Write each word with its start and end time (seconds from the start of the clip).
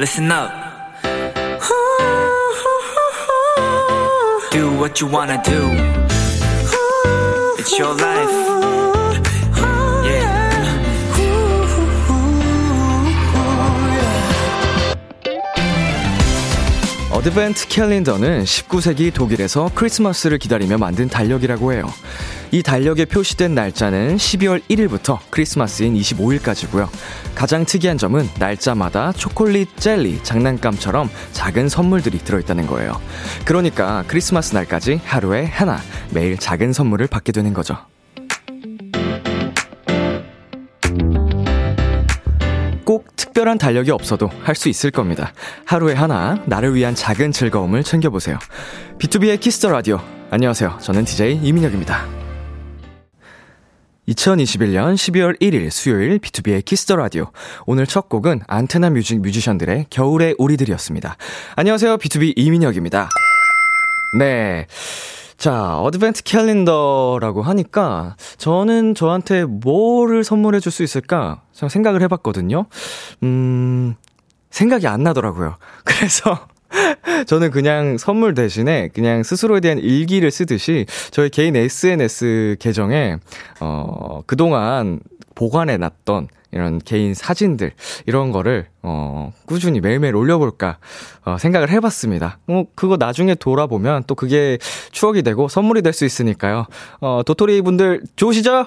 listen 0.00 0.32
up. 0.32 0.50
Do 4.50 4.72
what 4.80 4.98
you 4.98 5.06
wanna 5.06 5.42
do. 5.44 5.60
It's 7.58 7.78
your 7.78 7.94
life. 7.94 8.32
Yeah. 10.06 10.40
어드벤트 17.12 17.68
캘린더는 17.68 18.44
19세기 18.44 19.12
독일에서 19.12 19.70
크리스마스를 19.74 20.38
기다리며 20.38 20.78
만든 20.78 21.10
달력이라고 21.10 21.74
해요. 21.74 21.92
이 22.52 22.62
달력에 22.64 23.04
표시된 23.04 23.54
날짜는 23.54 24.16
12월 24.16 24.60
1일부터 24.68 25.18
크리스마스인 25.30 25.94
25일까지고요. 25.94 26.88
가장 27.34 27.64
특이한 27.64 27.96
점은 27.96 28.28
날짜마다 28.40 29.12
초콜릿, 29.12 29.76
젤리, 29.76 30.24
장난감처럼 30.24 31.08
작은 31.32 31.68
선물들이 31.68 32.18
들어있다는 32.18 32.66
거예요. 32.66 33.00
그러니까 33.44 34.02
크리스마스 34.08 34.52
날까지 34.54 35.00
하루에 35.04 35.44
하나 35.44 35.78
매일 36.12 36.36
작은 36.36 36.72
선물을 36.72 37.06
받게 37.06 37.30
되는 37.30 37.54
거죠. 37.54 37.76
꼭 42.84 43.14
특별한 43.14 43.58
달력이 43.58 43.92
없어도 43.92 44.28
할 44.42 44.56
수 44.56 44.68
있을 44.68 44.90
겁니다. 44.90 45.32
하루에 45.64 45.94
하나 45.94 46.42
나를 46.46 46.74
위한 46.74 46.96
작은 46.96 47.30
즐거움을 47.30 47.84
챙겨보세요. 47.84 48.38
비투비의 48.98 49.38
키스 49.38 49.58
더 49.58 49.70
라디오. 49.70 50.00
안녕하세요. 50.32 50.78
저는 50.80 51.04
DJ 51.04 51.38
이민혁입니다. 51.44 52.29
2021년 54.10 54.94
12월 54.94 55.40
1일 55.40 55.70
수요일 55.70 56.18
비투비의 56.18 56.64
키스 56.64 56.84
더 56.84 56.96
라디오. 56.96 57.26
오늘 57.66 57.86
첫 57.86 58.08
곡은 58.08 58.40
안테나 58.46 58.90
뮤직 58.90 59.20
뮤지션들의 59.20 59.86
겨울의 59.90 60.34
우리들이었습니다. 60.38 61.16
안녕하세요. 61.56 61.96
B2B 61.98 62.34
이민혁입니다. 62.36 63.08
네. 64.18 64.66
자, 65.36 65.78
Advent 65.78 66.22
calendar라고 66.24 67.42
하니까 67.42 68.16
저는 68.36 68.94
저한테 68.94 69.44
뭐를 69.44 70.24
선물해 70.24 70.60
줄 70.60 70.72
수 70.72 70.82
있을까 70.82 71.42
생각을 71.52 72.02
해 72.02 72.08
봤거든요. 72.08 72.66
음, 73.22 73.94
생각이 74.50 74.86
안 74.88 75.02
나더라고요. 75.04 75.56
그래서 75.84 76.48
저는 77.26 77.50
그냥 77.50 77.98
선물 77.98 78.34
대신에 78.34 78.88
그냥 78.94 79.22
스스로에 79.22 79.60
대한 79.60 79.78
일기를 79.78 80.30
쓰듯이 80.30 80.86
저희 81.10 81.28
개인 81.30 81.56
SNS 81.56 82.56
계정에 82.60 83.16
어 83.60 84.22
그동안 84.26 85.00
보관해 85.34 85.76
놨던 85.76 86.28
이런 86.52 86.78
개인 86.80 87.14
사진들 87.14 87.72
이런 88.06 88.32
거를 88.32 88.66
어 88.82 89.32
꾸준히 89.46 89.80
매일매일 89.80 90.16
올려볼까 90.16 90.78
어 91.24 91.36
생각을 91.38 91.70
해봤습니다. 91.70 92.38
뭐 92.46 92.66
그거 92.74 92.96
나중에 92.96 93.34
돌아보면 93.34 94.04
또 94.06 94.14
그게 94.14 94.58
추억이 94.90 95.22
되고 95.22 95.48
선물이 95.48 95.82
될 95.82 95.92
수 95.92 96.04
있으니까요. 96.04 96.66
어 97.00 97.22
도토리 97.24 97.62
분들 97.62 98.02
좋으시죠? 98.16 98.66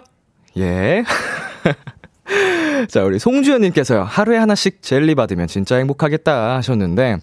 예. 0.57 1.03
자, 2.89 3.03
우리 3.03 3.19
송주연님께서요, 3.19 4.03
하루에 4.03 4.38
하나씩 4.38 4.81
젤리 4.81 5.16
받으면 5.16 5.47
진짜 5.47 5.75
행복하겠다 5.77 6.55
하셨는데, 6.55 7.17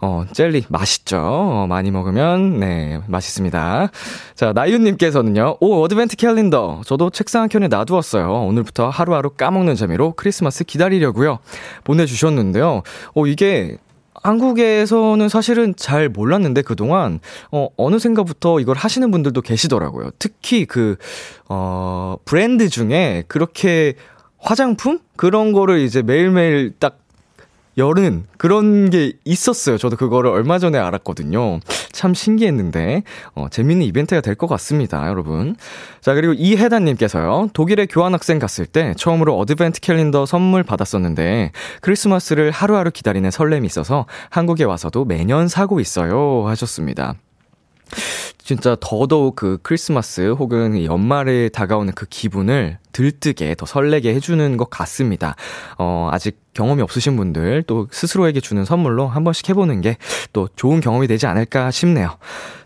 어, 0.00 0.24
젤리 0.32 0.64
맛있죠? 0.68 1.18
어, 1.18 1.66
많이 1.68 1.90
먹으면, 1.90 2.58
네, 2.60 3.00
맛있습니다. 3.06 3.90
자, 4.34 4.52
나윤님께서는요, 4.52 5.58
오, 5.60 5.82
Advent 5.82 6.16
calendar. 6.16 6.82
저도 6.86 7.10
책상 7.10 7.42
한 7.42 7.48
켠에 7.48 7.68
놔두었어요. 7.68 8.46
오늘부터 8.46 8.88
하루하루 8.88 9.30
까먹는 9.30 9.74
재미로 9.74 10.12
크리스마스 10.12 10.64
기다리려고요. 10.64 11.38
보내주셨는데요. 11.84 12.82
어, 13.14 13.26
이게, 13.26 13.76
한국에서는 14.20 15.28
사실은 15.28 15.74
잘 15.76 16.08
몰랐는데 16.08 16.62
그동안 16.62 17.20
어 17.52 17.68
어느샌가부터 17.76 18.58
이걸 18.58 18.76
하시는 18.76 19.08
분들도 19.12 19.40
계시더라고요. 19.42 20.10
특히 20.18 20.64
그 20.66 20.96
어 21.48 22.16
브랜드 22.24 22.68
중에 22.68 23.24
그렇게 23.26 23.94
화장품? 24.38 25.00
그런 25.16 25.52
거를 25.52 25.80
이제 25.80 26.02
매일매일 26.02 26.72
딱 26.78 26.98
열은 27.76 28.24
그런 28.38 28.90
게 28.90 29.12
있었어요. 29.24 29.78
저도 29.78 29.96
그거를 29.96 30.30
얼마 30.32 30.58
전에 30.58 30.78
알았거든요. 30.78 31.60
참 31.92 32.12
신기했는데, 32.12 33.04
어, 33.36 33.46
재밌는 33.50 33.86
이벤트가 33.86 34.20
될 34.20 34.34
것 34.34 34.48
같습니다, 34.48 35.06
여러분. 35.06 35.54
자, 36.00 36.14
그리고 36.14 36.32
이혜단님께서요, 36.32 37.50
독일에 37.52 37.86
교환학생 37.86 38.40
갔을 38.40 38.66
때 38.66 38.94
처음으로 38.96 39.38
Advent 39.38 39.80
calendar 39.80 40.26
선물 40.26 40.64
받았었는데, 40.64 41.52
크리스마스를 41.80 42.50
하루하루 42.50 42.90
기다리는 42.90 43.30
설렘이 43.30 43.66
있어서 43.66 44.06
한국에 44.30 44.64
와서도 44.64 45.04
매년 45.04 45.46
사고 45.46 45.78
있어요. 45.78 46.48
하셨습니다. 46.48 47.14
진짜 48.48 48.78
더더욱 48.80 49.36
그 49.36 49.58
크리스마스 49.62 50.30
혹은 50.30 50.82
연말에 50.82 51.50
다가오는 51.50 51.92
그 51.92 52.06
기분을 52.06 52.78
들뜨게 52.92 53.54
더 53.54 53.66
설레게 53.66 54.14
해주는 54.14 54.56
것 54.56 54.70
같습니다. 54.70 55.36
어, 55.76 56.08
아직 56.10 56.40
경험이 56.54 56.80
없으신 56.80 57.14
분들 57.18 57.64
또 57.66 57.88
스스로에게 57.90 58.40
주는 58.40 58.64
선물로 58.64 59.06
한 59.06 59.22
번씩 59.22 59.50
해보는 59.50 59.82
게 59.82 59.98
또 60.32 60.48
좋은 60.56 60.80
경험이 60.80 61.06
되지 61.06 61.26
않을까 61.26 61.70
싶네요. 61.70 62.16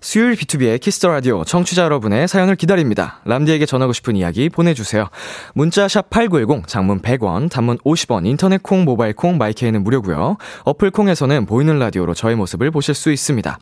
수요일 0.01 0.35
비투비의 0.35 0.81
키스 0.81 0.98
더 0.98 1.09
라디오 1.09 1.45
청취자 1.45 1.85
여러분의 1.85 2.27
사연을 2.27 2.57
기다립니다. 2.57 3.21
람디에게 3.25 3.67
전하고 3.67 3.93
싶은 3.93 4.17
이야기 4.17 4.49
보내주세요. 4.49 5.09
문자 5.55 5.87
샵 5.87 6.11
8910 6.11 6.67
장문 6.67 7.01
100원 7.01 7.51
단문 7.51 7.79
50원 7.79 8.27
인터넷 8.27 8.63
콩 8.63 8.85
모바일 8.85 9.15
콩 9.15 9.39
마이케이는 9.39 9.85
무료고요. 9.85 10.37
어플 10.65 10.91
콩에서는 10.91 11.47
보이는 11.47 11.79
라디오로 11.79 12.15
저의 12.15 12.37
모습을 12.37 12.71
보실 12.71 12.95
수 12.95 13.13
있습니다. 13.13 13.59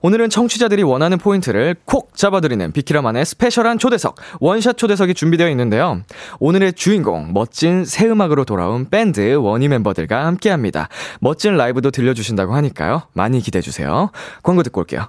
오늘은 0.00 0.30
청취자들이 0.30 0.82
원하는 0.82 1.18
포인트를 1.18 1.59
콕 1.84 2.16
잡아드리는 2.16 2.72
비키라만의 2.72 3.24
스페셜한 3.24 3.78
초대석 3.78 4.16
원샷 4.40 4.76
초대석이 4.76 5.14
준비되어 5.14 5.48
있는데요. 5.50 6.02
오늘의 6.38 6.74
주인공 6.74 7.32
멋진 7.32 7.84
새 7.84 8.06
음악으로 8.06 8.44
돌아온 8.44 8.88
밴드 8.88 9.34
원위 9.34 9.68
멤버들과 9.68 10.26
함께 10.26 10.50
합니다. 10.50 10.88
멋진 11.20 11.56
라이브도 11.56 11.90
들려주신다고 11.90 12.54
하니까요. 12.54 13.02
많이 13.12 13.40
기대해주세요. 13.40 14.10
광고 14.42 14.62
듣고 14.62 14.80
올게요. 14.80 15.08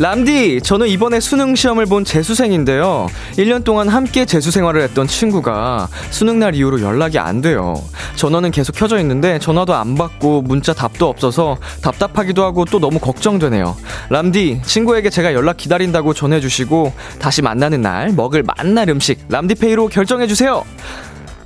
람디, 0.00 0.62
저는 0.62 0.88
이번에 0.88 1.20
수능 1.20 1.54
시험을 1.54 1.84
본 1.84 2.06
재수생인데요. 2.06 3.06
1년 3.36 3.64
동안 3.64 3.86
함께 3.86 4.24
재수 4.24 4.50
생활을 4.50 4.80
했던 4.80 5.06
친구가 5.06 5.90
수능 6.08 6.38
날 6.38 6.54
이후로 6.54 6.80
연락이 6.80 7.18
안 7.18 7.42
돼요. 7.42 7.74
전화는 8.16 8.50
계속 8.50 8.74
켜져 8.74 8.98
있는데 9.00 9.38
전화도 9.38 9.74
안 9.74 9.96
받고 9.96 10.40
문자 10.40 10.72
답도 10.72 11.06
없어서 11.06 11.58
답답하기도 11.82 12.42
하고 12.42 12.64
또 12.64 12.78
너무 12.78 12.98
걱정되네요. 12.98 13.76
람디, 14.08 14.62
친구에게 14.64 15.10
제가 15.10 15.34
연락 15.34 15.58
기다린다고 15.58 16.14
전해주시고 16.14 16.94
다시 17.18 17.42
만나는 17.42 17.82
날 17.82 18.10
먹을 18.10 18.42
만날 18.42 18.88
음식 18.88 19.18
람디페이로 19.28 19.88
결정해주세요. 19.88 20.64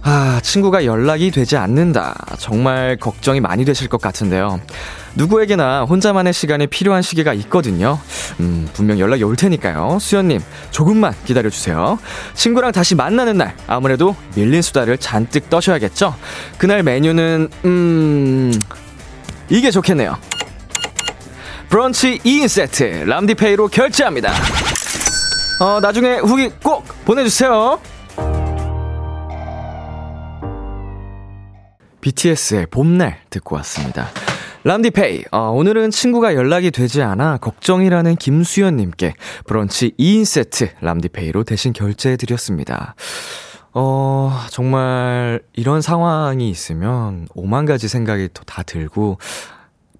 아, 0.06 0.38
친구가 0.42 0.84
연락이 0.84 1.30
되지 1.30 1.56
않는다. 1.56 2.14
정말 2.38 2.98
걱정이 3.00 3.40
많이 3.40 3.64
되실 3.64 3.88
것 3.88 4.02
같은데요. 4.02 4.60
누구에게나 5.14 5.84
혼자만의 5.84 6.34
시간이 6.34 6.66
필요한 6.66 7.00
시기가 7.00 7.32
있거든요. 7.34 7.98
음, 8.38 8.68
분명 8.74 8.98
연락이 8.98 9.24
올 9.24 9.34
테니까요. 9.34 9.98
수연님, 9.98 10.40
조금만 10.70 11.14
기다려주세요. 11.24 11.98
친구랑 12.34 12.72
다시 12.72 12.94
만나는 12.94 13.38
날, 13.38 13.56
아무래도 13.66 14.14
밀린 14.34 14.60
수다를 14.60 14.98
잔뜩 14.98 15.48
떠셔야겠죠? 15.48 16.14
그날 16.58 16.82
메뉴는, 16.82 17.48
음, 17.64 18.52
이게 19.48 19.70
좋겠네요. 19.70 20.18
브런치 21.70 22.18
2인 22.18 22.46
세트 22.48 23.04
람디페이로 23.06 23.68
결제합니다. 23.68 24.32
어, 25.60 25.80
나중에 25.80 26.18
후기 26.18 26.50
꼭 26.62 26.84
보내주세요. 27.06 27.80
BTS의 32.04 32.66
봄날 32.66 33.18
듣고 33.30 33.56
왔습니다. 33.56 34.08
람디페이, 34.64 35.24
어, 35.30 35.50
오늘은 35.50 35.90
친구가 35.90 36.34
연락이 36.34 36.70
되지 36.70 37.00
않아 37.00 37.38
걱정이라는 37.38 38.16
김수연님께 38.16 39.14
브런치 39.46 39.92
2인 39.98 40.26
세트 40.26 40.68
람디페이로 40.82 41.44
대신 41.44 41.72
결제해드렸습니다. 41.72 42.94
어, 43.72 44.38
정말 44.50 45.40
이런 45.54 45.80
상황이 45.80 46.50
있으면 46.50 47.26
오만 47.34 47.64
가지 47.64 47.88
생각이 47.88 48.28
또 48.34 48.42
다 48.44 48.62
들고, 48.62 49.18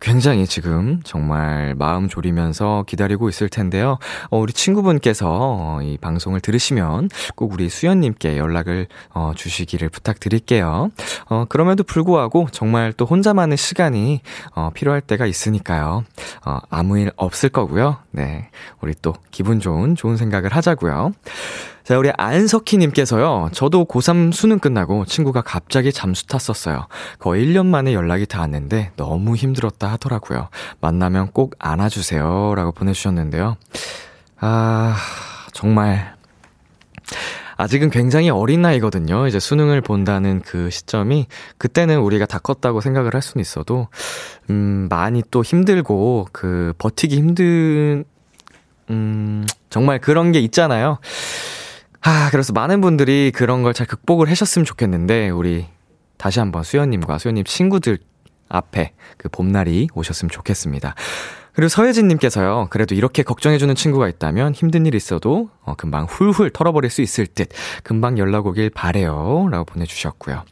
굉장히 0.04 0.46
지금 0.46 1.00
정말 1.02 1.74
마음 1.78 2.08
졸이면서 2.08 2.84
기다리고 2.86 3.30
있을 3.30 3.48
텐데요. 3.48 3.96
어, 4.28 4.38
우리 4.38 4.52
친구분께서 4.52 5.26
어, 5.30 5.78
이 5.82 5.96
방송을 5.96 6.40
들으시면 6.40 7.08
꼭 7.34 7.54
우리 7.54 7.70
수연님께 7.70 8.36
연락을 8.36 8.86
어, 9.14 9.32
주시기를 9.34 9.88
부탁드릴게요. 9.88 10.90
어, 11.30 11.46
그럼에도 11.48 11.84
불구하고 11.84 12.48
정말 12.52 12.92
또 12.92 13.06
혼자만의 13.06 13.56
시간이 13.56 14.20
어, 14.54 14.68
필요할 14.74 15.00
때가 15.00 15.24
있으니까요. 15.24 16.04
어, 16.44 16.58
아무 16.68 16.98
일 16.98 17.10
없을 17.16 17.48
거고요. 17.48 17.96
네. 18.10 18.50
우리 18.82 18.92
또 19.00 19.14
기분 19.30 19.58
좋은 19.58 19.96
좋은 19.96 20.18
생각을 20.18 20.54
하자고요. 20.54 21.12
자, 21.84 21.98
우리 21.98 22.10
안석희님께서요, 22.16 23.50
저도 23.52 23.84
고3 23.84 24.32
수능 24.32 24.58
끝나고 24.58 25.04
친구가 25.04 25.42
갑자기 25.42 25.92
잠수 25.92 26.26
탔었어요. 26.26 26.86
거의 27.19 27.44
1년 27.46 27.66
만에 27.66 27.92
연락이 27.92 28.25
닿았는데 28.25 28.92
너무 28.96 29.36
힘들었다 29.36 29.92
하더라고요. 29.92 30.48
만나면 30.81 31.32
꼭 31.32 31.56
안아주세요. 31.58 32.54
라고 32.56 32.72
보내주셨는데요. 32.72 33.58
아, 34.40 34.96
정말. 35.52 36.14
아직은 37.58 37.90
굉장히 37.90 38.30
어린 38.30 38.62
나이거든요. 38.62 39.26
이제 39.26 39.38
수능을 39.38 39.82
본다는 39.82 40.40
그 40.40 40.70
시점이 40.70 41.26
그때는 41.58 41.98
우리가 41.98 42.25
다 42.25 42.38
컸다고 42.38 42.80
생각을 42.80 43.14
할 43.14 43.20
수는 43.20 43.42
있어도 43.42 43.88
음 44.48 44.88
많이 44.90 45.22
또 45.30 45.42
힘들고 45.42 46.28
그 46.32 46.72
버티기 46.78 47.16
힘든 47.16 48.04
음 48.90 49.46
정말 49.70 50.00
그런 50.00 50.32
게 50.32 50.40
있잖아요. 50.40 50.98
아, 52.06 52.28
그래서 52.30 52.52
많은 52.52 52.80
분들이 52.80 53.32
그런 53.34 53.62
걸 53.62 53.72
잘 53.72 53.86
극복을 53.86 54.30
하셨으면 54.30 54.64
좋겠는데, 54.66 55.30
우리 55.30 55.66
다시 56.18 56.38
한번 56.38 56.62
수연님과 56.62 57.18
수연님 57.18 57.44
친구들 57.44 57.98
앞에 58.48 58.92
그 59.16 59.28
봄날이 59.30 59.88
오셨으면 59.94 60.30
좋겠습니다. 60.30 60.94
그리고 61.54 61.68
서혜진님께서요, 61.68 62.66
그래도 62.70 62.94
이렇게 62.94 63.22
걱정해주는 63.22 63.74
친구가 63.74 64.08
있다면 64.08 64.54
힘든 64.54 64.86
일 64.86 64.94
있어도 64.94 65.48
어, 65.62 65.74
금방 65.76 66.04
훌훌 66.04 66.50
털어버릴 66.50 66.90
수 66.90 67.00
있을 67.00 67.26
듯, 67.26 67.48
금방 67.82 68.18
연락 68.18 68.46
오길 68.46 68.70
바래요 68.70 69.48
라고 69.50 69.64
보내주셨고요. 69.64 70.42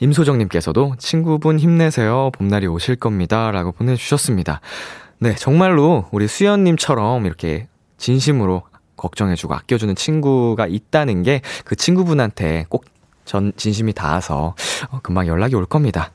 임소정님께서도 0.00 0.96
친구분 0.98 1.58
힘내세요. 1.60 2.30
봄날이 2.32 2.66
오실 2.66 2.96
겁니다. 2.96 3.50
라고 3.50 3.72
보내주셨습니다. 3.72 4.60
네, 5.18 5.34
정말로 5.34 6.06
우리 6.10 6.26
수연님처럼 6.26 7.26
이렇게 7.26 7.68
진심으로 7.98 8.62
걱정해주고 8.96 9.54
아껴주는 9.54 9.94
친구가 9.94 10.66
있다는 10.66 11.22
게 11.22 11.40
그 11.64 11.76
친구분한테 11.76 12.66
꼭 12.68 12.84
전 13.26 13.52
진심이 13.56 13.92
닿아서 13.92 14.54
어, 14.90 15.00
금방 15.02 15.26
연락이 15.26 15.56
올 15.56 15.66
겁니다. 15.66 16.12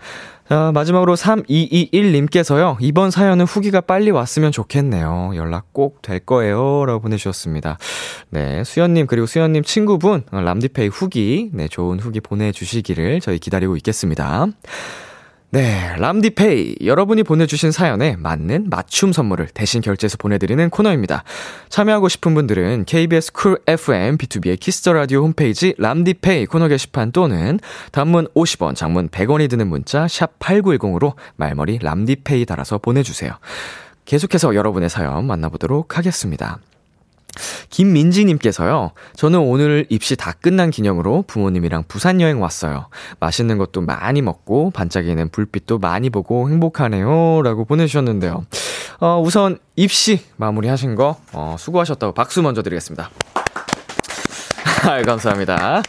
자, 0.48 0.72
마지막으로 0.74 1.16
3221님께서요, 1.16 2.78
이번 2.80 3.12
사연은 3.12 3.46
후기가 3.46 3.82
빨리 3.82 4.12
왔으면 4.12 4.52
좋겠네요. 4.52 5.34
연락 5.36 5.74
꼭 5.74 6.02
될 6.02 6.20
거예요. 6.20 6.86
라고 6.86 7.02
보내주셨습니다. 7.02 7.78
네, 8.30 8.64
수연님, 8.64 9.08
그리고 9.08 9.28
수연님 9.28 9.64
친구분, 9.64 10.24
어, 10.32 10.42
람디페이 10.42 10.88
후기, 10.88 11.50
네, 11.54 11.68
좋은 11.68 12.00
후기 12.00 12.20
보내주시기를 12.22 13.20
저희 13.22 13.40
기다리고 13.40 13.76
있겠습니다. 13.78 14.48
네, 15.54 15.94
람디페이. 15.98 16.78
여러분이 16.86 17.24
보내주신 17.24 17.74
사연에 17.74 18.16
맞는 18.16 18.70
맞춤 18.70 19.12
선물을 19.12 19.50
대신 19.54 19.82
결제해서 19.82 20.16
보내드리는 20.16 20.70
코너입니다. 20.70 21.26
참여하고 21.68 22.08
싶은 22.08 22.34
분들은 22.34 22.86
KBS 22.86 23.34
쿨 23.34 23.60
FM 23.68 24.18
비투비의 24.18 24.58
키스 24.58 24.80
더 24.80 24.94
라디오 24.94 25.24
홈페이지 25.24 25.76
람디페이 25.78 26.46
코너 26.46 26.70
게시판 26.70 27.12
또는 27.12 27.60
단문 27.92 28.30
50원, 28.34 28.76
장문 28.76 29.10
100원이 29.10 29.50
드는 29.50 29.68
문자 29.68 30.08
샵 30.08 30.40
8910으로 30.40 31.16
말머리 31.36 31.80
람디페이 31.82 32.46
달아서 32.46 32.78
보내주세요. 32.78 33.34
계속해서 34.06 34.56
여러분의 34.56 34.90
사연 34.90 35.28
만나보도록 35.28 35.98
하겠습니다. 35.98 36.60
김민지님께서요, 37.70 38.92
저는 39.16 39.40
오늘 39.40 39.86
입시 39.90 40.16
다 40.16 40.34
끝난 40.34 40.70
기념으로 40.70 41.24
부모님이랑 41.28 41.86
부산 41.88 42.22
여행 42.22 42.42
왔어요. 42.42 42.88
맛있는 43.20 43.58
것도 43.58 43.82
많이 43.82 44.22
먹고, 44.22 44.72
반짝이는 44.72 45.30
불빛도 45.30 45.80
많이 45.80 46.10
보고 46.10 46.50
행복하네요. 46.50 47.42
라고 47.44 47.66
보내주셨는데요. 47.66 48.46
어, 49.00 49.22
우선 49.24 49.58
입시 49.76 50.22
마무리 50.38 50.68
하신 50.68 50.96
거, 50.96 51.18
어, 51.34 51.56
수고하셨다고 51.58 52.14
박수 52.14 52.42
먼저 52.42 52.62
드리겠습니다. 52.62 53.10
아, 54.84 55.02
감사합니다. 55.04 55.82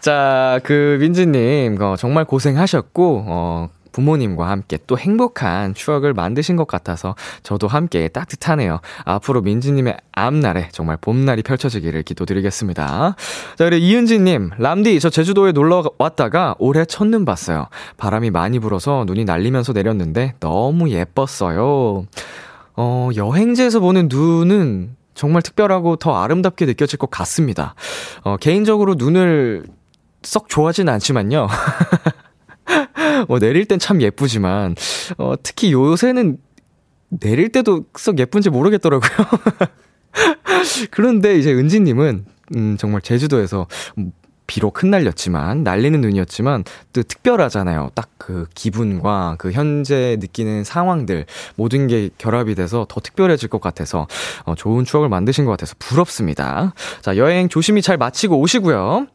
자, 0.00 0.60
그, 0.64 0.98
민지님, 1.00 1.80
어, 1.80 1.96
정말 1.96 2.24
고생하셨고, 2.24 3.24
어, 3.26 3.68
부모님과 3.92 4.48
함께 4.48 4.78
또 4.86 4.98
행복한 4.98 5.74
추억을 5.74 6.14
만드신 6.14 6.56
것 6.56 6.66
같아서 6.66 7.14
저도 7.42 7.68
함께 7.68 8.08
따뜻하네요. 8.08 8.80
앞으로 9.04 9.42
민지님의 9.42 9.96
앞날에 10.12 10.68
정말 10.72 10.96
봄날이 11.00 11.42
펼쳐지기를 11.42 12.02
기도드리겠습니다. 12.02 13.16
자, 13.56 13.64
그리고 13.64 13.84
이은지님, 13.84 14.50
람디, 14.58 15.00
저 15.00 15.10
제주도에 15.10 15.52
놀러 15.52 15.84
왔다가 15.98 16.54
올해 16.58 16.84
첫눈 16.84 17.24
봤어요. 17.24 17.68
바람이 17.96 18.30
많이 18.30 18.58
불어서 18.58 19.04
눈이 19.06 19.24
날리면서 19.24 19.72
내렸는데 19.72 20.34
너무 20.40 20.90
예뻤어요. 20.90 22.06
어, 22.76 23.10
여행지에서 23.14 23.80
보는 23.80 24.08
눈은 24.10 24.96
정말 25.14 25.42
특별하고 25.42 25.96
더 25.96 26.16
아름답게 26.16 26.64
느껴질 26.66 26.98
것 26.98 27.10
같습니다. 27.10 27.74
어, 28.22 28.36
개인적으로 28.38 28.94
눈을 28.94 29.64
썩 30.22 30.48
좋아하진 30.48 30.88
않지만요. 30.88 31.46
뭐 33.28 33.38
내릴 33.38 33.66
땐 33.66 33.78
참 33.78 34.02
예쁘지만 34.02 34.74
어 35.18 35.34
특히 35.42 35.72
요새는 35.72 36.38
내릴 37.08 37.50
때도 37.50 37.86
썩 37.96 38.18
예쁜지 38.18 38.50
모르겠더라고요. 38.50 39.10
그런데 40.90 41.38
이제 41.38 41.52
은지님은 41.52 42.26
음 42.56 42.76
정말 42.78 43.00
제주도에서 43.00 43.66
비록 44.50 44.82
흩날렸지만 44.82 45.62
날리는 45.62 46.00
눈이었지만 46.00 46.64
또 46.92 47.04
특별하잖아요. 47.04 47.90
딱 47.94 48.10
그 48.20 48.46
기분과 48.54 49.36
그 49.38 49.50
현재 49.50 50.16
느끼는 50.20 50.62
상황들 50.62 51.24
모든 51.56 51.86
게 51.86 52.10
결합이 52.18 52.54
돼서 52.54 52.86
더 52.88 53.00
특별해질 53.00 53.48
것 53.48 53.62
같아서 53.62 54.06
어, 54.44 54.54
좋은 54.54 54.84
추억을 54.84 55.08
만드신 55.08 55.46
것 55.46 55.50
같아서 55.52 55.74
부럽습니다. 55.78 56.74
자 57.00 57.16
여행 57.16 57.48
조심히 57.48 57.80
잘 57.80 57.96
마치고 57.96 58.38
오시고요. 58.38 59.06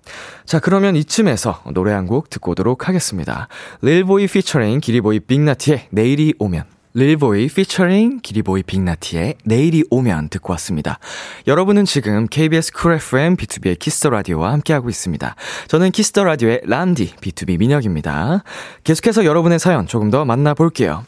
자 0.45 0.59
그러면 0.59 0.95
이쯤에서 0.95 1.61
노래 1.73 1.93
한 1.93 2.05
곡 2.05 2.29
듣고 2.29 2.51
오도록 2.51 2.87
하겠습니다. 2.87 3.47
릴보이 3.81 4.27
피처링 4.27 4.79
기리보이 4.79 5.21
빅나티의 5.21 5.87
내일이 5.91 6.33
오면 6.37 6.74
릴보이 6.95 7.49
피처링 7.49 8.21
기리보이 8.23 8.63
빅나티의 8.63 9.35
내일이 9.43 9.83
오면 9.89 10.29
듣고 10.29 10.53
왔습니다. 10.53 10.97
여러분은 11.45 11.83
지금 11.83 12.25
KBS 12.25 12.71
쿨 12.71 12.93
FM 12.93 13.35
비투비의 13.35 13.77
키스 13.77 13.97
더 13.97 14.09
라디오와 14.09 14.53
함께하고 14.53 14.89
있습니다. 14.89 15.35
저는 15.67 15.91
키스 15.91 16.11
더 16.11 16.23
라디오의 16.23 16.61
람디 16.63 17.15
비투비 17.17 17.59
민혁입니다. 17.59 18.43
계속해서 18.85 19.25
여러분의 19.25 19.59
사연 19.59 19.87
조금 19.87 20.09
더 20.09 20.23
만나볼게요. 20.23 21.03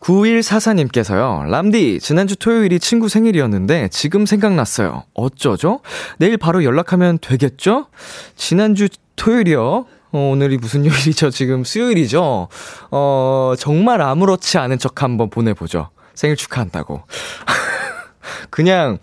9144님께서요, 0.00 1.50
람디, 1.50 1.98
지난주 2.00 2.36
토요일이 2.36 2.78
친구 2.80 3.10
생일이었는데 3.10 3.88
지금 3.88 4.24
생각났어요. 4.24 5.04
어쩌죠? 5.12 5.80
내일 6.18 6.38
바로 6.38 6.64
연락하면 6.64 7.18
되겠죠? 7.20 7.88
지난주 8.34 8.88
토요일이요? 9.16 9.84
어, 10.12 10.30
오늘이 10.32 10.56
무슨 10.56 10.86
요일이죠? 10.86 11.30
지금 11.30 11.64
수요일이죠? 11.64 12.48
어, 12.90 13.54
정말 13.58 14.00
아무렇지 14.00 14.58
않은 14.58 14.78
척 14.78 15.02
한번 15.02 15.30
보내보죠. 15.30 15.90
생일 16.14 16.36
축하한다고. 16.36 17.02
그냥, 18.50 18.98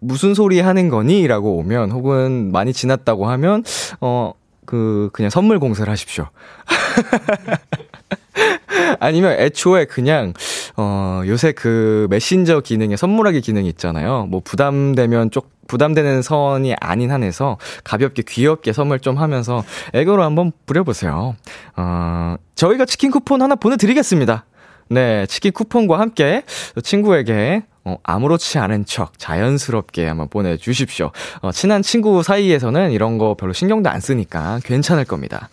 무슨 0.00 0.34
소리 0.34 0.60
하는 0.60 0.88
거니? 0.88 1.26
라고 1.26 1.56
오면, 1.58 1.90
혹은 1.92 2.50
많이 2.50 2.72
지났다고 2.72 3.28
하면, 3.28 3.62
어, 4.00 4.32
그, 4.64 5.10
그냥 5.12 5.30
선물 5.30 5.58
공세를 5.58 5.90
하십시오. 5.90 6.28
아니면 9.00 9.38
애초에 9.38 9.84
그냥, 9.84 10.32
어, 10.76 11.22
요새 11.26 11.52
그 11.52 12.06
메신저 12.10 12.60
기능에 12.60 12.96
선물하기 12.96 13.40
기능이 13.40 13.68
있잖아요. 13.70 14.26
뭐 14.30 14.40
부담되면 14.44 15.30
쪽, 15.30 15.50
부담되는 15.68 16.22
선이 16.22 16.74
아닌 16.80 17.10
한에서 17.10 17.58
가볍게 17.84 18.22
귀엽게 18.26 18.72
선물 18.72 19.00
좀 19.00 19.18
하면서 19.18 19.64
애교로 19.94 20.22
한번 20.22 20.52
부려보세요. 20.66 21.36
어, 21.76 22.36
저희가 22.54 22.84
치킨 22.84 23.10
쿠폰 23.10 23.42
하나 23.42 23.54
보내드리겠습니다. 23.54 24.44
네, 24.88 25.26
치킨 25.26 25.52
쿠폰과 25.52 25.98
함께 25.98 26.42
친구에게 26.82 27.62
어, 27.84 27.96
아무렇지 28.02 28.58
않은 28.58 28.84
척 28.84 29.18
자연스럽게 29.18 30.06
한번 30.06 30.28
보내주십시오. 30.28 31.10
어, 31.40 31.50
친한 31.50 31.82
친구 31.82 32.22
사이에서는 32.22 32.92
이런 32.92 33.18
거 33.18 33.34
별로 33.34 33.52
신경도 33.52 33.90
안 33.90 34.00
쓰니까 34.00 34.60
괜찮을 34.64 35.04
겁니다. 35.04 35.48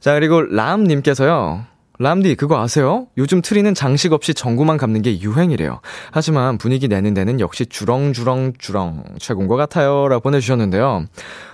자, 0.00 0.14
그리고 0.14 0.42
람님께서요. 0.42 1.64
람디, 2.02 2.34
그거 2.34 2.60
아세요? 2.60 3.06
요즘 3.16 3.42
트리는 3.42 3.72
장식 3.74 4.12
없이 4.12 4.34
전구만 4.34 4.76
감는 4.76 5.02
게 5.02 5.20
유행이래요. 5.20 5.80
하지만 6.10 6.58
분위기 6.58 6.88
내는 6.88 7.14
데는 7.14 7.38
역시 7.38 7.64
주렁주렁주렁 7.66 9.04
최고인 9.18 9.46
것 9.46 9.56
같아요. 9.56 10.08
라고 10.08 10.20
보내주셨는데요. 10.22 11.06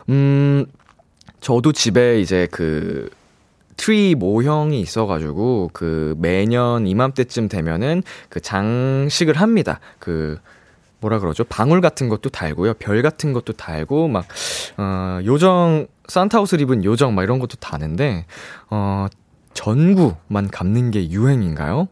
음, 0.08 0.64
저도 1.40 1.72
집에 1.72 2.20
이제 2.20 2.48
그, 2.50 3.10
트리 3.76 4.14
모형이 4.14 4.80
있어가지고, 4.80 5.70
그, 5.74 6.16
매년 6.18 6.86
이맘때쯤 6.86 7.48
되면은 7.48 8.02
그 8.30 8.40
장식을 8.40 9.34
합니다. 9.34 9.80
그, 9.98 10.38
뭐라 11.00 11.20
그러죠? 11.20 11.44
방울 11.44 11.80
같은 11.80 12.08
것도 12.08 12.30
달고요. 12.30 12.74
별 12.74 13.02
같은 13.02 13.34
것도 13.34 13.52
달고, 13.52 14.08
막, 14.08 14.26
어, 14.78 15.20
요정, 15.24 15.86
산타 16.08 16.40
옷을 16.40 16.60
입은 16.62 16.84
요정, 16.84 17.14
막 17.14 17.22
이런 17.22 17.38
것도 17.38 17.56
다는데, 17.60 18.24
어, 18.70 19.06
전구만 19.58 20.50
감는 20.52 20.92
게 20.92 21.10
유행인가요? 21.10 21.88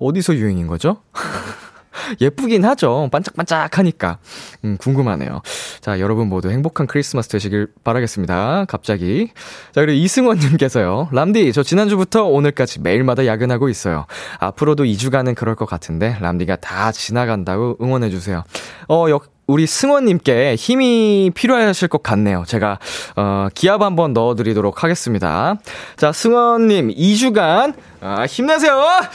어디서 0.00 0.34
유행인 0.36 0.66
거죠? 0.66 1.02
예쁘긴 2.22 2.64
하죠. 2.64 3.10
반짝반짝 3.12 3.76
하니까. 3.76 4.18
음, 4.64 4.78
궁금하네요. 4.78 5.42
자, 5.82 6.00
여러분 6.00 6.30
모두 6.30 6.50
행복한 6.50 6.86
크리스마스 6.86 7.28
되시길 7.28 7.68
바라겠습니다. 7.84 8.64
갑자기. 8.66 9.28
자, 9.72 9.82
그리고 9.82 9.92
이승원님께서요. 9.92 11.10
람디, 11.12 11.52
저 11.52 11.62
지난주부터 11.62 12.24
오늘까지 12.24 12.80
매일마다 12.80 13.26
야근하고 13.26 13.68
있어요. 13.68 14.06
앞으로도 14.38 14.84
2주간은 14.84 15.34
그럴 15.34 15.54
것 15.54 15.66
같은데, 15.66 16.16
람디가 16.18 16.56
다 16.56 16.92
지나간다고 16.92 17.76
응원해주세요. 17.82 18.42
어, 18.88 19.06
역, 19.10 19.30
우리 19.52 19.66
승원님께 19.66 20.54
힘이 20.54 21.30
필요하실 21.34 21.88
것 21.88 22.02
같네요. 22.02 22.44
제가, 22.46 22.78
어, 23.16 23.48
기합 23.54 23.82
한번 23.82 24.14
넣어드리도록 24.14 24.82
하겠습니다. 24.82 25.56
자, 25.98 26.10
승원님, 26.10 26.88
2주간, 26.88 27.74
아, 28.00 28.24
힘내세요! 28.24 28.80
아! 28.80 29.10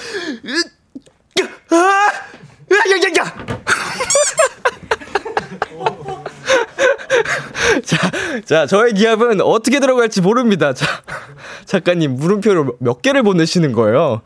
야, 2.71 2.77
야, 2.91 3.25
야! 3.25 3.35
자, 7.83 8.11
자, 8.45 8.65
저의 8.65 8.93
기합은 8.93 9.41
어떻게 9.41 9.79
들어갈지 9.79 10.21
모릅니다. 10.21 10.73
자, 10.73 10.85
작가님, 11.65 12.15
물음표를 12.15 12.65
몇 12.79 13.01
개를 13.01 13.23
보내시는 13.23 13.71
거예요. 13.73 14.21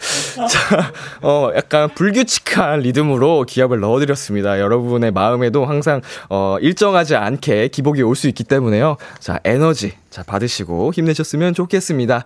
자, 0.49 0.91
어, 1.21 1.49
약간 1.55 1.89
불규칙한 1.93 2.79
리듬으로 2.81 3.43
기합을 3.47 3.79
넣어드렸습니다. 3.79 4.59
여러분의 4.59 5.11
마음에도 5.11 5.65
항상, 5.65 6.01
어, 6.29 6.57
일정하지 6.61 7.15
않게 7.15 7.69
기복이 7.69 8.01
올 8.03 8.15
수 8.15 8.27
있기 8.27 8.43
때문에요. 8.43 8.97
자, 9.19 9.39
에너지, 9.43 9.93
자, 10.11 10.21
받으시고 10.23 10.91
힘내셨으면 10.93 11.53
좋겠습니다. 11.55 12.23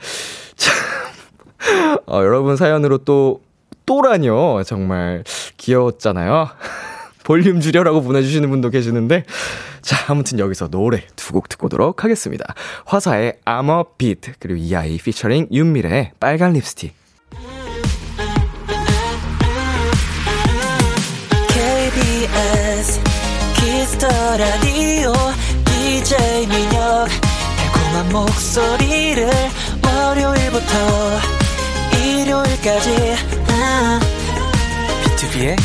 자, 0.57 0.71
어, 2.07 2.17
여러분 2.21 2.57
사연으로 2.57 2.99
또, 2.99 3.41
또라뇨. 3.85 4.63
정말 4.65 5.23
귀여웠잖아요. 5.57 6.49
볼륨 7.25 7.59
줄여라고 7.59 8.01
보내주시는 8.01 8.49
분도 8.49 8.69
계시는데. 8.69 9.25
자, 9.81 9.97
아무튼 10.07 10.39
여기서 10.39 10.69
노래 10.69 11.03
두 11.17 11.33
곡 11.33 11.49
듣고 11.49 11.65
오도록 11.65 12.03
하겠습니다. 12.05 12.53
화사의 12.85 13.39
I'm 13.45 13.69
a 13.77 13.83
빛, 13.97 14.31
그리고 14.39 14.57
이하이 14.57 14.97
피처링 14.97 15.49
윤미래의 15.51 16.13
빨간 16.19 16.53
립스틱. 16.53 16.93
KBS 21.49 23.01
Kiss 23.55 23.85
the 23.85 24.07
Radio 24.37 25.13
DJ 25.65 26.47
민혁 26.47 27.07
달콤한 27.57 28.09
목소리를 28.11 29.29
월요일부터 29.83 31.19
일요일까지 32.03 33.15
비투비의 35.03 35.55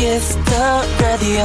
Kiss 0.00 0.30
the 0.30 0.52
Radio 0.98 1.44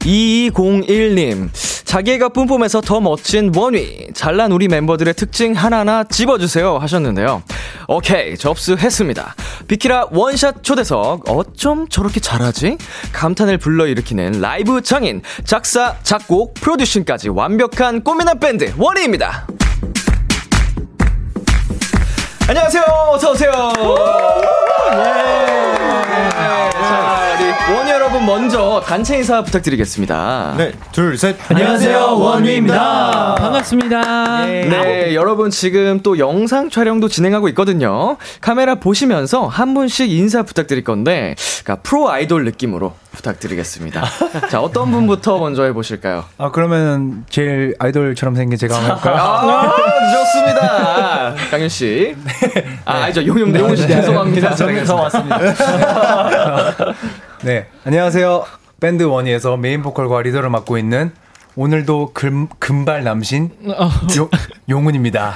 2201님, 0.00 1.50
자기가 1.84 2.30
뿜뿜해서 2.30 2.80
더 2.80 2.98
멋진 3.02 3.52
원위, 3.54 4.08
잘난 4.14 4.52
우리 4.52 4.68
멤버들의 4.68 5.12
특징 5.12 5.52
하나하나 5.52 6.04
집어주세요 6.04 6.78
하셨는데요. 6.78 7.42
오케이, 7.88 8.38
접수했습니다. 8.38 9.34
비키라 9.68 10.06
원샷 10.12 10.62
초대석, 10.62 11.28
어쩜 11.28 11.88
저렇게 11.88 12.20
잘하지? 12.20 12.78
감탄을 13.12 13.58
불러일으키는 13.58 14.40
라이브 14.40 14.80
장인, 14.80 15.20
작사, 15.44 15.98
작곡, 16.02 16.54
프로듀싱까지 16.54 17.28
완벽한 17.28 18.02
꼬미남 18.02 18.40
밴드 18.40 18.72
원위입니다. 18.78 19.46
안녕하세요, 22.46 22.84
어서 23.10 23.30
오세요. 23.32 23.50
예. 24.92 24.96
자, 26.28 27.36
우리 27.40 27.74
원희 27.74 27.90
여러분 27.90 28.26
먼저 28.26 28.82
단체 28.84 29.16
인사 29.16 29.42
부탁드리겠습니다. 29.42 30.54
네, 30.58 30.72
둘, 30.92 31.16
셋. 31.16 31.36
안녕하세요, 31.50 32.18
원위입니다. 32.18 33.36
반갑습니다. 33.36 34.44
네, 34.44 35.14
여러분 35.14 35.48
지금 35.48 36.00
또 36.02 36.18
영상 36.18 36.68
촬영도 36.68 37.08
진행하고 37.08 37.48
있거든요. 37.48 38.18
카메라 38.42 38.74
보시면서 38.74 39.46
한 39.46 39.72
분씩 39.72 40.10
인사 40.10 40.42
부탁드릴 40.42 40.84
건데, 40.84 41.36
그러니까 41.64 41.82
프로 41.82 42.10
아이돌 42.10 42.44
느낌으로 42.44 42.94
부탁드리겠습니다. 43.14 44.02
자, 44.50 44.60
어떤 44.60 44.90
분부터 44.90 45.38
먼저 45.38 45.64
해보실까요? 45.64 46.24
아, 46.38 46.50
그러면 46.50 47.24
제일 47.30 47.74
아이돌처럼 47.78 48.34
생긴 48.34 48.58
제가 48.58 48.76
한번 48.76 48.96
해볼까요? 48.98 49.22
아, 49.22 49.72
좋습니다. 50.12 51.34
강현 51.50 51.68
씨. 51.68 52.14
아, 52.84 53.04
아니죠. 53.04 53.24
용용, 53.26 53.54
용훈 53.54 53.76
씨 53.76 53.86
죄송합니다. 53.86 54.54
정에서 54.54 54.94
왔습니다. 54.96 55.38
네, 57.42 57.66
안녕하세요. 57.84 58.44
밴드 58.80 59.02
원위에서 59.04 59.56
메인 59.56 59.82
보컬과 59.82 60.22
리더를 60.22 60.50
맡고 60.50 60.76
있는 60.78 61.12
오늘도 61.56 62.10
금, 62.14 62.48
금발 62.58 63.04
남신 63.04 63.50
용, 64.16 64.28
용훈입니다. 64.68 65.34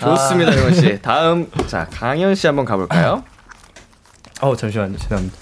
좋습니다, 0.00 0.56
용훈 0.56 0.74
씨. 0.74 0.98
다음, 1.02 1.50
자, 1.66 1.86
강현 1.92 2.34
씨 2.36 2.46
한번 2.46 2.64
가볼까요? 2.64 3.24
어 4.40 4.54
잠시만요 4.56 4.96
죄송합니다. 4.98 5.36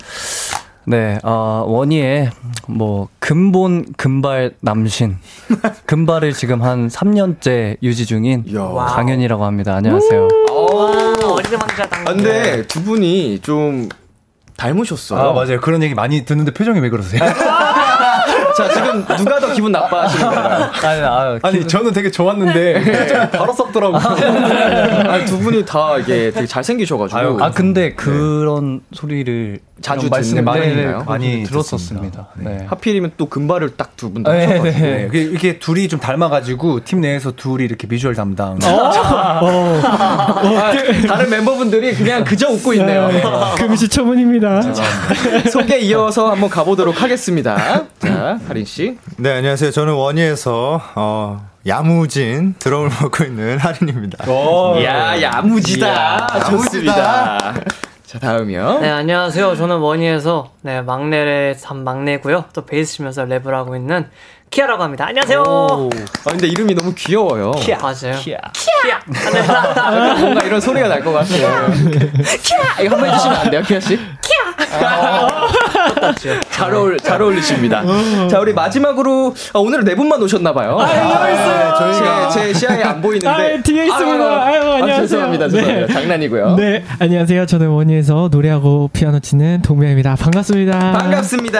네, 0.88 1.18
어, 1.24 1.64
원위의 1.66 2.30
뭐 2.68 3.08
근본 3.18 3.92
금발 3.96 4.52
남신 4.60 5.16
금발을 5.86 6.32
지금 6.32 6.62
한 6.62 6.86
3년째 6.88 7.76
유지 7.82 8.06
중인 8.06 8.44
강현이라고 8.86 9.44
합니다. 9.44 9.74
안녕하세요. 9.74 10.28
아, 12.06 12.12
근데 12.14 12.66
두 12.68 12.84
분이 12.84 13.40
좀 13.40 13.88
닮으셨어요. 14.56 15.20
아, 15.20 15.32
맞아요. 15.32 15.60
그런 15.60 15.82
얘기 15.82 15.94
많이 15.94 16.24
듣는데 16.24 16.52
표정이 16.52 16.78
왜 16.80 16.88
그러세요? 16.88 17.20
자, 18.56 18.68
지금 18.72 19.04
누가 19.16 19.38
더 19.38 19.52
기분 19.52 19.72
나빠하시는 19.72 20.24
건가요? 20.30 20.70
아니, 20.82 21.00
아, 21.02 21.38
아니, 21.42 21.66
저는 21.66 21.92
되게 21.92 22.10
좋았는데 22.10 23.30
바로 23.32 23.52
썩더라고요. 23.52 24.00
아니, 25.08 25.24
두 25.26 25.38
분이 25.38 25.64
다 25.64 25.98
이게 25.98 26.30
되게 26.30 26.46
잘생기셔가지고. 26.46 27.18
아유, 27.18 27.38
아 27.40 27.50
근데 27.50 27.94
그런 27.94 28.80
소리를 28.92 29.58
자주 29.82 30.08
말씀을 30.08 30.42
많이? 30.42 30.74
네, 30.74 30.86
많이 31.06 31.42
들었었습니다. 31.44 32.28
네. 32.36 32.64
하필이면 32.68 33.12
또 33.16 33.26
금발을 33.28 33.76
딱 33.76 33.86
두 33.96 34.12
분다 34.12 34.30
네, 34.30 34.44
하셔가지고. 34.44 34.84
네. 34.86 34.92
네, 34.96 35.06
이게- 35.08 35.22
이게 35.22 35.58
둘이 35.58 35.88
좀 35.88 35.98
닮아가지고 36.00 36.84
팀 36.84 37.00
내에서 37.00 37.32
둘이 37.32 37.64
이렇게 37.64 37.86
비주얼 37.88 38.14
담당. 38.14 38.58
아, 38.62 39.40
다른 41.08 41.30
멤버분들이 41.30 41.94
그냥 41.94 42.24
그저 42.24 42.48
웃고 42.50 42.74
있네요. 42.74 43.08
금시초문입니다. 43.56 44.62
소개 45.50 45.78
이어서 45.78 46.30
한번 46.30 46.50
가보도록 46.50 47.00
하겠습니다. 47.02 47.84
자, 47.98 48.38
하린 48.46 48.64
씨. 48.66 48.98
네, 49.16 49.32
안녕하세요. 49.32 49.70
저는 49.70 49.94
원희에서, 49.94 50.80
어, 50.94 51.46
야무진 51.66 52.54
드럼을 52.58 52.90
맡고 53.00 53.24
있는 53.24 53.58
하린입니다. 53.58 54.24
야, 54.84 55.20
야무지다. 55.22 56.50
좋습니다. 56.50 57.54
자, 58.06 58.20
다음이요. 58.20 58.78
네, 58.80 58.88
안녕하세요. 58.88 59.56
저는 59.56 59.78
원희에서 59.78 60.52
네, 60.62 60.80
막내의 60.80 61.56
산 61.56 61.82
막내고요. 61.82 62.44
또 62.52 62.64
베이스 62.64 62.94
치면서 62.94 63.24
랩을 63.24 63.50
하고 63.50 63.74
있는 63.74 64.08
키아라고 64.50 64.80
합니다. 64.84 65.06
안녕하세요. 65.08 65.42
아, 65.42 66.30
근데 66.30 66.46
이름이 66.46 66.76
너무 66.76 66.94
귀여워요. 66.94 67.50
키아. 67.50 67.78
맞아요. 67.78 68.16
키아. 68.20 68.38
키아. 68.52 69.00
네. 69.08 69.38
약간 69.40 70.20
뭔가 70.20 70.42
이런 70.46 70.60
소리가 70.60 70.86
날 70.86 71.02
것 71.02 71.12
같아요. 71.12 71.66
키아! 71.74 72.82
이거 72.82 72.94
한 72.94 73.00
번 73.04 73.10
해주시면 73.10 73.36
안 73.38 73.50
돼요, 73.50 73.62
키아 73.62 73.80
씨? 73.80 73.98
키아! 74.26 76.12
잘, 76.50 76.74
어울, 76.74 76.98
잘 76.98 77.20
어울리십니다. 77.22 77.82
자, 78.28 78.40
우리 78.40 78.52
마지막으로, 78.52 79.34
아, 79.52 79.58
오늘은 79.58 79.84
네 79.84 79.94
분만 79.94 80.22
오셨나봐요. 80.22 80.78
아, 80.80 80.96
여기 80.96 81.32
있어요. 81.34 81.74
저희가 81.78 82.28
제 82.30 82.52
시야에 82.52 82.82
안 82.82 83.00
보이는데. 83.00 83.28
아, 83.28 83.62
뒤에 83.62 83.86
있습니다. 83.86 84.24
아유, 84.44 84.60
아, 84.62 84.74
안녕하세요. 84.74 84.96
죄송합니다. 85.06 85.48
죄송합니다. 85.48 85.86
네. 85.86 85.92
장난이고요. 85.92 86.56
네, 86.56 86.84
안녕하세요. 86.98 87.46
저는 87.46 87.68
원희에서 87.68 88.28
노래하고 88.30 88.90
피아노 88.92 89.20
치는 89.20 89.62
동명입니다. 89.62 90.16
반갑습니다. 90.16 90.78
반갑습니다. 90.92 91.58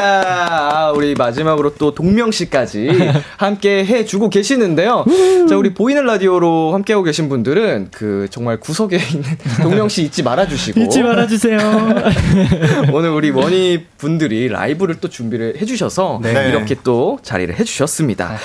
아, 0.79 0.93
우리 0.93 1.15
마지막으로 1.15 1.75
또 1.77 1.95
동명 1.95 2.31
씨까지 2.31 2.89
함께 3.37 3.85
해주고 3.85 4.31
계시는데요. 4.31 5.05
자, 5.49 5.57
우리 5.57 5.73
보이는 5.75 6.05
라디오로 6.05 6.75
함께하고 6.75 7.05
계신 7.05 7.29
분들은 7.29 7.89
그 7.93 8.27
정말 8.31 8.59
구석에 8.59 8.97
있는 8.97 9.25
동명 9.63 9.89
씨 9.89 10.03
잊지 10.03 10.23
말아주시고. 10.23 10.81
잊지 10.81 11.03
말아주세요. 11.03 11.59
오늘 12.93 13.11
우리 13.11 13.31
원희 13.31 13.87
분들이 13.99 14.49
라이브를 14.49 14.97
또 15.01 15.09
준비를 15.09 15.57
해주셔서 15.61 16.21
네. 16.23 16.49
이렇게 16.49 16.77
또 16.85 17.19
자리를 17.23 17.59
해주셨습니다. 17.59 18.37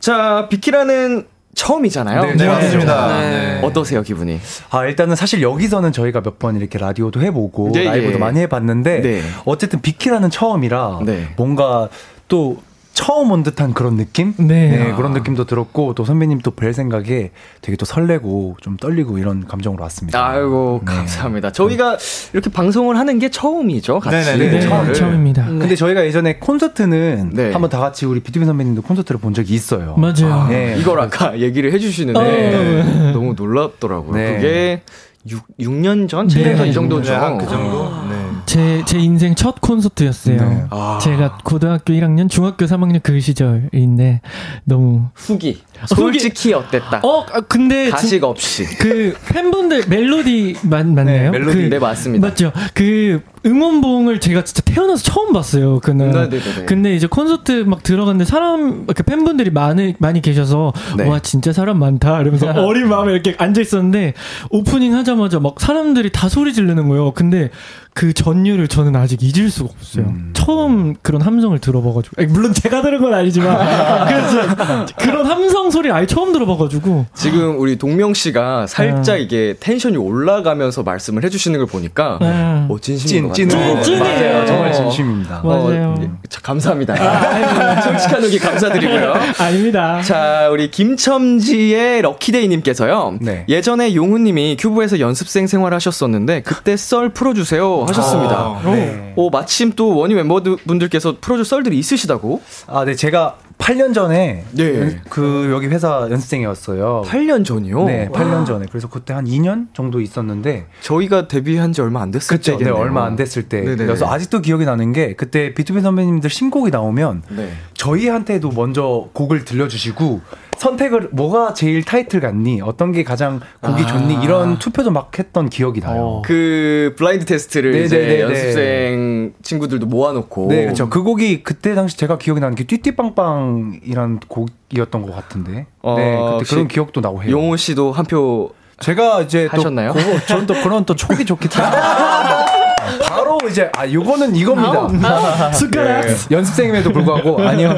자, 0.00 0.46
비키라는 0.50 1.26
처음이잖아요. 1.54 2.34
네, 2.34 2.46
맞습니다. 2.48 3.20
네. 3.20 3.60
어떠세요, 3.62 4.02
기분이? 4.02 4.40
아, 4.70 4.84
일단은 4.84 5.14
사실 5.14 5.40
여기서는 5.40 5.92
저희가 5.92 6.20
몇 6.20 6.38
번 6.38 6.56
이렇게 6.56 6.78
라디오도 6.78 7.20
해보고 7.22 7.70
네, 7.72 7.84
라이브도 7.84 8.14
예. 8.14 8.18
많이 8.18 8.40
해봤는데 8.40 9.00
네. 9.02 9.22
어쨌든 9.44 9.80
비키라는 9.80 10.30
처음이라 10.30 11.00
네. 11.06 11.28
뭔가 11.36 11.88
또 12.28 12.58
처음 12.94 13.32
온 13.32 13.42
듯한 13.42 13.74
그런 13.74 13.96
느낌? 13.96 14.34
네. 14.38 14.92
그런 14.96 15.12
느낌도 15.12 15.44
들었고 15.44 15.94
또 15.94 16.04
선배님 16.04 16.38
또 16.40 16.52
뵐 16.52 16.72
생각에 16.72 17.30
되게 17.60 17.76
또 17.76 17.84
설레고 17.84 18.56
좀 18.60 18.76
떨리고 18.76 19.18
이런 19.18 19.46
감정으로 19.46 19.82
왔습니다. 19.82 20.24
아이고, 20.24 20.80
네. 20.86 20.94
감사합니다. 20.94 21.50
저희가 21.50 21.98
이렇게 22.32 22.50
방송을 22.50 22.96
하는 22.96 23.18
게 23.18 23.30
처음이죠, 23.30 23.98
같이. 23.98 24.16
네네네. 24.38 24.50
네, 24.52 24.60
처음을. 24.60 24.94
처음입니다. 24.94 25.44
근데 25.46 25.74
저희가 25.74 26.06
예전에 26.06 26.36
콘서트는 26.38 27.30
네. 27.34 27.50
한번 27.52 27.68
다 27.68 27.80
같이 27.80 28.06
우리 28.06 28.20
비투비 28.20 28.46
선배님도 28.46 28.82
콘서트를 28.82 29.20
본 29.20 29.34
적이 29.34 29.54
있어요. 29.54 29.96
맞아요. 29.98 30.46
네. 30.48 30.76
이걸 30.78 31.00
아까 31.00 31.36
얘기를 31.40 31.72
해주시는데 31.72 32.20
어. 32.20 33.10
너무 33.12 33.34
놀랍더라고요. 33.36 34.14
네. 34.14 34.34
그게 34.36 34.82
6, 35.28 35.42
6년 35.58 36.08
전, 36.08 36.28
7년 36.28 36.56
전 36.58 36.66
이 36.68 36.72
정도죠. 36.72 37.10
네, 37.12 37.18
한그 37.18 37.46
정도. 37.48 37.90
네. 38.08 38.13
제, 38.46 38.82
제 38.86 38.98
인생 38.98 39.34
첫 39.34 39.60
콘서트였어요. 39.60 40.36
네. 40.36 40.64
아. 40.70 40.98
제가 41.02 41.38
고등학교 41.44 41.92
1학년, 41.92 42.28
중학교 42.28 42.66
3학년 42.66 43.02
그 43.02 43.18
시절인데 43.20 44.20
너무 44.64 45.08
후기. 45.14 45.62
솔직히 45.86 46.52
어땠다? 46.54 47.00
어, 47.02 47.24
아, 47.32 47.40
근데 47.42 47.84
진- 47.86 47.92
가식 47.92 48.24
없이. 48.24 48.64
그 48.78 49.14
팬분들 49.28 49.84
멜로디 49.88 50.56
맞, 50.64 50.86
맞나요? 50.86 51.30
네, 51.30 51.38
멜로디. 51.38 51.56
그, 51.58 51.62
네, 51.70 51.78
맞습니다. 51.78 52.26
맞죠. 52.28 52.52
그 52.74 53.22
응원봉을 53.46 54.20
제가 54.20 54.44
진짜 54.44 54.62
태어나서 54.62 55.02
처음 55.02 55.32
봤어요. 55.32 55.80
그날. 55.80 56.12
네네네. 56.12 56.64
근데 56.66 56.94
이제 56.94 57.06
콘서트 57.06 57.64
막 57.66 57.82
들어갔는데 57.82 58.24
사람 58.24 58.86
그 58.86 59.02
팬분들이 59.02 59.50
많이 59.50 59.94
많이 59.98 60.22
계셔서 60.22 60.72
네. 60.96 61.06
와 61.08 61.20
진짜 61.20 61.52
사람 61.52 61.78
많다 61.78 62.20
이러면서 62.20 62.50
어린 62.64 62.88
마음에 62.88 63.12
이렇게 63.12 63.34
앉아 63.36 63.60
있었는데 63.60 64.14
오프닝 64.50 64.94
하자마자 64.94 65.40
막 65.40 65.60
사람들이 65.60 66.10
다 66.12 66.28
소리 66.28 66.54
지르는 66.54 66.88
거예요. 66.88 67.12
근데 67.12 67.50
그 67.94 68.12
전율을 68.12 68.66
저는 68.66 68.96
아직 68.96 69.22
잊을 69.22 69.50
수가 69.50 69.70
없어요. 69.70 70.06
음. 70.06 70.30
처음 70.32 70.94
그런 71.00 71.22
함성을 71.22 71.56
들어봐가지고 71.60 72.16
아니, 72.18 72.26
물론 72.26 72.52
제가 72.52 72.82
들은 72.82 73.00
건 73.00 73.14
아니지만 73.14 73.56
그래서 74.08 74.86
그런 74.98 75.26
함성 75.26 75.70
소리 75.70 75.90
아예 75.90 76.04
처음 76.04 76.32
들어봐가지고 76.32 77.06
지금 77.14 77.58
우리 77.60 77.76
동명 77.76 78.12
씨가 78.12 78.66
살짝 78.66 79.14
아. 79.14 79.18
이게 79.18 79.54
텐션이 79.60 79.96
올라가면서 79.96 80.82
말씀을 80.82 81.22
해주시는 81.22 81.58
걸 81.58 81.66
보니까 81.66 82.18
아. 82.20 82.66
어, 82.68 82.78
진심인 82.80 83.32
찐, 83.32 83.32
것 83.34 83.48
같아요. 83.48 83.82
찐, 83.82 83.98
찐이에요. 83.98 84.32
맞아요. 84.32 84.46
정말 84.46 84.68
어. 84.68 84.72
진심입니다. 84.72 85.40
맞아요. 85.44 85.94
예, 86.00 86.10
자, 86.28 86.40
감사합니다. 86.42 87.80
솔직한 87.82 88.22
후기 88.24 88.38
감사드리고요. 88.38 89.14
아닙니다. 89.38 90.00
자, 90.02 90.48
우리 90.50 90.70
김첨지의 90.70 92.02
럭키데이님께서요. 92.02 93.18
네. 93.20 93.44
예전에 93.48 93.94
용훈님이 93.94 94.56
큐브에서 94.58 95.00
연습생 95.00 95.46
생활하셨었는데 95.46 96.42
그때 96.42 96.76
썰 96.76 97.08
풀어주세요 97.10 97.84
하셨습니다. 97.88 98.34
아, 98.34 98.62
네. 98.64 99.12
오, 99.16 99.30
마침 99.30 99.72
또 99.74 99.96
원희 99.96 100.14
멤버분들께서 100.14 101.16
풀어줄 101.20 101.44
썰들이 101.44 101.78
있으시다고? 101.78 102.40
아, 102.66 102.84
네, 102.84 102.94
제가 102.94 103.36
8년 103.58 103.94
전에 103.94 104.44
네. 104.52 104.80
연- 104.80 105.00
그 105.08 105.48
여기 105.50 105.68
회사 105.68 106.06
연습생이었어요. 106.10 107.02
8년 107.06 107.44
전이요? 107.46 107.84
네, 107.84 108.08
8년 108.12 108.44
전에. 108.44 108.66
그래서 108.68 108.88
그때 108.90 109.14
한 109.14 109.24
2년 109.24 109.68
정도 109.72 110.00
있었는데 110.02 110.66
저희가 110.82 111.28
데뷔한 111.28 111.72
지 111.72 111.80
얼마 111.80 112.02
안 112.02 112.10
됐을 112.10 112.36
그때 112.36 112.56
네. 112.56 112.68
얼마 112.70 113.04
안 113.06 113.16
됐을 113.16 113.44
때. 113.44 113.60
네네네. 113.60 113.86
그래서 113.86 114.06
아직도 114.10 114.40
기억이 114.42 114.64
나는 114.66 114.92
게 114.92 115.14
그때 115.14 115.54
비투비 115.54 115.80
선배님들 115.80 116.28
신곡이 116.28 116.70
나오면 116.70 117.22
네. 117.30 117.52
저희한테도 117.74 118.50
먼저 118.50 119.08
곡을 119.14 119.44
들려주시고 119.46 120.20
선택을 120.64 121.10
뭐가 121.12 121.52
제일 121.54 121.84
타이틀 121.84 122.20
같니? 122.20 122.60
어떤 122.62 122.92
게 122.92 123.04
가장 123.04 123.40
곡이 123.60 123.82
아. 123.82 123.86
좋니? 123.86 124.18
이런 124.22 124.58
투표도 124.58 124.90
막 124.90 125.10
했던 125.18 125.48
기억이 125.50 125.80
나요. 125.80 126.00
어. 126.02 126.22
그 126.24 126.94
블라인드 126.96 127.26
테스트를 127.26 127.74
이제 127.84 127.96
네네네네. 127.98 128.20
연습생 128.22 129.32
친구들도 129.42 129.86
모아놓고 129.86 130.46
네, 130.48 130.62
그렇죠. 130.64 130.88
그 130.88 131.02
곡이 131.02 131.42
그때 131.42 131.74
당시 131.74 131.96
제가 131.98 132.16
기억이 132.18 132.40
나는 132.40 132.54
게 132.56 132.64
띠띠빵빵이란 132.64 134.20
곡이었던 134.28 135.02
것 135.02 135.14
같은데. 135.14 135.66
어, 135.82 135.96
네, 135.98 136.18
그때 136.38 136.50
그런 136.50 136.68
기억도 136.68 137.00
나고 137.00 137.22
해요. 137.22 137.30
용호 137.32 137.56
씨도 137.56 137.92
한 137.92 138.04
표 138.06 138.50
제가 138.80 139.22
이제 139.22 139.46
하셨나요? 139.50 139.92
또 139.92 139.98
그거, 139.98 140.18
저는 140.26 140.46
또 140.46 140.54
그런 140.62 140.84
또 140.84 140.94
촉이 140.96 141.24
좋기 141.24 141.48
때문에 141.48 141.72
바로 143.08 143.38
이제 143.48 143.70
아 143.76 143.90
요거는 143.90 144.34
이겁니다. 144.36 144.88
숟가락. 145.52 146.06
네, 146.06 146.14
연습생임에도 146.30 146.92
불구하고 146.92 147.40
아니요. 147.40 147.72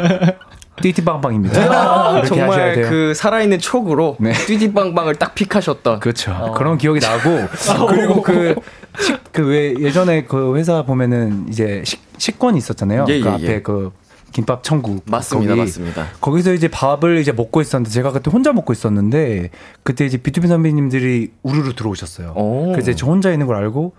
띠띠빵빵입니다. 0.83 1.61
하셔야 1.61 2.25
정말. 2.25 2.83
그 2.83 3.15
살아있는 3.15 3.59
촉으로 3.59 4.17
네. 4.21 4.33
띠띠빵빵을 4.33 5.17
딱 5.17 5.35
픽하셨던 5.35 6.01
그렇죠. 6.01 6.55
그런 6.57 6.79
기억이 6.79 7.01
나고 7.01 7.47
그리고 7.89 8.23
그그왜 8.23 9.77
예전에 9.81 10.25
그 10.25 10.57
회사 10.57 10.83
보면은 10.83 11.47
이제 11.49 11.83
식, 11.85 12.01
식권이 12.19 12.59
있었잖아요. 12.59 13.07
예, 13.09 13.21
그 13.21 13.29
예, 13.29 13.33
앞에 13.33 13.47
예. 13.55 13.63
그 13.63 13.93
김밥 14.33 14.63
천국 14.63 15.03
맞습니다, 15.07 15.53
거기. 15.55 15.61
맞습니다. 15.61 16.07
거기서 16.21 16.53
이제 16.53 16.69
밥을 16.69 17.19
이제 17.19 17.33
먹고 17.33 17.61
있었는데 17.63 17.91
제가 17.91 18.13
그때 18.13 18.31
혼자 18.31 18.53
먹고 18.53 18.73
있었는데 18.73 19.51
그때 19.83 20.05
이제 20.05 20.19
비투비 20.19 20.47
선배님들이 20.47 21.33
우르르 21.43 21.75
들어오셨어요. 21.75 22.33
오. 22.37 22.73
그래서 22.73 22.95
저 22.95 23.07
혼자 23.07 23.33
있는 23.33 23.47
걸 23.47 23.57
알고 23.57 23.95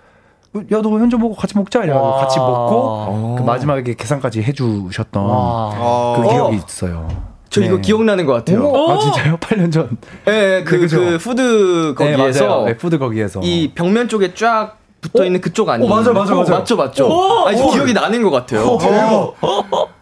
야너 0.71 0.89
혼자 0.89 1.17
먹고 1.17 1.35
같이 1.35 1.57
먹자 1.57 1.83
이래가지고 1.83 2.07
와. 2.07 2.17
같이 2.19 2.39
먹고 2.39 2.47
어. 2.49 3.35
그 3.37 3.43
마지막에 3.43 3.93
계산까지 3.93 4.41
해주셨던 4.43 5.23
와. 5.23 5.29
어, 5.75 6.21
그 6.21 6.29
기억이 6.29 6.57
있어요. 6.57 7.07
저 7.49 7.61
이거 7.61 7.75
네. 7.75 7.81
기억나는 7.81 8.25
것 8.25 8.33
같아요. 8.33 8.71
아 8.89 8.99
진짜요? 8.99 9.37
8년 9.41 9.71
전. 9.71 9.89
예, 10.27 10.63
그, 10.65 10.75
네, 10.75 10.79
그죠? 10.81 10.99
그 10.99 11.17
푸드 11.17 11.95
네, 11.97 12.11
거기에서. 12.11 12.63
네, 12.65 12.77
푸드 12.77 12.97
거기에서 12.97 13.39
이 13.41 13.71
벽면 13.73 14.09
쪽에 14.09 14.33
쫙 14.33 14.77
붙어 14.99 15.23
있는 15.25 15.39
그쪽 15.41 15.69
아니에요? 15.69 15.91
어, 15.91 15.95
맞아, 15.95 16.11
맞아, 16.11 16.33
맞아. 16.33 16.57
맞죠, 16.57 16.75
맞죠. 16.75 17.45
아니, 17.45 17.57
저 17.57 17.69
기억이 17.69 17.93
나는 17.93 18.23
것 18.23 18.31
같아요. 18.31 18.77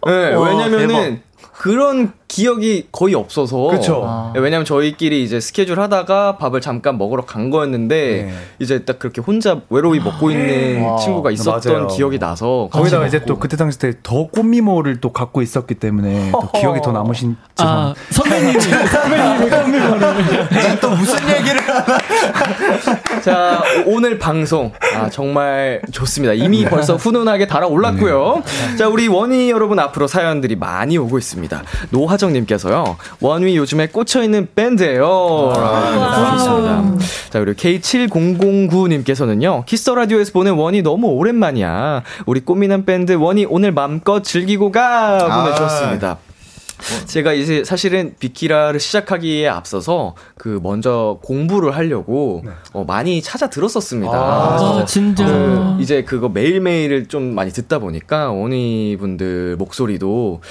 네, 0.05 0.35
왜냐면은 0.35 1.21
그런 1.53 2.13
기억이 2.27 2.87
거의 2.91 3.13
없어서. 3.15 3.67
그쵸. 3.67 4.31
네, 4.33 4.39
왜냐면 4.39 4.65
저희끼리 4.65 5.23
이제 5.23 5.39
스케줄 5.39 5.79
하다가 5.79 6.37
밥을 6.37 6.59
잠깐 6.61 6.97
먹으러 6.97 7.23
간 7.25 7.49
거였는데 7.49 7.95
네. 8.29 8.33
이제 8.59 8.83
딱 8.83 8.99
그렇게 8.99 9.21
혼자 9.21 9.61
외로이 9.69 9.99
먹고 9.99 10.31
있는 10.31 10.81
와, 10.81 10.97
친구가 10.97 11.31
있었던 11.31 11.73
맞아요. 11.73 11.87
기억이 11.87 12.19
나서 12.19 12.67
거기다가 12.71 13.07
이제. 13.07 13.23
또 13.25 13.37
그때 13.39 13.55
당시 13.57 13.79
때 13.79 13.93
더 14.03 14.27
꽃미모를 14.27 14.99
또 15.01 15.11
갖고 15.13 15.41
있었기 15.41 15.75
때문에 15.75 16.31
또 16.31 16.51
기억이 16.59 16.81
더 16.81 16.91
남으신 16.91 17.37
아 17.59 17.93
선배님이 18.11 18.59
선배님이 18.59 19.49
선배님을 19.49 20.79
또 20.81 20.89
무슨 20.91 21.17
얘기를 21.29 21.61
자, 23.23 23.61
오늘 23.85 24.19
방송, 24.19 24.71
아, 24.95 25.09
정말 25.09 25.81
좋습니다. 25.91 26.33
이미 26.33 26.65
벌써 26.65 26.95
훈훈하게 26.95 27.47
달아올랐고요. 27.47 28.43
자, 28.77 28.87
우리 28.87 29.07
원위 29.07 29.49
여러분 29.49 29.79
앞으로 29.79 30.07
사연들이 30.07 30.55
많이 30.55 30.97
오고 30.97 31.17
있습니다. 31.17 31.63
노하 31.89 32.14
정님께서요, 32.17 32.97
원위 33.21 33.57
요즘에 33.57 33.87
꽂혀있는 33.87 34.49
밴드예요 34.55 35.53
좋습니다. 35.55 36.83
자, 37.29 37.39
그리고 37.39 37.57
K7009님께서는요, 37.59 39.65
Kiss 39.65 39.83
the 39.83 39.95
Radio에서 39.95 40.31
보는 40.33 40.53
원위 40.53 40.81
너무 40.81 41.07
오랜만이야. 41.07 42.03
우리 42.25 42.41
꽃미남 42.41 42.85
밴드 42.85 43.13
원위 43.13 43.45
오늘 43.49 43.71
맘껏 43.71 44.23
즐기고 44.23 44.71
가! 44.71 45.43
보내주셨습니다. 45.43 46.17
제가 47.05 47.33
이제 47.33 47.63
사실은 47.63 48.15
비키라를 48.19 48.79
시작하기에 48.79 49.47
앞서서 49.47 50.15
그 50.37 50.59
먼저 50.61 51.19
공부를 51.23 51.75
하려고 51.75 52.43
어, 52.73 52.83
많이 52.85 53.21
찾아 53.21 53.49
들었었습니다. 53.49 54.13
아 54.13 54.85
진짜 54.85 55.25
그 55.25 55.77
이제 55.79 56.03
그거 56.03 56.29
매일매일을 56.29 57.07
좀 57.07 57.33
많이 57.33 57.51
듣다 57.51 57.79
보니까 57.79 58.31
원희 58.31 58.97
분들 58.99 59.55
목소리도 59.57 60.41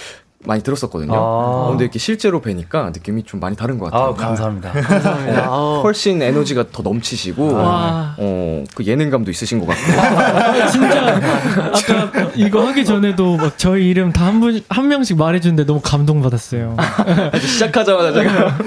많이 0.47 0.63
들었었거든요. 0.63 1.13
아. 1.15 1.17
어, 1.19 1.67
근데 1.71 1.85
이렇게 1.85 1.99
실제로 1.99 2.41
뵈니까 2.41 2.91
느낌이 2.95 3.23
좀 3.25 3.41
많이 3.41 3.57
다른 3.57 3.79
것 3.79 3.91
같아요. 3.91 4.11
아, 4.11 4.15
감사합니다. 4.15 4.73
감사합니다. 4.73 5.45
아우. 5.47 5.83
훨씬 5.83 6.21
에너지가 6.23 6.65
더 6.73 6.83
넘치시고, 6.83 7.55
와. 7.55 8.15
어, 8.19 8.65
그 8.75 8.85
예능감도 8.85 9.31
있으신 9.31 9.59
것 9.65 9.67
같고. 9.69 10.01
아, 10.01 10.67
진짜 11.73 12.01
아까 12.03 12.31
이거 12.35 12.67
하기 12.67 12.85
전에도 12.85 13.37
막 13.37 13.57
저희 13.59 13.89
이름 13.89 14.13
다 14.13 14.25
한 14.27 14.41
분 14.41 14.61
한 14.69 14.89
명씩 14.89 15.17
말해주는데 15.19 15.65
너무 15.67 15.81
감동받았어요. 15.83 16.77
시작하자마자 17.41 18.13
제가 18.13 18.59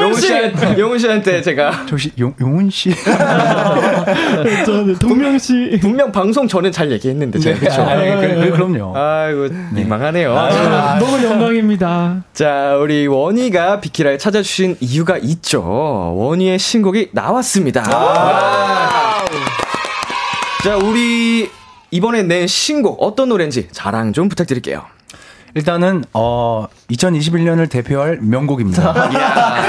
용훈 0.00 0.14
씨한테, 0.20 0.78
용훈 0.78 0.98
씨한테 0.98 1.42
제가 1.42 1.86
저시 1.86 2.10
용 2.18 2.34
용훈 2.40 2.68
씨. 2.70 2.90
저는 4.66 4.94
동명 4.98 5.38
씨. 5.38 5.78
분명 5.80 6.10
방송 6.12 6.46
전에 6.48 6.70
잘 6.70 6.90
얘기했는데 6.90 7.38
제가 7.38 7.58
그쵸? 7.60 7.82
아, 7.82 7.96
그, 7.96 8.50
그, 8.50 8.56
럼요 8.56 8.96
아이고 8.96 9.48
민망하네요. 9.72 10.36
아, 10.36 10.98
너무 10.98 11.13
영광입니다. 11.22 12.24
자, 12.32 12.76
우리 12.80 13.06
원희가 13.06 13.80
비키라에 13.80 14.18
찾아주신 14.18 14.76
이유가 14.80 15.16
있죠. 15.18 15.62
원희의 16.16 16.58
신곡이 16.58 17.10
나왔습니다. 17.12 17.82
자, 20.62 20.76
우리 20.82 21.48
이번에 21.90 22.22
낸 22.22 22.46
신곡 22.46 23.02
어떤 23.02 23.28
노래인지 23.28 23.68
자랑 23.70 24.12
좀 24.12 24.28
부탁드릴게요. 24.28 24.84
일단은 25.54 26.04
어 26.12 26.66
2021년을 26.90 27.70
대표할 27.70 28.18
명곡입니다. 28.20 28.92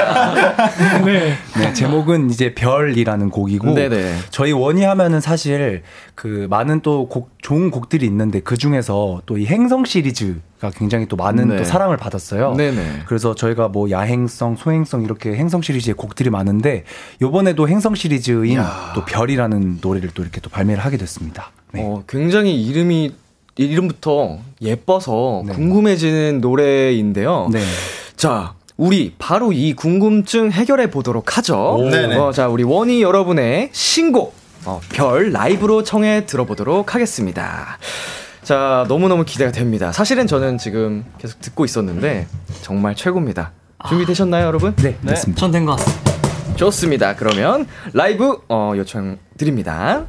네. 1.06 1.36
네, 1.58 1.74
제목은 1.74 2.30
이제 2.30 2.54
별이라는 2.56 3.30
곡이고 3.30 3.74
네네. 3.74 4.16
저희 4.32 4.52
원이 4.52 4.84
하면은 4.84 5.22
사실 5.22 5.84
그 6.16 6.48
많은 6.50 6.82
또 6.82 7.08
곡 7.08 7.30
좋은 7.42 7.70
곡들이 7.70 8.06
있는데 8.08 8.40
그 8.40 8.58
중에서 8.58 9.22
또 9.28 9.36
이 9.38 9.46
행성 9.46 9.86
시리즈가 9.86 10.72
굉장히 10.76 11.06
또 11.08 11.16
많은 11.18 11.50
네. 11.50 11.58
또 11.58 11.64
사랑을 11.64 11.98
받았어요. 11.98 12.56
네네. 12.56 13.04
그래서 13.06 13.36
저희가 13.36 13.68
뭐 13.68 13.92
야행성, 13.92 14.56
소행성 14.56 15.04
이렇게 15.04 15.36
행성 15.36 15.62
시리즈의 15.62 15.94
곡들이 15.94 16.30
많은데 16.30 16.84
요번에도 17.22 17.68
행성 17.68 17.94
시리즈인 17.96 18.60
또 18.96 19.06
별이라는 19.06 19.80
노래를 19.82 20.12
또 20.14 20.24
이렇게 20.24 20.42
또 20.42 20.50
발매를 20.50 20.84
하게 20.84 20.98
됐습니다. 20.98 21.52
네. 21.74 21.82
어, 21.84 22.04
굉장히 22.08 22.60
이름이 22.64 23.14
이름부터 23.58 24.40
예뻐서 24.62 25.44
네. 25.46 25.54
궁금해지는 25.54 26.42
노래인데요. 26.42 27.50
네. 27.52 27.62
자, 28.18 28.54
우리 28.78 29.14
바로 29.18 29.54
이 29.54 29.74
궁금증 29.74 30.52
해결해 30.52 30.90
보도록 30.92 31.38
하죠. 31.38 31.78
네네. 31.92 32.16
어, 32.18 32.32
자, 32.32 32.48
우리 32.48 32.64
원희 32.64 33.02
여러분의 33.02 33.70
신곡 33.72 34.36
어, 34.66 34.82
별 34.90 35.32
라이브로 35.32 35.84
청해 35.84 36.26
들어보도록 36.26 36.94
하겠습니다. 36.96 37.78
자, 38.44 38.86
너무너무 38.88 39.24
기대가 39.26 39.52
됩니다. 39.52 39.92
사실은 39.92 40.28
저는 40.28 40.58
지금 40.58 41.06
계속 41.18 41.40
듣고 41.40 41.66
있었는데 41.66 42.28
정말 42.62 42.96
최고입니다. 42.96 43.52
준비되셨나요, 43.88 44.48
여러분? 44.48 44.76
네, 44.78 44.98
됐습니다. 45.06 45.40
전된것 45.40 45.78
같습니다. 45.78 46.56
좋습니다. 46.56 47.16
그러면 47.16 47.68
라이브 47.94 48.40
어, 48.50 48.74
요청 48.76 49.18
드립니다. 49.38 50.06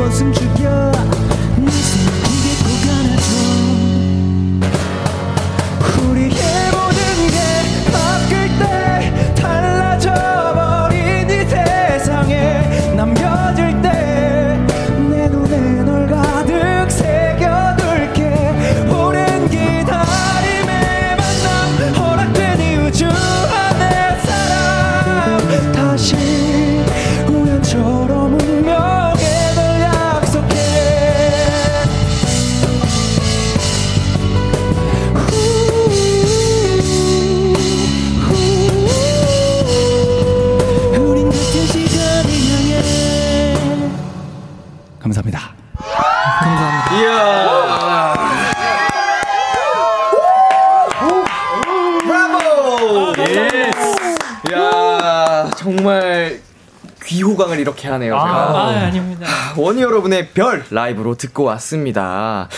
웃음 0.00 0.32
죽여 0.32 1.17
별 60.38 60.62
라이브로 60.70 61.16
듣고 61.16 61.42
왔습니다. 61.42 62.48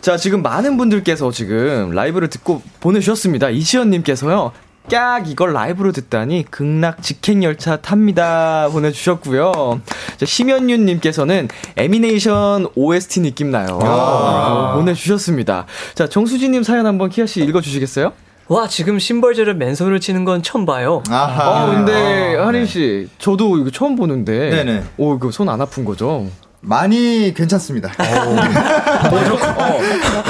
자, 0.00 0.16
지금 0.16 0.42
많은 0.42 0.76
분들께서 0.76 1.30
지금 1.30 1.92
라이브를 1.92 2.26
듣고 2.28 2.62
보내주셨습니다. 2.80 3.50
이시연 3.50 3.90
님께서요. 3.90 4.50
깍 4.90 5.28
이걸 5.30 5.52
라이브로 5.52 5.92
듣다니 5.92 6.46
극락 6.50 7.00
직행 7.00 7.44
열차 7.44 7.76
탑니다 7.76 8.68
보내주셨고요. 8.72 9.80
자, 10.16 10.26
심연윤님께서는 10.26 11.46
애미네이션 11.76 12.70
OST 12.74 13.20
느낌 13.20 13.52
나요. 13.52 13.78
아. 13.82 14.72
어, 14.72 14.76
보내주셨습니다. 14.78 15.66
자 15.94 16.08
정수진님 16.08 16.64
사연 16.64 16.86
한번 16.86 17.08
키아 17.08 17.26
씨 17.26 17.40
읽어주시겠어요? 17.44 18.14
와 18.48 18.66
지금 18.66 18.98
심벌제를 18.98 19.54
맨손으로 19.54 20.00
치는 20.00 20.24
건 20.24 20.42
처음 20.42 20.64
봐요. 20.66 21.04
아하. 21.08 21.66
어 21.66 21.66
근데 21.70 22.34
하린 22.34 22.66
씨 22.66 23.08
저도 23.18 23.58
이거 23.58 23.70
처음 23.70 23.94
보는데, 23.94 24.50
네네. 24.50 24.84
오 24.96 25.14
이거 25.14 25.30
손 25.30 25.48
안 25.50 25.60
아픈 25.60 25.84
거죠? 25.84 26.26
많이 26.60 27.32
괜찮습니다. 27.34 27.90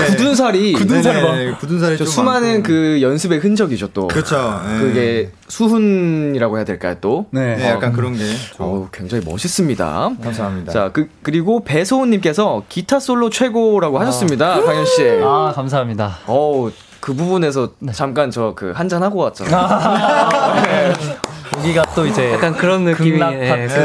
굳은 0.07 0.35
살이 0.35 0.73
굳은 0.75 1.03
살이 1.03 1.21
네, 1.23 1.53
굳은 1.59 1.81
살이 1.81 1.97
저좀 1.99 2.13
수많은 2.13 2.49
많고. 2.55 2.63
그 2.65 2.99
연습의 3.03 3.39
흔적이죠 3.39 3.89
또. 3.95 4.09
그렇죠. 4.09 4.61
예. 4.75 4.79
그게 4.79 5.33
수훈이라고 5.49 6.57
해야 6.59 6.65
될까요 6.65 6.97
또? 7.01 7.27
네. 7.31 7.57
네, 7.57 7.69
약간 7.71 7.93
그런 7.93 8.15
게. 8.15 8.23
어, 8.59 8.89
굉장히 8.93 9.25
멋있습니다. 9.25 10.11
감사합니다. 10.23 10.73
자, 10.73 10.91
그 10.93 11.09
그리고 11.23 11.65
배소은님께서 11.65 12.65
기타 12.69 13.01
솔로 13.01 13.31
최고라고 13.31 13.99
하셨습니다, 13.99 14.61
강현 14.63 14.85
씨. 14.87 15.03
아, 15.23 15.53
감사합니다. 15.55 16.19
어우 16.27 16.71
그 17.01 17.15
부분에서 17.15 17.71
잠깐 17.93 18.31
저 18.31 18.53
그 18.55 18.73
한잔 18.75 19.03
하고 19.03 19.21
왔잖아요. 19.21 20.29
여기가 21.57 21.85
또 21.95 22.07
이제 22.07 22.33
약간 22.33 22.55
그런 22.55 22.85
느낌이 22.85 23.21
예, 23.21 23.49
하는데 23.49 23.79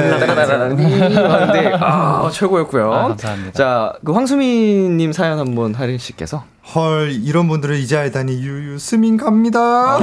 아 1.80 2.30
최고였고요. 2.32 2.93
아, 2.93 3.08
감사합니다. 3.10 3.52
자, 3.54 3.93
그 4.04 4.12
황수민님 4.12 5.13
사연 5.13 5.39
한번 5.39 5.73
하린 5.73 5.97
씨께서. 5.97 6.43
헐 6.76 7.12
이런 7.12 7.49
분들을 7.49 7.76
이제 7.76 7.97
알다니 7.97 8.41
유유 8.41 8.80
스민 8.80 9.17
갑니다. 9.17 9.60
아, 9.60 9.99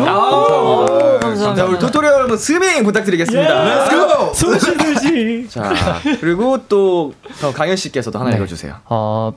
감사합니다. 1.20 1.54
자, 1.54 1.64
우리 1.64 1.78
도토리 1.78 2.06
여러분 2.06 2.36
스밍 2.36 2.84
부탁드리겠습니다. 2.84 3.64
Let's 3.64 3.90
go. 3.90 4.34
소시듯이. 4.34 5.46
자, 5.48 5.72
그리고 6.20 6.58
또 6.68 7.14
어, 7.42 7.52
강현 7.52 7.76
씨께서도 7.76 8.18
하나 8.18 8.30
네. 8.30 8.36
읽어주세요. 8.36 8.74
어, 8.86 9.32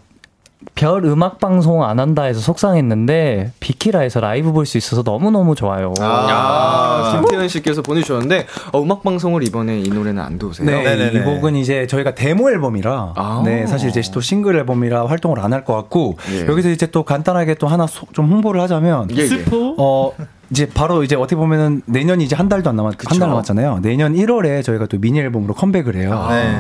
별 0.76 1.06
음악 1.06 1.40
방송 1.40 1.84
안 1.84 2.00
한다 2.00 2.24
해서 2.24 2.40
속상했는데 2.40 3.52
비키라에서 3.60 4.20
라이브 4.20 4.52
볼 4.52 4.66
수 4.66 4.78
있어서 4.78 5.04
너무너무 5.04 5.54
좋아요. 5.56 5.94
아, 6.00 7.12
김태현 7.22 7.48
씨께서 7.48 7.82
보내주셨는데 7.84 8.48
어, 8.72 8.82
음악 8.82 9.04
방송을 9.04 9.44
이번에 9.44 9.80
이 9.80 9.90
노래는 9.90 10.22
안 10.22 10.40
도우세요? 10.40 10.66
네, 10.66 10.82
네네네. 10.84 11.20
이 11.20 11.24
곡은 11.24 11.56
이제 11.58 11.86
저희가 11.86 12.16
데모 12.16 12.50
앨범이라, 12.50 13.14
아. 13.16 13.42
네, 13.46 13.68
사실 13.68 13.90
이제 13.90 14.02
또 14.12 14.20
싱글 14.22 14.56
앨범이라 14.56 15.06
활동을 15.08 15.40
안 15.40 15.54
할 15.54 15.64
것 15.64 15.76
같고, 15.76 16.18
예. 16.32 16.48
여기서 16.48 16.70
이제 16.70 16.88
또 16.88 17.04
간단하게 17.04 17.56
또 17.56 17.68
하나 17.68 17.86
소- 17.86 18.08
좀 18.12 18.32
홍보를 18.32 18.60
하자면, 18.62 19.10
예, 19.12 19.18
예. 19.22 19.28
스포. 19.28 19.76
어, 19.78 20.12
이제 20.54 20.70
바로 20.72 21.02
이제 21.04 21.16
어떻게 21.16 21.36
보면은 21.36 21.82
내년이 21.88 22.24
이제 22.24 22.36
한 22.36 22.48
달도 22.48 22.70
안 22.70 22.76
남았, 22.76 22.94
한 23.08 23.20
달 23.20 23.28
남았잖아요. 23.30 23.80
내년 23.82 24.14
1월에 24.14 24.64
저희가 24.64 24.86
또 24.86 25.00
미니 25.00 25.20
앨범으로 25.20 25.56
컴백을 25.56 25.96
해요. 25.96 26.28
네. 26.30 26.60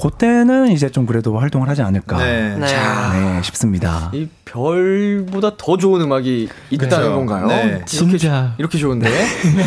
그때는 0.00 0.68
이제 0.68 0.88
좀 0.88 1.04
그래도 1.04 1.38
활동을 1.38 1.68
하지 1.68 1.82
않을까. 1.82 2.16
네. 2.16 2.56
네. 2.56 2.66
네, 2.66 3.42
싶습니다. 3.42 4.10
이 4.14 4.28
별보다 4.46 5.58
더 5.58 5.76
좋은 5.76 6.00
음악이 6.00 6.48
있다는 6.70 6.88
그렇죠. 6.88 7.12
건가요? 7.14 7.46
네. 7.48 7.66
이렇게, 7.66 7.84
진짜. 7.84 8.54
이렇게 8.56 8.78
좋은데? 8.78 9.10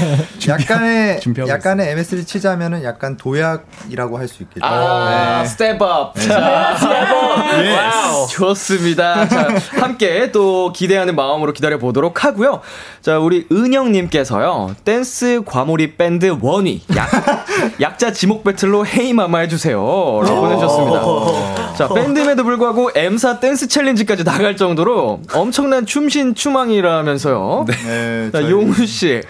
약간의 0.48 1.20
준비하고 1.20 1.52
약간의 1.52 1.92
MSG를 1.92 2.26
치자면은 2.26 2.84
약간 2.84 3.16
도약이라고 3.18 4.18
할 4.18 4.28
수 4.28 4.42
있겠죠. 4.44 4.66
아, 4.66 5.40
네. 5.44 5.46
Step 5.46 5.86
up. 5.86 6.16
자, 6.16 6.76
Step 6.80 7.13
up. 7.13 7.38
Wow. 7.78 8.28
좋습니다. 8.28 9.28
자, 9.28 9.48
함께 9.80 10.32
또 10.32 10.74
기대하는 10.74 11.16
마음으로 11.16 11.54
기다려 11.54 11.78
보도록 11.78 12.24
하고요. 12.26 12.62
자, 13.02 13.20
우리 13.20 13.46
은영님께서요, 13.68 14.76
댄스 14.86 15.42
과몰입 15.46 15.98
밴드 15.98 16.36
원위, 16.40 16.82
약, 16.96 17.10
약자 17.82 18.14
지목 18.14 18.44
배틀로 18.44 18.86
Hey 18.86 19.09
Mama 19.09 19.40
해주세요. 19.40 19.78
라고 19.78 20.42
보내주셨습니다. 20.42 21.76
자, 21.76 21.88
밴드임에도 21.90 22.44
불구하고 22.44 22.92
M사 22.96 23.40
댄스 23.40 23.68
챌린지까지 23.68 24.24
나갈 24.24 24.56
정도로 24.56 25.22
엄청난 25.34 25.86
춤신춤왕이라면서요. 25.86 27.66
네, 27.68 28.30
자, 28.32 28.40
저희- 28.42 28.52
용훈씨. 28.52 29.22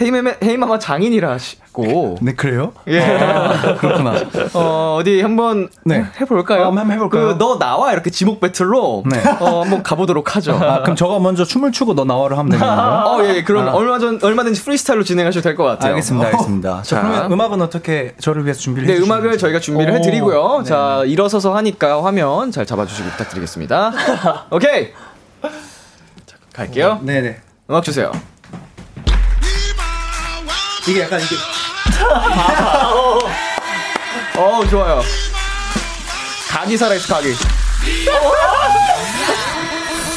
헤이마마, 0.00 0.32
헤이마마 0.42 0.78
장인이라시고. 0.80 2.18
네, 2.20 2.34
그래요? 2.34 2.72
예. 2.88 3.00
그렇구나. 3.78 4.14
어, 4.54 4.96
어디 5.00 5.20
한번 5.20 5.68
네. 5.84 6.04
해볼까요? 6.20 6.62
어, 6.62 6.66
한번 6.66 6.90
해볼까요? 6.90 7.28
그, 7.28 7.38
너 7.38 7.58
나와 7.58 7.92
이렇게 7.92 8.10
지목 8.10 8.40
배틀로 8.40 9.04
네. 9.06 9.18
어, 9.40 9.62
한번 9.62 9.82
가보도록 9.84 10.34
하죠. 10.36 10.54
아, 10.54 10.82
그럼 10.82 10.96
저가 10.96 11.18
먼저 11.20 11.44
춤을 11.44 11.70
추고 11.72 11.94
너 11.94 12.04
나와를 12.04 12.36
하면 12.38 12.50
되는 12.50 12.66
건가요? 12.66 13.04
어, 13.06 13.24
예, 13.24 13.36
예. 13.36 13.44
그럼 13.44 13.68
아. 13.68 13.72
얼마 13.72 13.98
전, 13.98 14.18
얼마든지 14.22 14.64
프리스타일로 14.64 15.04
진행하셔도 15.04 15.42
될 15.42 15.54
것 15.54 15.62
같아요. 15.64 15.90
알겠습니다, 15.92 16.26
알겠습니다. 16.28 16.82
자. 16.82 16.96
자, 16.96 17.00
그러면 17.02 17.32
음악은 17.32 17.62
어떻게 17.62 18.14
저를 18.20 18.44
위해서 18.44 18.60
준비를 18.60 18.88
네. 18.88 18.96
음악을 19.00 19.38
저희가 19.38 19.60
준비를 19.60 19.92
오, 19.92 19.96
해드리고요. 19.96 20.58
네. 20.58 20.64
자, 20.64 21.02
일어서서 21.06 21.54
하니까 21.56 22.04
화면 22.04 22.50
잘 22.50 22.66
잡아주시기 22.66 23.08
부탁드리겠습니다. 23.10 23.92
오케이. 24.50 24.92
자, 25.42 26.36
갈게요. 26.52 26.98
네네. 27.02 27.36
음악 27.70 27.84
주세요. 27.84 28.10
이게 30.86 31.02
약간 31.02 31.20
이게 31.20 31.36
어, 34.36 34.66
좋아요. 34.68 35.02
각이 36.50 36.76
살아있어, 36.76 37.14
각이. 37.14 37.34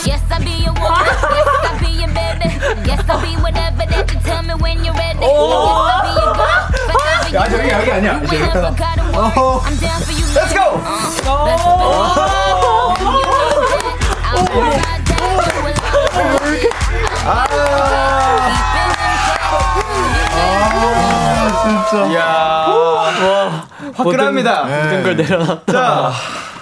Yes, 0.06 0.22
I 0.32 0.40
be 0.44 0.64
your 0.66 0.74
woman. 0.80 1.06
Yes, 1.06 1.48
I 1.64 1.78
be 1.80 1.88
your 2.02 2.14
baby. 2.14 2.50
Yes, 2.90 3.02
I 3.10 3.22
be 3.22 3.36
whatever 3.42 3.86
that 3.86 4.12
you 4.12 4.20
tell 4.22 4.44
me 4.44 4.54
when 4.56 4.84
you're 4.84 4.94
ready. 4.96 5.20
Yes, 5.20 5.30
I 5.30 6.02
be 6.04 6.10
your 6.20 6.34
girl. 6.36 6.68
Forever 6.90 7.36
야, 7.36 7.50
저기 7.50 7.70
여기 7.70 7.92
아니야. 7.92 8.12
you 8.14 8.24
이제 8.26 8.36
ain't 8.38 8.56
여기다가. 8.56 8.68
forgotten 8.68 9.06
word. 9.14 9.66
I'm 9.68 9.78
down 9.80 10.02
for 10.02 10.14
you. 10.14 10.26
Let's 10.34 10.54
go! 10.54 10.82
I'll 17.28 17.48
down 17.48 17.68
a 18.84 18.87
time. 21.90 22.14
이야. 22.14 22.24
와, 22.24 23.68
화끈합니다. 23.96 24.64
모든 24.64 25.04
걸 25.04 25.16
내려놨다. 25.18 25.72
자, 25.74 26.12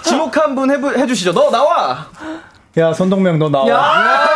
지목 0.02 0.36
한 0.36 0.54
분 0.54 0.70
해주시죠. 0.70 1.32
너 1.32 1.50
나와! 1.50 2.06
야 2.78 2.92
손동명 2.92 3.38
너 3.38 3.48
나와. 3.48 4.26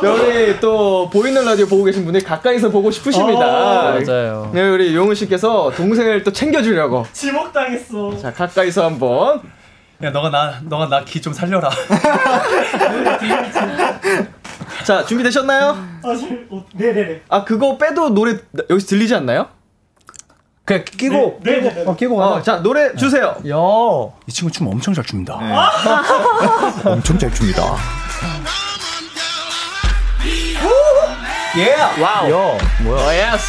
저희 0.00 0.58
또 0.60 1.08
보이는 1.10 1.44
라디오 1.44 1.66
보고 1.66 1.84
계신 1.84 2.04
분들 2.04 2.22
가까이서 2.24 2.68
보고 2.70 2.90
싶으십니다. 2.90 3.46
맞아요. 3.46 4.50
네, 4.52 4.68
우리 4.68 4.94
용우 4.94 5.14
씨께서 5.14 5.70
동생을 5.74 6.24
또 6.24 6.32
챙겨주려고. 6.32 7.06
지목당했어. 7.12 8.16
자, 8.18 8.32
가까이서 8.32 8.84
한번. 8.84 9.40
야 10.02 10.10
너가 10.10 10.28
나 10.28 10.54
너가 10.64 10.88
나 10.88 11.04
기 11.04 11.22
좀 11.22 11.32
살려라. 11.32 11.70
자, 14.84 15.04
준비되셨나요? 15.04 15.70
아, 16.02 16.14
지- 16.14 16.46
어, 16.50 16.64
네네네. 16.74 17.22
아, 17.28 17.44
그거 17.44 17.76
빼도 17.78 18.10
노래 18.10 18.36
여기서 18.70 18.86
들리지 18.86 19.14
않나요? 19.14 19.48
그냥 20.64 20.84
끼고 20.84 21.40
끼고 21.40 21.90
어, 21.90 21.96
끼고 21.96 22.22
어, 22.22 22.42
자, 22.42 22.62
노래 22.62 22.94
주세요. 22.96 23.36
야, 23.48 23.54
이 24.26 24.32
친구 24.32 24.50
춤 24.50 24.66
엄청 24.68 24.94
잘 24.94 25.04
춥니다. 25.04 25.34
엄청 26.84 27.18
잘 27.18 27.32
춥니다. 27.34 27.62
예. 31.56 31.74
Wow. 32.00 32.30
야, 32.30 32.58
뭐야? 32.82 33.36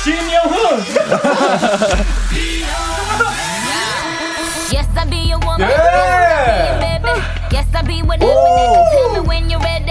Be 5.10 5.18
your 5.30 5.40
woman. 5.46 5.70
Yeah. 5.70 6.25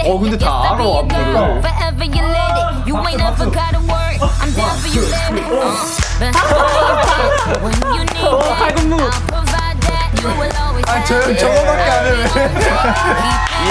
어, 0.07 0.19
근데 0.19 0.37
다 0.37 0.61
알아, 0.73 0.83
your 0.83 1.07
girl. 1.07 1.37
앞으로. 1.37 1.61
Forever 1.61 2.05
you 2.05 2.21
lady. 2.21 2.63
You 2.85 2.95
ain't 3.07 3.17
never 3.17 3.49
gotta 3.49 3.79
worry. 3.89 4.17
I'm 4.21 4.51
down 4.53 4.77
for 4.77 4.89
you, 4.93 5.01
baby. 5.09 5.41
Uh, 5.41 5.73
best 6.19 6.37
friend, 6.37 7.63
when 7.63 7.73
you 7.73 8.03
need 8.05 8.21
that. 8.21 8.77
I'll 9.01 9.21
provide 9.27 9.77
that. 9.81 10.09
You 10.21 10.29
will 10.37 10.53
always 10.61 10.85
have 10.87 11.05
저, 11.07 11.15
it. 11.29 11.37
저거밖에 11.39 11.89
안 11.89 12.05
해. 12.05 12.09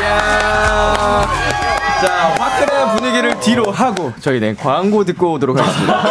이야. 0.00 1.26
자, 2.02 2.34
화끈한 2.38 2.96
분위기를 2.96 3.38
뒤로 3.40 3.70
하고 3.70 4.12
저희는 4.20 4.56
광고 4.56 5.04
듣고 5.04 5.32
오도록 5.34 5.56
하겠습니다. 5.58 6.02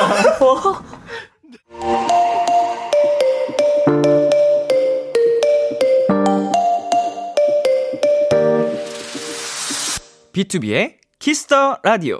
비투비의 10.35 10.93
Kiss 11.19 11.52
the 11.52 11.77
Radio. 11.83 12.19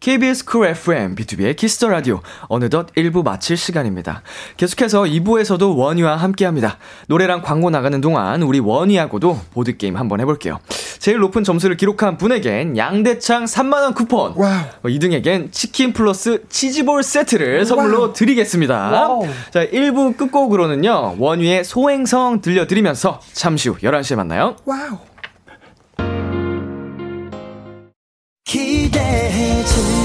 KBS 0.00 0.44
Cool 0.46 0.66
FM, 0.66 1.14
비투비의 1.14 1.54
Kiss 1.54 1.73
the 1.73 1.88
Radio. 1.88 2.22
어느덧 2.48 2.92
1부 2.94 3.22
마칠 3.22 3.56
시간입니다. 3.56 4.22
계속해서 4.56 5.02
2부에서도 5.02 5.76
원위와 5.76 6.16
함께 6.16 6.44
합니다. 6.44 6.78
노래랑 7.06 7.42
광고 7.42 7.70
나가는 7.70 8.00
동안 8.00 8.42
우리 8.42 8.58
원위하고도 8.58 9.38
보드 9.52 9.76
게임 9.76 9.96
한번 9.96 10.18
해볼게요. 10.20 10.58
제일 10.98 11.18
높은 11.18 11.44
점수를 11.44 11.76
기록한 11.76 12.16
분에겐 12.18 12.76
양대창 12.76 13.44
3만 13.44 13.74
원 13.74 13.94
쿠폰. 13.94 14.32
Wow. 14.34 14.64
2등에겐 14.82 15.52
치킨 15.52 15.92
플러스 15.92 16.42
치즈볼 16.48 17.04
세트를 17.04 17.64
선물로 17.64 18.12
드리겠습니다. 18.12 18.90
자, 19.52 19.66
1부 19.66 20.16
끝곡으로는요, 20.16 21.16
원위의 21.18 21.62
소행성 21.62 22.40
들려드리면서 22.40 23.20
잠시 23.34 23.68
후 23.68 23.76
11시에 23.78 24.16
만나요. 24.16 24.56
기대해 28.50 29.64
즐 29.64 29.99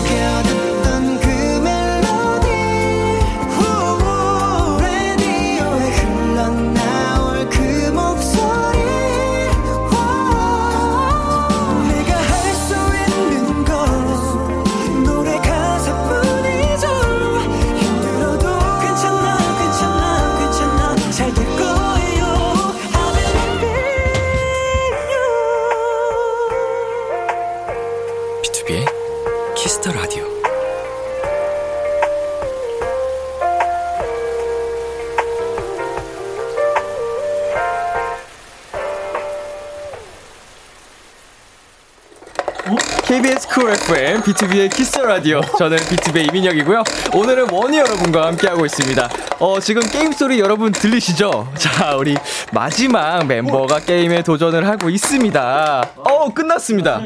비투비의 44.55 44.73
Kiss 44.73 44.99
the 44.99 45.13
Radio. 45.13 45.41
저는 45.57 45.77
비투비의 45.77 46.29
이민혁이고요. 46.29 46.83
오늘은 47.13 47.49
원위 47.51 47.77
여러분과 47.77 48.27
함께하고 48.27 48.65
있습니다. 48.65 49.09
어, 49.39 49.59
지금 49.59 49.81
게임 49.81 50.13
소리 50.13 50.39
여러분 50.39 50.71
들리시죠? 50.71 51.51
자, 51.57 51.95
우리 51.97 52.15
마지막 52.53 53.25
멤버가 53.27 53.79
게임에 53.79 54.23
도전을 54.23 54.65
하고 54.65 54.89
있습니다. 54.89 55.89
어, 55.97 56.33
끝났습니다. 56.33 57.01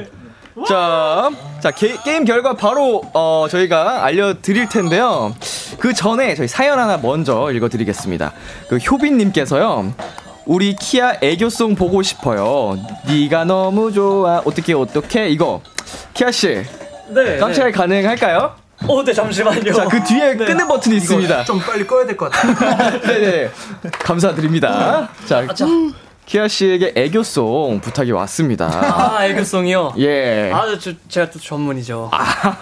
자, 0.67 1.29
자 1.59 1.71
게, 1.71 1.97
임 2.07 2.23
결과 2.23 2.53
바로 2.53 3.01
어, 3.13 3.47
저희가 3.49 4.05
알려드릴 4.05 4.69
텐데요. 4.69 5.33
그 5.79 5.93
전에 5.93 6.35
저희 6.35 6.47
사연 6.47 6.77
하나 6.77 6.97
먼저 6.97 7.51
읽어드리겠습니다. 7.51 8.31
그 8.69 8.77
효빈님께서요. 8.77 9.93
우리 10.45 10.75
키아 10.75 11.15
애교송 11.21 11.75
보고 11.75 12.03
싶어요. 12.03 12.77
네가 13.07 13.45
너무 13.45 13.91
좋아. 13.91 14.41
어떻게 14.45 14.73
어떻게 14.73 15.29
이거 15.29 15.62
키아 16.13 16.31
씨 16.31 16.63
네. 17.09 17.37
깜찍하게 17.37 17.71
가능할까요? 17.71 18.55
어, 18.87 19.03
네, 19.03 19.11
잠시만요. 19.13 19.73
자, 19.73 19.85
그 19.89 20.01
뒤에 20.03 20.35
끄는 20.37 20.67
버튼이 20.67 20.97
있습니다. 20.97 21.43
좀 21.43 21.59
빨리 21.59 21.85
꺼야 21.85 22.05
될 22.05 22.15
것 22.15 22.31
같아. 22.31 22.99
네네. 23.01 23.49
감사드립니다. 23.91 25.09
자, 25.25 25.45
키아 26.25 26.47
씨에게 26.47 26.93
애교송 26.95 27.81
부탁이 27.81 28.11
왔습니다. 28.11 28.67
아, 28.67 29.25
애교송이요? 29.25 29.95
예. 29.97 30.51
아, 30.53 30.77
저, 30.79 30.91
제가 31.09 31.29
또 31.31 31.39
전문이죠. 31.39 32.09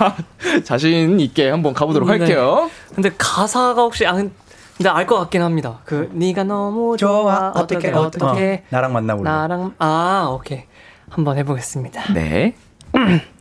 자신 0.63 1.19
있게 1.19 1.49
한번 1.49 1.73
가보도록 1.73 2.09
네. 2.09 2.17
할게요. 2.17 2.69
근데 2.95 3.11
가사가 3.17 3.81
혹시 3.81 4.05
안 4.05 4.31
근데 4.77 4.89
알 4.89 5.05
것 5.07 5.17
같긴 5.19 5.41
합니다. 5.41 5.79
그 5.85 6.07
네가 6.13 6.43
너무 6.43 6.95
좋아 6.97 7.51
어떻게 7.55 7.89
어떻게 7.89 8.63
어, 8.63 8.67
나랑 8.69 8.93
만나볼래? 8.93 9.29
나랑 9.29 9.73
아 9.79 10.27
오케이 10.31 10.63
한번 11.09 11.35
해보겠습니다. 11.37 12.13
네. 12.13 12.53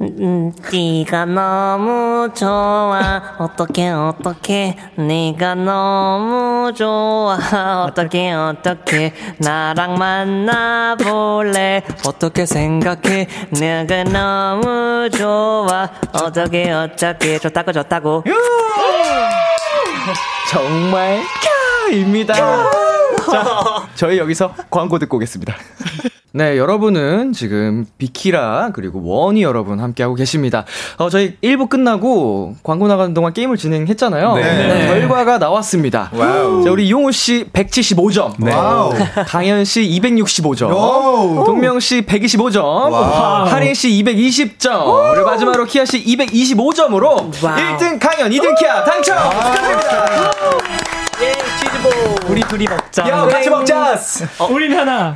음, 0.00 0.52
네가 0.72 1.24
너무 1.24 2.28
좋아. 2.32 3.20
어떻게 3.38 3.88
어떻게? 3.88 4.76
네가 4.96 5.56
너무 5.56 6.72
좋아. 6.72 7.36
어떻게 7.84 8.30
어떻게? 8.32 9.12
나랑 9.38 9.98
만나볼래? 9.98 11.82
어떻게 12.06 12.46
생각해? 12.46 13.26
내가 13.58 14.04
너무 14.04 15.10
좋아. 15.10 15.88
어떻게 16.12 16.70
어떻게 16.70 17.40
좋다고 17.40 17.72
좋다고. 17.72 18.22
정말 20.48 21.20
키아입니다. 21.90 22.34
자, 22.34 22.70
저희 23.96 24.18
여기서 24.18 24.54
광고 24.70 24.96
듣고 25.00 25.16
오겠습니다. 25.16 25.56
네, 26.32 26.58
여러분은 26.58 27.32
지금 27.32 27.86
비키라 27.96 28.70
그리고 28.74 29.00
원위 29.02 29.42
여러분 29.42 29.80
함께하고 29.80 30.14
계십니다. 30.14 30.66
어, 30.98 31.08
저희 31.08 31.36
1부 31.42 31.70
끝나고 31.70 32.54
광고 32.62 32.86
나가는 32.86 33.14
동안 33.14 33.32
게임을 33.32 33.56
진행했잖아요. 33.56 34.34
네. 34.34 34.86
결과가 34.88 35.38
나왔습니다. 35.38 36.10
Wow. 36.12 36.62
자, 36.62 36.70
우리 36.70 36.90
용훈 36.90 37.12
씨 37.12 37.46
175점. 37.50 38.46
Wow. 38.46 38.92
강현 39.26 39.64
씨 39.64 39.80
265점. 40.02 40.70
오. 40.70 41.44
동명 41.46 41.80
씨 41.80 42.02
125점. 42.02 42.62
Wow. 42.62 43.46
하린 43.46 43.72
씨 43.72 43.88
220점. 44.04 45.14
그리고 45.14 45.30
마지막으로 45.30 45.64
키아 45.64 45.86
씨 45.86 46.04
225점으로 46.04 47.32
1등 47.32 47.98
강현, 47.98 48.30
2등 48.30 48.54
키아 48.58 48.84
당첨! 48.84 49.16
축하드립니다. 49.30 50.30
예 51.20 51.32
우리 52.28 52.40
둘이 52.42 52.66
먹자 52.66 53.08
야, 53.08 53.26
같이 53.26 53.48
먹자! 53.50 53.98
우린 54.50 54.76
하나. 54.76 55.14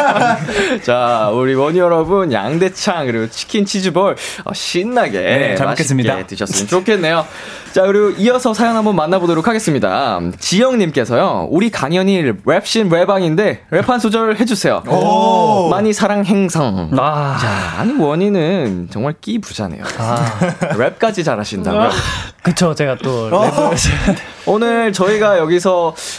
자, 0.82 1.30
우리 1.32 1.54
원희 1.54 1.78
여러분, 1.78 2.32
양대창, 2.32 3.06
그리고 3.06 3.28
치킨 3.30 3.64
치즈볼, 3.64 4.16
어, 4.44 4.52
신나게. 4.52 5.20
네, 5.20 5.54
잘 5.56 5.66
맛있게 5.66 5.94
먹겠습니다. 5.94 6.26
드셨으면 6.26 6.68
좋겠네요. 6.68 7.26
자, 7.72 7.82
그리고 7.82 8.10
이어서 8.18 8.54
사연 8.54 8.76
한번 8.76 8.96
만나보도록 8.96 9.46
하겠습니다. 9.48 10.20
지영 10.38 10.78
님께서요, 10.78 11.48
우리 11.50 11.70
강연이 11.70 12.22
랩신 12.44 12.88
랩방인데, 12.90 13.58
랩 13.70 13.86
한 13.86 14.00
소절 14.00 14.36
해 14.36 14.44
주세요. 14.44 14.82
오. 14.88 15.68
많이 15.70 15.92
사랑 15.92 16.24
행성. 16.24 16.90
아, 16.98 17.36
자, 17.40 17.80
아니, 17.80 17.92
원희는 17.96 18.88
정말 18.90 19.14
끼 19.20 19.38
부자네요. 19.40 19.84
랩까지 19.84 21.24
잘하신다고요? 21.24 21.90
그쵸. 22.42 22.74
제가 22.74 22.96
또 23.02 23.26
어. 23.32 23.70
랩을 23.70 23.74
오늘 24.46 24.92
저희가 24.92 25.38
여기서, 25.38 25.73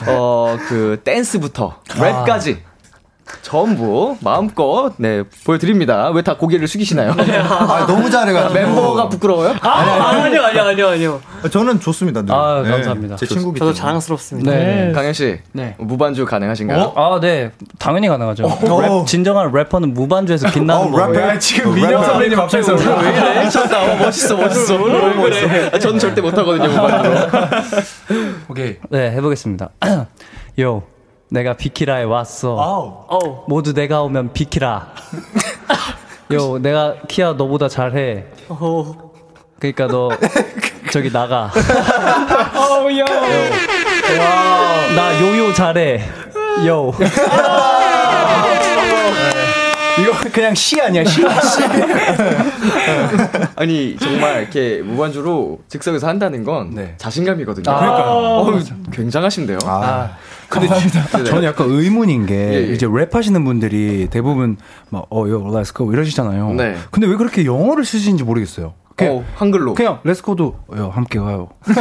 어, 0.08 0.58
그, 0.68 1.02
댄스부터 1.04 1.80
랩까지 1.88 2.58
전부 3.42 4.18
마음껏 4.22 4.92
네 4.98 5.24
보여드립니다. 5.46 6.10
왜 6.12 6.22
다 6.22 6.38
고개를 6.38 6.68
숙이시나요? 6.68 7.12
아, 7.12 7.86
너무 7.88 8.10
잘해가지고. 8.10 8.54
멤버가 8.54 9.10
부끄러워요? 9.10 9.56
아, 9.62 9.70
아니요, 10.24 10.42
아니요, 10.44 10.62
아니요, 10.64 10.88
아니요. 10.90 11.22
저는 11.52 11.80
좋습니다. 11.80 12.22
늘. 12.24 12.34
아, 12.34 12.62
네, 12.64 12.70
감사합니다. 12.72 13.16
제 13.16 13.26
친구기 13.28 13.60
저도 13.60 13.72
때문에. 13.72 13.80
자랑스럽습니다. 13.80 14.52
네. 14.52 14.92
강현 14.94 15.14
씨, 15.14 15.40
네. 15.52 15.76
무반주 15.78 16.26
가능하신가요? 16.26 16.94
아, 16.96 17.20
네. 17.22 17.52
당연히 17.78 18.08
가능하죠. 18.08 18.46
어. 18.46 18.82
랩, 18.82 19.06
진정한 19.06 19.52
래퍼는 19.54 19.94
무반주에서 19.94 20.50
빛나는 20.52 20.88
어, 20.88 20.92
거예요. 20.92 21.12
래퍼. 21.12 21.28
야, 21.28 21.40
지금 21.40 21.72
어, 21.72 21.76
래퍼. 21.88 22.04
선배님 22.04 22.40
앞에서 22.40 22.74
왜 22.74 22.82
이래? 22.82 23.44
미쳤다. 23.44 23.84
어, 23.84 23.96
멋있어, 23.98 24.38
멋있어. 24.38 24.78
너무 24.78 25.16
멋있어. 25.16 25.48
아, 25.74 25.80
저는 25.80 26.00
절대 26.00 26.22
못 26.22 26.36
하거든요, 26.38 26.70
무반주로. 26.70 27.16
오케이. 28.50 28.78
네, 28.90 29.12
해보겠습니다. 29.12 29.70
요, 30.62 30.84
내가 31.30 31.54
비키라에 31.54 32.04
왔어. 32.04 32.54
어우. 33.10 33.44
모두 33.48 33.74
내가 33.74 34.02
오면 34.04 34.34
비키라. 34.34 34.88
요, 36.34 36.58
내가 36.60 36.96
키야 37.08 37.34
너보다 37.34 37.68
잘해. 37.68 38.26
어우. 38.50 38.96
그러니까 39.60 39.88
너 39.88 40.10
저기 40.92 41.12
나가. 41.12 41.52
어우, 42.56 42.92
야. 43.00 43.06
나 44.96 45.22
요요 45.22 45.54
잘해. 45.54 46.02
요. 46.68 46.94
이거 49.98 50.12
그냥 50.32 50.54
시 50.54 50.80
아니야, 50.82 51.06
시. 51.06 51.22
아니, 53.56 53.96
정말 53.98 54.42
이렇게 54.42 54.82
무반주로 54.82 55.60
즉석에서 55.70 56.08
한다는 56.08 56.44
건 56.44 56.72
네. 56.76 56.96
자신감이거든요. 56.98 57.64
그러니까요. 57.64 58.06
어우, 58.06 58.60
굉장하신데요. 58.92 59.60
아, 59.66 60.18
근데 60.60 61.24
저는 61.26 61.44
약간 61.44 61.70
의문인 61.70 62.26
게 62.26 62.36
예, 62.36 62.54
예. 62.70 62.74
이제 62.74 62.88
랩하시는 62.88 63.44
분들이 63.46 64.08
대부분 64.10 64.58
막 64.90 65.06
어 65.12 65.50
yo 65.54 65.62
let's 65.62 65.83
go 65.83 65.92
이러시잖아요. 65.94 66.54
네. 66.54 66.76
근데 66.92 67.08
왜 67.08 67.16
그렇게 67.16 67.46
영어를 67.46 67.86
쓰시는지 67.86 68.24
모르겠어요. 68.24 68.74
그냥, 68.96 69.18
어, 69.18 69.24
한글로. 69.36 69.74
그냥 69.74 70.00
let's 70.04 70.33
go도 70.33 70.56
yo 70.78 70.90
함께 70.94 71.20
가요. 71.20 71.50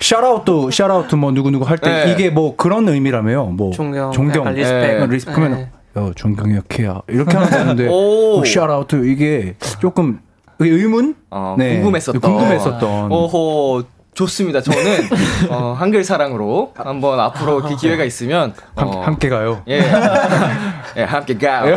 샤라웃도 0.00 0.70
샤라웃 0.70 1.14
뭐 1.16 1.32
누구 1.32 1.50
누구 1.50 1.64
할때 1.64 2.04
네. 2.04 2.12
이게 2.12 2.30
뭐 2.30 2.54
그런 2.56 2.88
의미라며요. 2.88 3.46
뭐 3.46 3.72
존경, 3.72 4.12
존경, 4.12 4.52
respect. 4.54 5.02
어, 5.02 5.06
respect. 5.06 5.34
그러면 5.34 5.58
네. 5.58 5.70
야 6.00 6.10
존경이야 6.14 6.60
키야 6.68 7.00
이렇게 7.08 7.34
하면 7.36 7.50
되는데 7.50 7.88
오. 7.90 8.44
샤라웃 8.44 8.88
이게 8.92 9.54
조금 9.80 10.20
의문? 10.58 11.14
어, 11.30 11.54
네. 11.58 11.76
궁금했었던. 11.76 12.20
궁금했었던. 12.20 13.10
오호. 13.12 13.82
좋습니다. 14.18 14.60
저는 14.60 15.08
어, 15.48 15.76
한글 15.78 16.02
사랑으로 16.02 16.72
한번 16.76 17.20
앞으로 17.20 17.62
그 17.62 17.76
기회가 17.76 18.02
있으면 18.02 18.52
함, 18.74 18.88
어, 18.88 19.02
함 19.02 19.16
께 19.18 19.28
가요. 19.28 19.62
예, 19.68 19.78
예 20.96 21.02
함께 21.04 21.36
가요. 21.38 21.76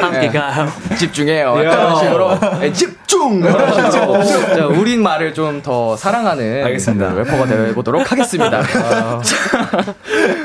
함께 0.00 0.28
가요. 0.28 0.68
집중해요. 0.98 1.54
그런 1.54 1.96
식으로 1.96 2.38
예, 2.62 2.72
집중. 2.72 3.40
그런 3.40 3.90
식으로 3.90 4.22
자, 4.54 4.66
우린 4.66 5.02
말을 5.02 5.32
좀 5.34 5.60
더 5.62 5.96
사랑하는 5.96 6.64
알겠습니다. 6.64 7.12
그 7.12 7.18
래퍼가 7.18 7.46
되보도록 7.46 8.10
하겠습니다. 8.10 8.62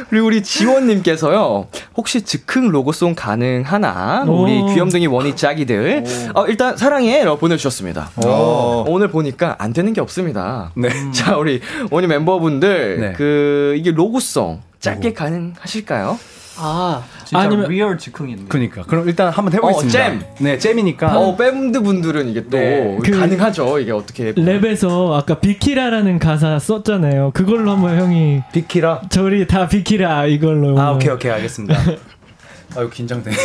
자, 0.06 0.10
그리고 0.10 0.28
우리 0.28 0.44
지원님께서요. 0.44 1.68
혹시 1.98 2.22
즉흥 2.22 2.70
로고송 2.70 3.16
가능하나? 3.16 4.24
우리 4.28 4.60
오. 4.62 4.68
귀염둥이 4.68 5.08
원위 5.08 5.36
짝이들. 5.36 6.04
어, 6.36 6.46
일단 6.48 6.78
사랑해 6.78 7.24
라고 7.24 7.38
보내주셨습니다. 7.38 8.12
어. 8.18 8.86
오늘 8.88 9.10
보니까 9.10 9.56
안 9.58 9.74
되는 9.74 9.94
게 9.94 10.02
없습니다. 10.02 10.72
네. 10.76 10.90
자, 11.12 11.38
우리 11.38 11.62
원위 11.90 12.08
멤버분들 12.08 13.00
네. 13.00 13.14
그 13.14 13.76
이게 13.78 13.92
로고송 13.92 14.62
짧게 14.80 15.14
가능하실까요? 15.14 16.20
아, 16.58 17.04
진짜 17.26 17.40
아니면- 17.44 17.70
real 17.70 17.98
즉흥인데. 17.98 18.46
그니까 18.48 18.84
그럼 18.84 19.08
일단 19.08 19.30
한번 19.30 19.54
해보겠습니다. 19.54 20.00
어, 20.00 20.10
잼. 20.10 20.22
네, 20.40 20.58
jam이니까. 20.58 21.18
어, 21.20 21.36
밴드 21.36 21.82
분들은 21.82 22.30
이게 22.30 22.44
또 22.44 22.58
네. 22.58 22.98
그- 23.04 23.12
가능하죠. 23.12 23.80
이게 23.80 23.92
어떻게 23.92 24.34
랩에서 24.34 25.14
아까 25.14 25.40
비키라라는 25.40 26.20
가사 26.20 26.58
썼잖아요. 26.60 27.32
그걸로 27.34 27.72
한번 27.72 28.00
형이 28.00 28.42
비키라. 28.54 29.02
저리 29.10 29.48
다 29.48 29.68
비키라 29.68 30.26
이걸로. 30.28 30.80
아, 30.80 30.92
오케이, 30.94 31.10
오케이, 31.12 31.32
알겠습니다. 31.32 31.76
아유, 32.78 32.90
긴장되네. 32.90 33.36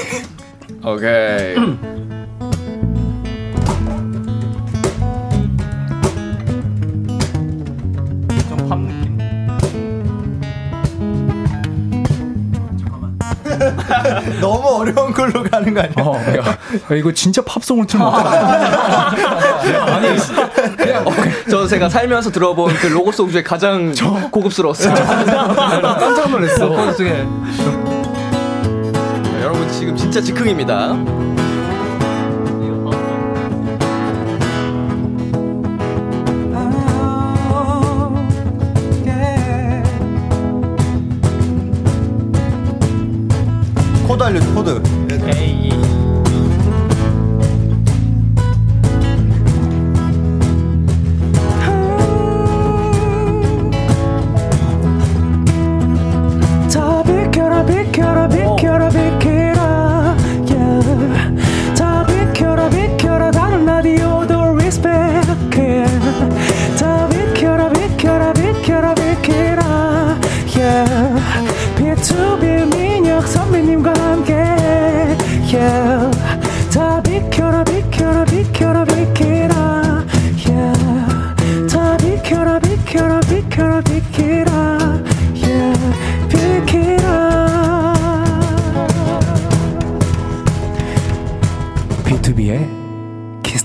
오케이. 0.84 1.54
너무 14.40 14.80
어려운 14.80 15.12
걸로 15.12 15.42
가는 15.42 15.72
거 15.74 15.80
아니야? 15.80 15.94
어, 15.98 16.16
야, 16.36 16.36
야, 16.36 16.94
이거 16.96 17.12
진짜 17.12 17.42
팝송을 17.42 17.86
틀면 17.86 18.06
어떡하냐. 18.08 19.84
아니, 19.94 20.08
저 21.50 21.66
제가 21.66 21.88
살면서 21.88 22.30
들어본 22.30 22.74
그 22.74 22.86
로고송 22.86 23.30
중에 23.30 23.42
가장 23.42 23.92
고급스러웠어요. 24.30 24.94
깜짝 24.94 26.30
놀랐어. 26.30 26.68
여러분 29.40 29.68
지금 29.72 29.96
진짜 29.96 30.20
즉흥입니다. 30.20 30.94
코 44.61 44.99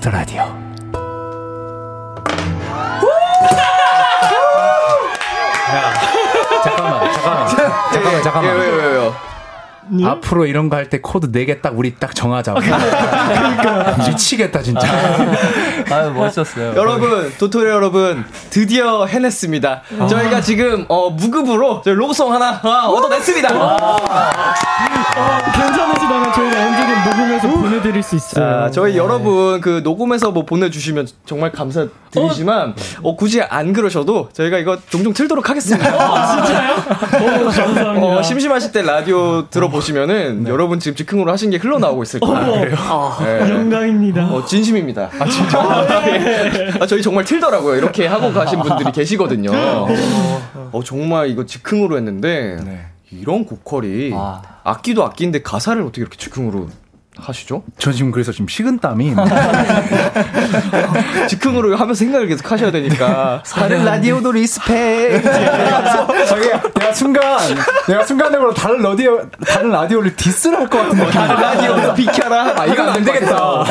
키스 0.06 0.09
더 0.09 0.12
라디오. 0.12 0.43
잠깐만, 6.64 7.12
잠깐만. 7.12 7.47
잠깐만, 7.91 8.24
잠깐만. 8.24 8.56
왜요 8.58 8.76
왜 8.76 9.12
요? 10.02 10.08
앞으로 10.08 10.46
이런 10.46 10.70
거 10.70 10.76
할 10.78 10.90
때 10.90 11.00
코드 11.02 11.32
4개 11.32 11.62
딱 11.62 11.78
우리 11.78 11.96
딱 11.96 12.14
정하자고. 12.16 12.60
미치겠다, 14.08 14.62
진짜. 14.62 14.88
아유 15.92 16.12
멋있었어요. 16.12 16.74
여러분 16.76 17.32
도토리 17.38 17.70
여러분 17.70 18.26
드디어 18.50 19.06
해냈습니다. 19.06 19.82
저희가 20.10 20.42
지금 20.42 20.86
어, 20.90 21.10
무급으로 21.10 21.82
저희 21.84 21.94
로고송 21.96 22.34
하나 22.34 22.60
아, 22.64 22.88
얻어냈습니다. 22.88 23.48
괜찮으시다면 25.54 26.34
저희가 26.34 26.66
언제든 26.66 27.04
녹음해서 27.10 27.48
보내드릴 27.50 28.04
수 28.04 28.16
있어요. 28.16 28.66
자, 28.66 28.72
저희 28.72 28.98
여러분 28.98 29.62
그 29.62 29.82
녹음해서 29.84 30.32
뭐 30.32 30.46
보내주시면 30.46 31.08
정말 31.26 31.52
감사드리지만 31.52 32.76
어, 33.04 33.16
굳이 33.16 33.42
안 33.42 33.74
그러셔도 33.74 34.30
저희가 34.34 34.58
이거 34.58 34.78
종종 34.90 35.14
틀도록 35.14 35.50
하겠습니다. 35.50 35.94
오, 35.96 35.98
감사합니다. 37.52 37.92
어, 37.92 38.22
심심하실 38.22 38.72
때 38.72 38.82
라디오 38.82 39.48
들어보 39.50 39.75
시면은 39.82 40.48
여러분 40.48 40.80
지금 40.80 40.96
즉흥으로 40.96 41.32
하신 41.32 41.52
게 41.52 41.58
흘러나오고 41.58 42.04
있을 42.04 42.20
거예요. 42.20 42.76
네. 43.20 43.50
영광입니다. 43.50 44.28
어, 44.28 44.46
진심입니다. 44.46 45.10
아, 45.20 45.26
진짜? 45.26 45.60
아, 46.80 46.86
저희 46.88 47.02
정말 47.02 47.24
틀더라고요. 47.24 47.76
이렇게 47.78 48.08
하고 48.08 48.32
가신 48.34 48.62
분들이 48.62 48.92
계시거든요. 48.92 49.52
어, 50.72 50.84
정말 50.84 51.30
이거 51.30 51.46
즉흥으로 51.46 51.98
했는데, 51.98 52.58
이런 53.12 53.46
고퀄이, 53.46 54.12
아. 54.14 54.42
악기도 54.64 55.04
악기인데 55.06 55.42
가사를 55.42 55.82
어떻게 55.82 56.02
이렇게 56.02 56.18
즉흥으로 56.18 56.68
하시죠? 57.18 57.63
저 57.78 57.91
지금 57.91 58.11
그래서 58.11 58.32
지금 58.32 58.47
식은땀이. 58.47 59.16
즉흥으로 61.30 61.76
하면서 61.76 61.97
생각을 61.97 62.28
계속 62.28 62.51
하셔야 62.51 62.72
되니까. 62.72 63.41
다른 63.49 63.84
라디오도 63.86 64.32
respect. 64.32 65.24
저기 66.28 66.49
내가 66.76 66.93
순간 66.93 67.24
내가 67.88 68.05
순간적으로 68.05 68.53
다른 68.53 68.82
라디오 68.82 69.22
다른 69.47 69.70
라디오를 69.72 70.16
diss를 70.16 70.60
할 70.59 70.66
것 70.70 70.78
같은데 70.80 71.05
다른 71.11 71.36
라디오도 71.41 71.93
비켜라. 71.95 72.53
아 72.57 72.66
이건 72.66 72.89
안 72.89 73.03
되겠다. 73.03 73.43
어, 73.43 73.66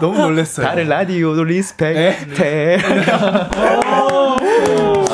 너무 0.00 0.18
놀랬어요. 0.18 0.66
다른 0.66 0.88
라디오도 0.88 1.44
respect. 1.44 2.16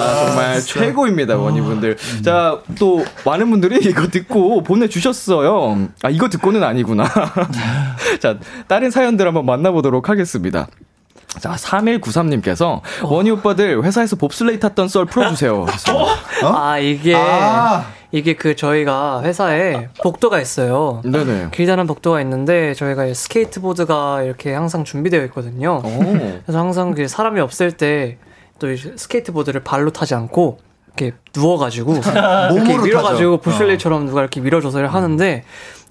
테. 0.02 0.08
아, 0.08 0.26
정말 0.26 0.60
최고입니다, 0.60 1.36
원희분들. 1.36 1.96
자, 2.24 2.58
또, 2.78 3.04
많은 3.24 3.50
분들이 3.50 3.78
이거 3.88 4.08
듣고 4.08 4.62
보내주셨어요. 4.62 5.88
아, 6.02 6.10
이거 6.10 6.28
듣고는 6.28 6.62
아니구나. 6.62 7.04
자, 8.20 8.38
다른 8.68 8.90
사연들 8.90 9.26
한번 9.26 9.46
만나보도록 9.46 10.08
하겠습니다. 10.08 10.66
자, 11.40 11.52
3193님께서 11.52 12.80
원희 13.02 13.30
오빠들 13.30 13.82
회사에서 13.82 14.16
봅슬레이 14.16 14.60
탔던 14.60 14.88
썰 14.88 15.06
풀어주세요. 15.06 15.66
아 16.44 16.78
이게 16.78 17.14
아. 17.16 17.86
이게 18.10 18.34
그 18.34 18.54
저희가 18.54 19.22
회사에 19.22 19.88
복도가 20.02 20.40
있어요. 20.40 21.00
네네. 21.04 21.48
길다란 21.52 21.86
복도가 21.86 22.20
있는데 22.20 22.74
저희가 22.74 23.12
스케이트보드가 23.14 24.22
이렇게 24.22 24.52
항상 24.52 24.84
준비되어 24.84 25.24
있거든요. 25.26 25.80
오. 25.82 25.98
그래서 26.44 26.58
항상 26.58 26.94
그 26.94 27.08
사람이 27.08 27.40
없을 27.40 27.72
때 27.72 28.18
또 28.62 28.68
스케이트보드를 28.96 29.64
발로 29.64 29.90
타지 29.90 30.14
않고 30.14 30.58
이렇게 30.86 31.16
누워가지고 31.34 31.94
이렇게 31.98 32.60
몸으로 32.60 32.82
밀어가지고. 32.84 33.38
부슐레이처럼 33.38 34.06
누가 34.06 34.20
이렇게 34.20 34.40
밀어줘서 34.40 34.86
하는데 34.86 35.42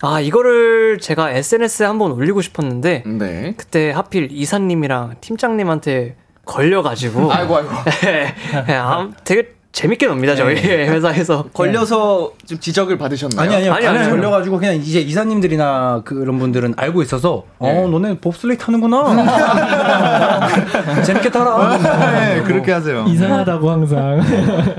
아 0.01 0.21
이거를 0.21 0.99
제가 0.99 1.31
SNS에 1.31 1.85
한번 1.85 2.13
올리고 2.13 2.41
싶었는데 2.41 3.03
네. 3.05 3.53
그때 3.57 3.91
하필 3.91 4.29
이사님이랑 4.31 5.15
팀장님한테 5.19 6.15
걸려가지고 6.45 7.31
아이고, 7.31 7.57
아이고. 7.57 7.69
아, 8.73 9.09
되게 9.25 9.53
재밌게 9.71 10.05
놉니다 10.05 10.35
저희 10.35 10.55
회사에서 10.61 11.43
걸려서 11.53 12.31
좀 12.45 12.59
지적을 12.59 12.97
받으셨나요? 12.97 13.39
아니 13.41 13.55
아니요. 13.55 13.73
아니, 13.73 13.87
아니, 13.87 13.97
아니, 13.99 14.07
아니. 14.07 14.15
걸려가지고 14.17 14.57
그냥 14.59 14.75
이제 14.75 14.99
이사님들이나 14.99 16.01
그런 16.03 16.37
분들은 16.39 16.73
알고 16.75 17.01
있어서 17.03 17.43
어 17.57 17.87
너네 17.89 18.17
봅슬레이 18.19 18.57
타는구나. 18.57 20.51
재밌게 21.03 21.29
타라. 21.31 21.77
네, 21.77 22.41
그렇게 22.43 22.71
하세요. 22.71 23.05
이상하다고 23.07 23.69
항상. 23.71 24.21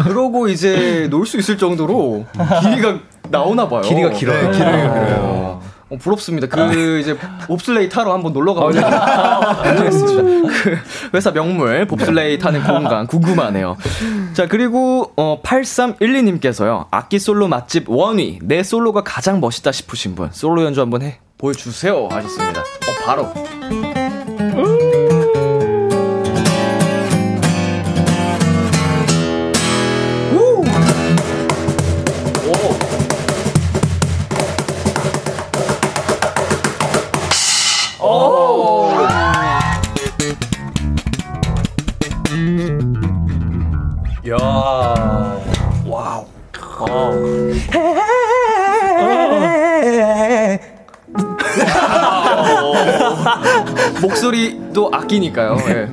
그러고 0.02 0.48
이제 0.48 1.08
놀 1.10 1.22
수 1.26 1.38
있을 1.38 1.56
정도로 1.56 2.26
길이가 2.60 2.98
나오나 3.30 3.66
봐요. 3.68 3.80
길이가 3.80 4.10
길어요. 4.10 4.50
네, 4.50 4.50
길이가 4.50 4.72
길어요. 4.72 5.41
어, 5.92 5.96
부럽습니다. 5.98 6.46
그 6.46 6.98
이제 7.00 7.16
봅슬레이 7.46 7.88
타러 7.88 8.14
한번 8.14 8.32
놀러 8.32 8.54
가보자. 8.54 9.60
알겠습니다. 9.62 10.48
그 10.62 10.78
회사 11.14 11.30
명물 11.30 11.86
봅슬레이 11.86 12.38
타는 12.38 12.64
공간 12.64 13.06
궁금하네요. 13.06 13.76
자 14.32 14.46
그리고 14.46 15.12
어 15.16 15.40
8312님께서요. 15.42 16.86
악기 16.90 17.18
솔로 17.18 17.46
맛집 17.46 17.90
원위 17.90 18.38
내 18.42 18.62
솔로가 18.62 19.02
가장 19.02 19.40
멋있다 19.40 19.70
싶으신 19.70 20.14
분 20.14 20.30
솔로 20.32 20.64
연주 20.64 20.80
한번 20.80 21.02
해 21.02 21.18
보여주세요 21.36 22.08
하셨습니다. 22.10 22.60
어 22.60 23.04
바로. 23.04 24.01
목소리도 54.02 54.90
아끼니까요. 54.92 55.56
예. 55.68 55.88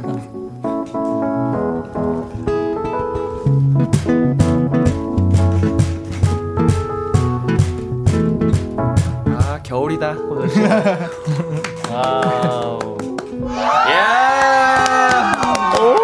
아 9.28 9.60
겨울이다. 9.64 10.16
wow. 11.92 12.80
야. 13.92 15.34
오. 15.80 15.96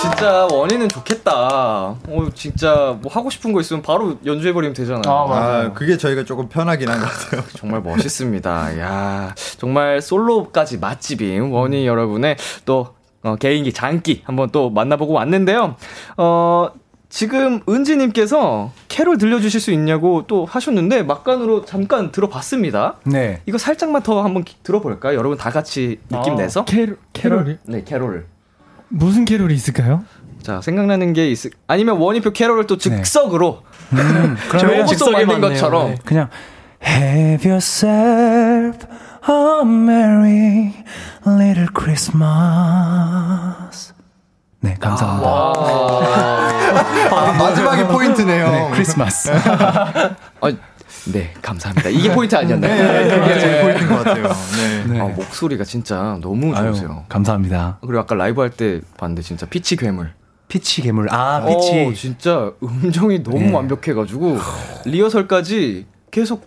진짜 0.00 0.46
원위는 0.50 0.88
좋겠다. 0.88 1.94
어 2.34 2.36
진짜 2.36 2.98
뭐 3.00 3.10
하고 3.12 3.30
싶은 3.30 3.52
거 3.52 3.60
있으면 3.60 3.82
바로 3.82 4.18
연주해버리면 4.26 4.74
되잖아요. 4.74 5.02
아, 5.06 5.72
그게 5.72 5.96
저희가 5.96 6.24
조금 6.24 6.48
편하긴 6.48 6.88
한 6.88 7.00
것 7.00 7.06
같아요. 7.06 7.44
정말 7.56 7.80
멋있습니다. 7.80 8.78
야 8.80 9.34
정말 9.56 10.00
솔로까지 10.02 10.78
맛집인 10.78 11.50
원위 11.52 11.86
여러분의 11.86 12.36
또 12.64 12.94
어, 13.22 13.36
개인기 13.36 13.72
장기 13.72 14.22
한번 14.24 14.50
또 14.50 14.68
만나보고 14.70 15.12
왔는데요. 15.12 15.76
어 16.16 16.68
지금 17.08 17.60
은지님께서 17.68 18.72
캐롤 18.88 19.18
들려주실 19.18 19.60
수 19.60 19.70
있냐고 19.70 20.24
또 20.26 20.44
하셨는데 20.44 21.04
막간으로 21.04 21.64
잠깐 21.64 22.10
들어봤습니다. 22.10 22.96
네. 23.04 23.40
이거 23.46 23.56
살짝만 23.56 24.02
더 24.02 24.22
한번 24.22 24.42
기- 24.42 24.56
들어볼까요? 24.64 25.16
여러분 25.16 25.38
다 25.38 25.50
같이 25.50 26.00
느낌 26.10 26.34
내서. 26.34 26.64
캐롤, 26.64 26.98
캐롤이? 27.12 27.58
네 27.66 27.84
캐롤. 27.84 28.26
무슨 28.88 29.24
캐롤이 29.24 29.54
있을까요? 29.54 30.04
자 30.44 30.60
생각나는 30.60 31.14
게 31.14 31.30
있을 31.30 31.50
아니면 31.66 31.96
원위표 31.96 32.32
캐롤을 32.32 32.66
또 32.66 32.76
즉석으로 32.76 33.62
음, 33.94 34.36
저희 34.52 34.62
그러면 34.62 34.86
즉석이 34.86 35.24
만든. 35.24 35.40
것처럼 35.40 35.90
네. 35.90 35.96
그냥 36.04 36.28
Have 36.86 37.50
yourself 37.50 38.86
a 39.26 39.62
merry 39.64 40.74
little 41.26 41.68
Christmas. 41.74 42.24
네, 44.60 44.74
감사합니다. 44.78 45.30
아, 47.10 47.32
마지막이 47.38 47.84
포인트네요. 47.84 48.50
네, 48.50 48.70
크리스마스. 48.72 49.30
어, 50.40 50.48
네 51.12 51.32
감사합니다. 51.42 51.88
이게 51.90 52.12
포인트 52.14 52.34
아니었나요? 52.36 52.74
네, 52.74 53.18
그게 53.20 53.38
제일 53.38 53.62
포인트인 53.62 53.88
것 53.88 54.04
같아요. 54.04 54.28
네. 54.28 54.84
네. 54.92 55.00
아, 55.00 55.04
목소리가 55.04 55.64
진짜 55.64 56.18
너무 56.20 56.54
아유, 56.54 56.66
좋으세요. 56.72 57.04
감사합니다. 57.08 57.78
그리고 57.80 58.00
아까 58.00 58.14
라이브 58.14 58.40
할 58.42 58.50
때 58.50 58.80
봤는데 58.98 59.22
진짜 59.22 59.46
피치 59.46 59.76
괴물. 59.76 60.12
피치 60.48 60.82
괴물. 60.82 61.08
아, 61.10 61.44
피치. 61.46 61.86
어, 61.86 61.92
진짜 61.94 62.52
음정이 62.62 63.22
너무 63.22 63.38
네. 63.40 63.52
완벽해가지고 63.52 64.38
리허설까지 64.84 65.86
계속 66.10 66.46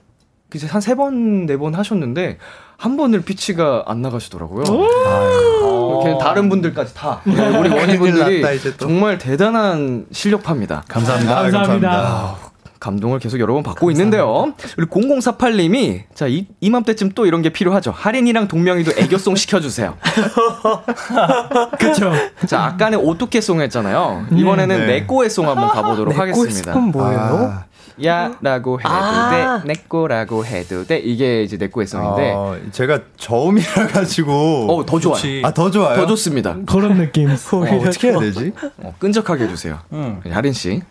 이제 0.53 0.65
한 0.67 0.79
세 0.81 0.95
번 0.95 1.45
네 1.45 1.57
번 1.57 1.75
하셨는데 1.75 2.37
한 2.77 2.95
번을 2.95 3.21
피치가 3.21 3.83
안 3.87 4.01
나가시더라고요. 4.01 4.63
어, 4.67 5.99
그냥 6.03 6.17
다른 6.19 6.47
분들까지 6.47 6.93
다 6.93 7.21
네, 7.25 7.33
우리 7.57 7.69
원희 7.69 7.97
큰일 7.97 7.99
분들이 7.99 8.41
났다, 8.41 8.53
이제 8.53 8.71
또. 8.77 8.85
정말 8.87 9.17
대단한 9.17 10.05
실력파입니다. 10.11 10.83
감사합니다. 10.87 11.37
아, 11.37 11.41
감사합니다. 11.43 12.37
감동을 12.79 13.19
계속 13.19 13.39
여러 13.39 13.53
번 13.53 13.63
받고 13.63 13.91
있는데요. 13.91 14.53
그리고 14.75 14.99
0048님이 14.99 16.03
자 16.13 16.27
이, 16.27 16.47
이맘때쯤 16.61 17.11
또 17.15 17.25
이런 17.25 17.41
게 17.41 17.49
필요하죠. 17.49 17.91
하린이랑 17.91 18.47
동명이도 18.47 18.91
애교송 18.97 19.35
시켜주세요. 19.35 19.95
그쵸. 21.79 22.11
자 22.45 22.63
아까는 22.65 22.99
오토케송 22.99 23.61
했잖아요. 23.61 24.27
이번에는 24.31 24.77
네. 24.79 24.85
내꼬의송 24.99 25.47
한번 25.47 25.69
가보도록 25.69 26.17
하겠습니다. 26.19 26.73
건 26.73 26.83
뭐예요? 26.91 27.19
아, 27.19 27.65
야라고 28.03 28.79
해도 28.79 28.89
아. 28.89 29.61
돼, 29.63 29.67
내꼬라고 29.73 30.45
해도 30.45 30.85
돼. 30.85 30.99
이게 30.99 31.41
이제 31.41 31.57
내꼬의송인데, 31.57 32.31
어, 32.35 32.55
제가 32.71 32.99
저음이라 33.17 33.87
가지고. 33.87 34.67
어 34.69 34.85
더 34.85 34.99
좋아요. 34.99 35.41
아, 35.43 35.51
더 35.51 35.71
좋아요. 35.71 35.95
더 35.95 36.05
좋습니다. 36.05 36.55
그런 36.67 36.97
느낌. 36.99 37.29
어, 37.31 37.33
어떻게 37.33 38.09
해야 38.11 38.19
되지? 38.19 38.51
어, 38.77 38.93
끈적하게 38.99 39.45
해주세요. 39.45 39.79
음. 39.93 40.21
하린 40.29 40.53
씨. 40.53 40.81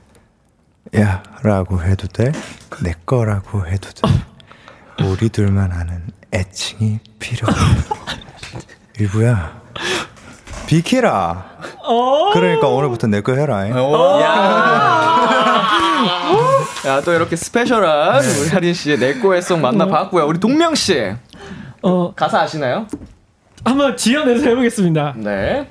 야, 0.99 1.22
라고 1.43 1.82
해도 1.82 2.07
돼? 2.07 2.32
내 2.82 2.93
거라고 3.05 3.66
해도 3.66 3.91
돼? 3.91 4.03
우리 5.05 5.28
둘만 5.28 5.72
아는 5.72 6.03
애칭이 6.32 7.01
필요해. 7.18 7.55
일부야. 8.99 9.61
비키라. 10.66 11.45
그러니까 12.32 12.68
오늘부터 12.68 13.07
내 13.09 13.20
거 13.20 13.32
해라. 13.34 13.68
야, 16.87 17.01
또 17.05 17.12
이렇게 17.12 17.37
스페셜한 17.37 18.24
우리 18.24 18.49
하린 18.49 18.72
씨의 18.74 18.99
내꼬의송 18.99 19.61
만나봤고요. 19.61 20.26
우리 20.26 20.39
동명 20.41 20.74
씨. 20.74 21.12
어, 21.82 22.12
가사 22.14 22.41
아시나요? 22.43 22.87
한번 23.64 23.97
지어내서 23.97 24.45
해보겠습니다. 24.49 25.14
네. 25.16 25.68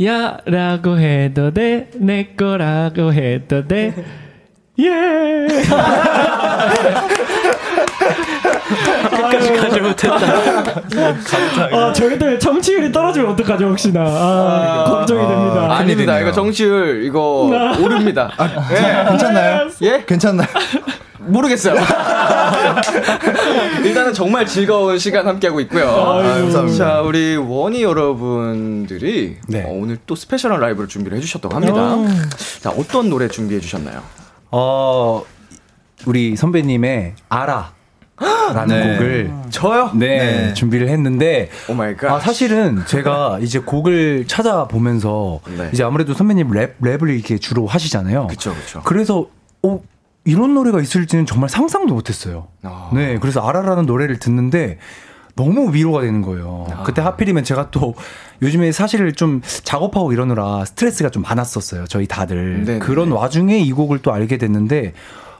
야, 0.00 0.38
라고 0.46 0.98
해도 0.98 1.52
돼, 1.52 1.90
내 1.96 2.34
거라고 2.34 3.12
해도 3.12 3.68
돼. 3.68 3.92
예! 4.80 4.88
끝까지 9.10 9.52
가지 9.54 9.80
못했다. 9.80 10.16
아, 11.72 11.92
저희 11.92 12.18
때문에 12.18 12.38
청취율이 12.38 12.92
떨어지면 12.92 13.30
어떡하죠, 13.32 13.66
혹시나. 13.66 14.02
아, 14.06 14.84
걱정이 14.88 15.26
됩니다. 15.26 15.76
아닙니다. 15.76 16.20
이거 16.20 16.32
정치율 16.32 17.04
이거 17.04 17.50
아. 17.52 17.76
오릅니다. 17.78 18.30
예. 18.70 19.08
괜찮나요? 19.08 19.68
예? 19.82 20.04
괜찮나요? 20.06 20.48
모르겠어요. 21.18 21.80
일단은 23.84 24.12
정말 24.12 24.44
즐거운 24.46 24.98
시간 24.98 25.26
함께하고 25.26 25.60
있고요. 25.60 25.88
아유, 25.88 26.42
감사합니다. 26.42 26.76
자, 26.78 27.00
우리 27.00 27.36
원희 27.36 27.82
여러분들이 27.82 29.36
네. 29.46 29.62
어, 29.62 29.68
오늘 29.70 29.98
또 30.06 30.14
스페셜한 30.16 30.60
라이브를 30.60 30.88
준비를 30.88 31.16
해주셨다고 31.18 31.54
합니다. 31.54 31.94
오. 31.94 32.06
자, 32.60 32.70
어떤 32.70 33.08
노래 33.08 33.28
준비해 33.28 33.60
주셨나요? 33.60 34.02
어, 34.50 35.22
우리 36.06 36.34
선배님의 36.36 37.14
알아. 37.28 37.72
라는 38.18 38.80
네. 38.80 38.92
곡을 38.92 39.32
저요? 39.50 39.90
네, 39.94 40.18
네. 40.18 40.54
준비를 40.54 40.88
했는데 40.88 41.48
oh 41.68 41.74
my 41.74 41.96
god. 41.96 42.14
아, 42.14 42.20
사실은 42.20 42.84
제가 42.86 43.38
이제 43.40 43.58
곡을 43.58 44.26
찾아보면서 44.26 45.40
네. 45.56 45.70
이제 45.72 45.82
아무래도 45.82 46.14
선배님 46.14 46.50
랩 46.50 46.80
랩을 46.80 47.10
이렇게 47.10 47.38
주로 47.38 47.66
하시잖아요. 47.66 48.26
그쵸, 48.28 48.54
그쵸. 48.54 48.82
그래서 48.84 49.26
어 49.62 49.80
이런 50.24 50.54
노래가 50.54 50.80
있을지는 50.80 51.26
정말 51.26 51.48
상상도 51.48 51.94
못했어요. 51.94 52.48
아. 52.62 52.90
네, 52.92 53.18
그래서 53.18 53.40
알아라는 53.40 53.86
노래를 53.86 54.18
듣는데 54.18 54.78
너무 55.34 55.74
위로가 55.74 56.02
되는 56.02 56.20
거예요. 56.22 56.66
아. 56.70 56.82
그때 56.82 57.00
하필이면 57.00 57.44
제가 57.44 57.70
또 57.70 57.94
요즘에 58.42 58.70
사실 58.70 59.12
좀 59.14 59.40
작업하고 59.64 60.12
이러느라 60.12 60.64
스트레스가 60.64 61.08
좀 61.10 61.22
많았었어요. 61.22 61.86
저희 61.86 62.06
다들. 62.06 62.64
네네. 62.64 62.78
그런 62.80 63.10
와중에 63.10 63.58
이 63.58 63.72
곡을 63.72 64.00
또 64.00 64.12
알게 64.12 64.36
됐는데 64.36 64.92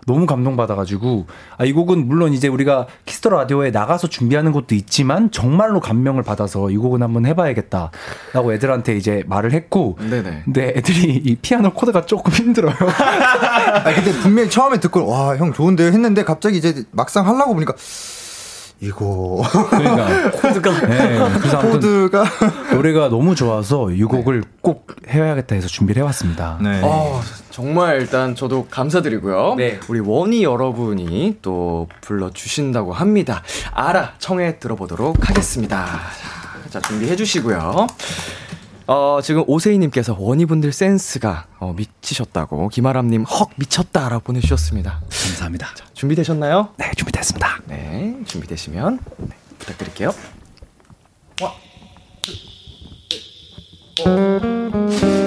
너무 0.06 0.26
감동받아가지고 0.26 1.26
아, 1.58 1.64
이 1.64 1.72
곡은 1.72 2.08
물론 2.08 2.32
이제 2.32 2.48
우리가 2.48 2.86
키스 3.04 3.21
더 3.21 3.30
라디오에 3.30 3.70
나가서 3.70 4.08
준비하는 4.08 4.50
것도 4.52 4.74
있지만 4.74 5.30
정말로 5.30 5.80
감명을 5.80 6.22
받아서 6.24 6.70
이 6.70 6.76
곡은 6.76 7.02
한번 7.02 7.24
해봐야겠다라고 7.26 8.52
애들한테 8.54 8.96
이제 8.96 9.22
말을 9.26 9.52
했고 9.52 9.96
네네. 10.00 10.42
근데 10.44 10.72
애들이 10.76 11.14
이 11.24 11.36
피아노 11.36 11.72
코드가 11.72 12.06
조금 12.06 12.32
힘들어요. 12.32 12.74
아 12.82 13.94
근데 13.94 14.12
분명히 14.22 14.50
처음에 14.50 14.80
듣고 14.80 15.06
와 15.06 15.36
형 15.36 15.52
좋은데요 15.52 15.88
했는데 15.88 16.24
갑자기 16.24 16.58
이제 16.58 16.84
막상 16.90 17.26
하려고 17.26 17.54
보니까 17.54 17.74
이거 18.82 19.44
그러니까 19.70 20.30
코드가 20.42 20.86
네, 20.86 21.18
그래서 21.38 21.60
코드가 21.60 22.24
노래가 22.72 23.08
너무 23.08 23.36
좋아서 23.36 23.92
이 23.92 24.02
곡을 24.02 24.42
꼭 24.60 24.88
해야겠다 25.08 25.54
해서 25.54 25.68
준비를 25.68 26.02
해왔습니다. 26.02 26.58
네. 26.60 26.80
어, 26.82 27.20
정말 27.50 28.00
일단 28.00 28.34
저도 28.34 28.66
감사드리고요. 28.68 29.54
네. 29.56 29.78
우리 29.88 30.00
원희 30.00 30.42
여러분이 30.42 31.38
또 31.42 31.86
불러 32.00 32.30
주신다고 32.30 32.92
합니다. 32.92 33.44
알아, 33.72 34.14
청해 34.18 34.58
들어보도록 34.58 35.28
하겠습니다. 35.28 35.86
자, 36.68 36.80
준비해 36.80 37.14
주시고요. 37.14 37.86
어, 38.92 39.22
지금 39.22 39.42
오세희님께서 39.46 40.14
원희분들 40.18 40.70
센스가 40.70 41.46
어, 41.58 41.72
미치셨다고, 41.72 42.68
김아람님 42.68 43.24
헉 43.24 43.48
미쳤다라고 43.56 44.22
보내주셨습니다. 44.22 45.00
감사합니다. 45.08 45.74
자, 45.74 45.86
준비되셨나요? 45.94 46.68
네, 46.76 46.90
준비됐습니다. 46.94 47.62
네, 47.68 48.18
준비되시면 48.26 48.98
네, 49.16 49.36
부탁드릴게요. 49.58 50.12
잘 53.96 55.21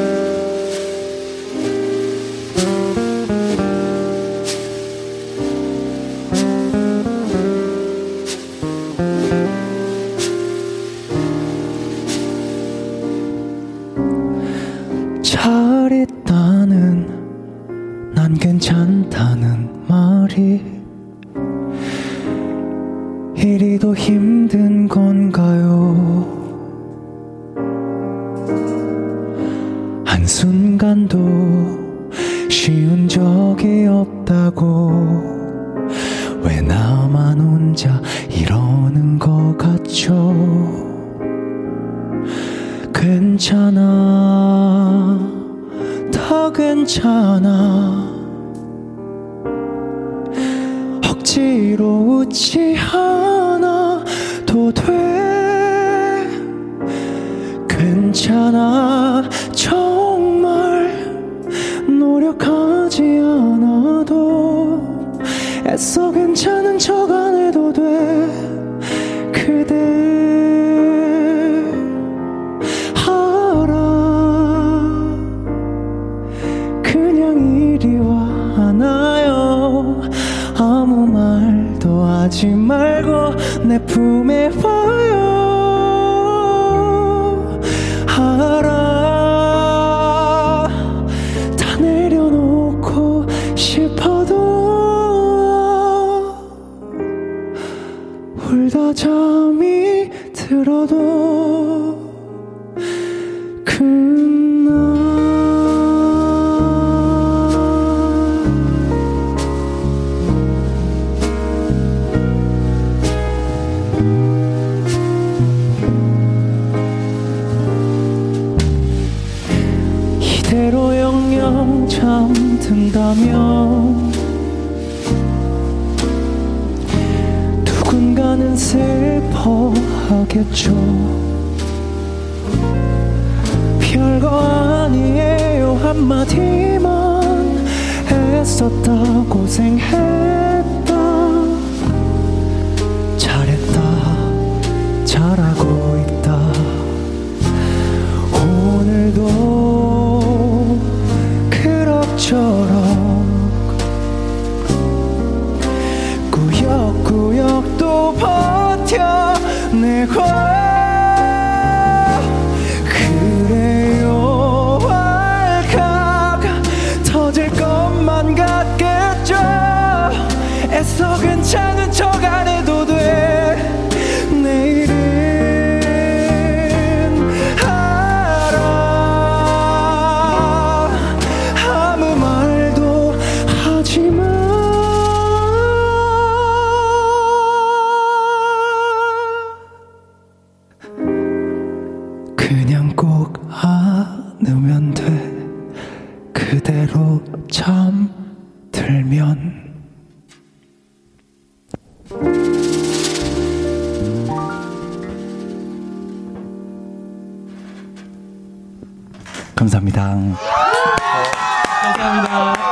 감사합니다. 209.70 210.01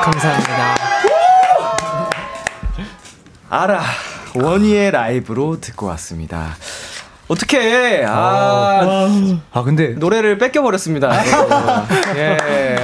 감사합니다. 0.03 0.75
알아. 3.49 3.81
원희의 4.35 4.91
라이브로 4.91 5.59
듣고 5.59 5.87
왔습니다. 5.87 6.55
어떻게 7.27 8.05
아, 8.07 9.07
아 9.51 9.63
근데 9.63 9.89
노래를 9.89 10.37
뺏겨 10.37 10.61
버렸습니다. 10.61 11.09
예. 12.15 12.77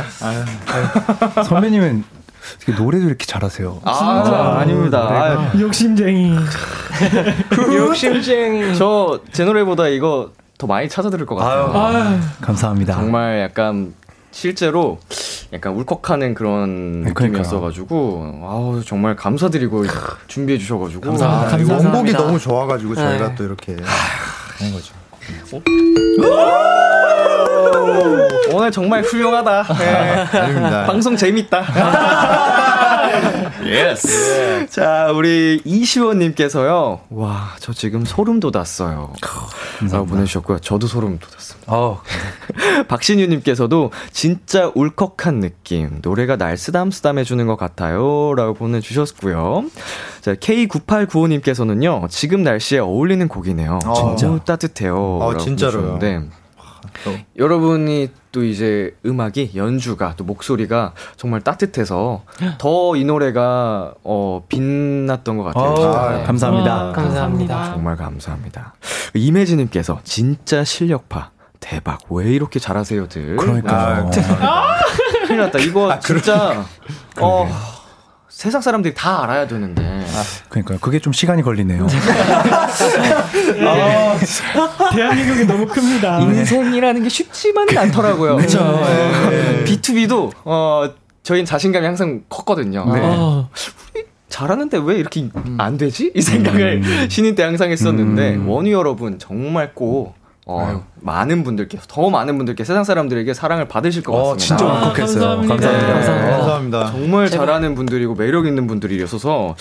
선배님은 1.44 2.04
어떻게 2.56 2.72
노래도 2.72 3.06
이렇게 3.06 3.26
잘하세요. 3.28 3.82
아, 3.86 4.58
아닙니다. 4.60 4.98
아, 5.02 5.52
욕심쟁이. 5.60 6.36
욕심쟁이. 7.76 8.76
저 8.76 9.20
제 9.32 9.44
노래보다 9.46 9.88
이거 9.88 10.32
더 10.60 10.68
많이 10.68 10.90
찾아 10.90 11.10
들을 11.10 11.26
것 11.26 11.36
같아요. 11.36 11.72
아, 11.74 12.20
감사합니다. 12.42 12.94
정말 12.94 13.40
약간 13.40 13.94
실제로 14.32 15.00
약간 15.54 15.72
울컥하는 15.74 16.34
그런 16.34 17.04
네, 17.04 17.10
느낌이었어가지고 17.10 18.42
아우 18.44 18.84
정말 18.86 19.16
감사드리고 19.16 19.86
준비해 20.28 20.60
주셔가지고 20.60 21.02
감사합니다. 21.02 21.48
아, 21.48 21.50
감사합니다. 21.58 21.90
원곡이 21.90 22.12
너무 22.12 22.38
좋아가지고 22.38 22.94
저희가 22.94 23.30
네. 23.30 23.36
또 23.36 23.46
이렇게 23.46 23.78
하는 24.58 24.74
거죠. 24.74 24.94
오늘 28.52 28.70
정말 28.70 29.02
훌륭하다. 29.02 29.64
네. 29.78 30.40
아닙니다. 30.40 30.84
방송 30.86 31.16
재밌다. 31.16 31.64
yes. 33.70 34.68
자, 34.72 35.12
우리 35.14 35.62
이시원님께서요. 35.64 37.02
와, 37.10 37.56
저 37.60 37.74
지금 37.74 38.06
소름 38.06 38.40
돋았어요. 38.40 39.14
라고 39.92 40.06
보내주셨고요. 40.06 40.60
저도 40.60 40.88
소름 40.88 41.20
돋았습니다. 41.20 41.72
어, 41.72 42.02
박신유님께서도 42.88 43.92
진짜 44.12 44.72
울컥한 44.76 45.40
느낌. 45.40 46.00
노래가 46.02 46.36
날 46.36 46.58
쓰담쓰담 46.58 47.20
해주는 47.20 47.46
것 47.48 47.56
같아요. 47.56 48.34
라고 48.36 48.54
보내주셨고요. 48.54 49.66
자, 50.22 50.34
K9895님께서는요. 50.34 52.10
지금 52.10 52.44
날씨에 52.44 52.80
어울리는 52.80 53.28
곡이네요. 53.28 53.80
어. 53.86 54.16
진짜 54.16 54.44
따뜻해요. 54.44 54.96
어, 54.96 55.38
진짜로요. 55.38 56.00
여러분이 57.38 58.10
또 58.32 58.44
이제 58.44 58.96
음악이 59.06 59.52
연주가 59.56 60.14
또 60.16 60.24
목소리가 60.24 60.94
정말 61.18 61.42
따뜻해서 61.42 62.24
더 62.60 62.96
이 62.96 63.04
노래가 63.06 63.94
어 64.04 64.44
빛났던 64.50 65.38
것 65.38 65.44
같아요. 65.46 65.64
어, 65.72 65.76
진짜. 65.76 66.24
감사합니다. 66.26 66.84
와, 66.86 66.92
감사합니다. 66.94 67.64
정말 67.74 67.96
감사합니다. 67.96 68.74
이매지님께서 69.14 70.00
진짜 70.04 70.64
실력파 70.64 71.32
대박 71.60 72.00
왜 72.10 72.32
이렇게 72.32 72.60
잘하세요들. 72.60 73.36
그러니까요. 73.38 74.10
아, 74.42 74.76
큰일 75.28 75.40
났다. 75.42 75.60
이거 75.60 76.00
진짜 76.00 76.64
어 77.20 77.48
세상 78.40 78.62
사람들이 78.62 78.94
다 78.94 79.22
알아야 79.22 79.48
되는데. 79.48 79.84
그러니까요. 80.48 80.78
그게 80.80 81.00
좀 81.00 81.12
시간이 81.12 81.42
걸리네요. 81.42 81.88
대한민국이 84.96 85.46
너무 85.46 85.68
큽니다. 85.68 86.22
인생이라는 86.22 87.04
게 87.04 87.10
쉽지만은 87.10 87.78
않더라고요. 87.78 88.38
그쵸. 88.38 88.60
B2B도 89.66 90.32
어 90.46 90.90
저희는 91.22 91.46
자신감이 91.46 91.86
항상 91.86 92.24
컸거든요. 92.30 92.86
네. 92.94 93.02
어, 93.04 93.50
잘하는데 94.30 94.80
왜 94.86 94.96
이렇게 94.96 95.28
안 95.58 95.76
되지? 95.76 96.14
이 96.16 96.22
생각을 96.22 97.10
신인 97.10 97.36
때 97.36 97.44
항상 97.44 97.72
했었는데 97.72 98.36
음. 98.36 98.48
원위 98.48 98.72
여러분 98.72 99.20
정말 99.20 99.74
꼭 99.74 100.16
어, 100.52 100.84
많은 101.02 101.44
분들께 101.44 101.78
더 101.88 102.10
많은 102.10 102.38
분들께 102.38 102.64
세상 102.64 102.84
사람들에게 102.84 103.36
사랑을 103.36 103.68
받으실 103.68 104.02
것 104.02 104.14
어, 104.14 104.34
같습니다. 104.34 104.40
진짜 104.40 104.66
아, 104.66 104.88
울컥했어요. 104.88 105.24
감사합니다. 105.48 105.56
감사합니다. 105.94 106.38
감사합니다. 106.38 106.92
정말 106.92 107.30
잘하는 107.30 107.76
분들이고 107.76 108.16
매력 108.16 108.48
있는 108.48 108.66
분들이어서 108.66 109.56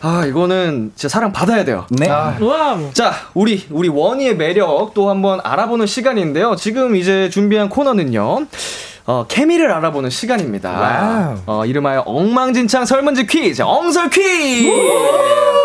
아 0.00 0.26
이거는 0.26 0.90
진짜 0.96 1.08
사랑 1.08 1.32
받아야 1.32 1.64
돼요. 1.64 1.86
네. 1.90 2.08
Wow. 2.08 2.92
자, 2.92 3.12
우리 3.34 3.64
우리 3.70 3.88
원위의 3.88 4.36
매력 4.36 4.94
또 4.94 5.10
한번 5.10 5.38
알아보는 5.44 5.86
시간인데요. 5.86 6.56
지금 6.56 6.96
이제 6.96 7.30
준비한 7.30 7.68
코너는요. 7.68 8.46
어, 9.06 9.26
케미를 9.28 9.70
알아보는 9.72 10.10
시간입니다. 10.10 10.72
Wow. 10.72 11.38
어, 11.46 11.66
이름하여 11.66 12.00
엉망진창 12.00 12.84
설문지 12.84 13.28
퀴즈, 13.28 13.62
엉설 13.62 14.10
퀴즈! 14.10 15.61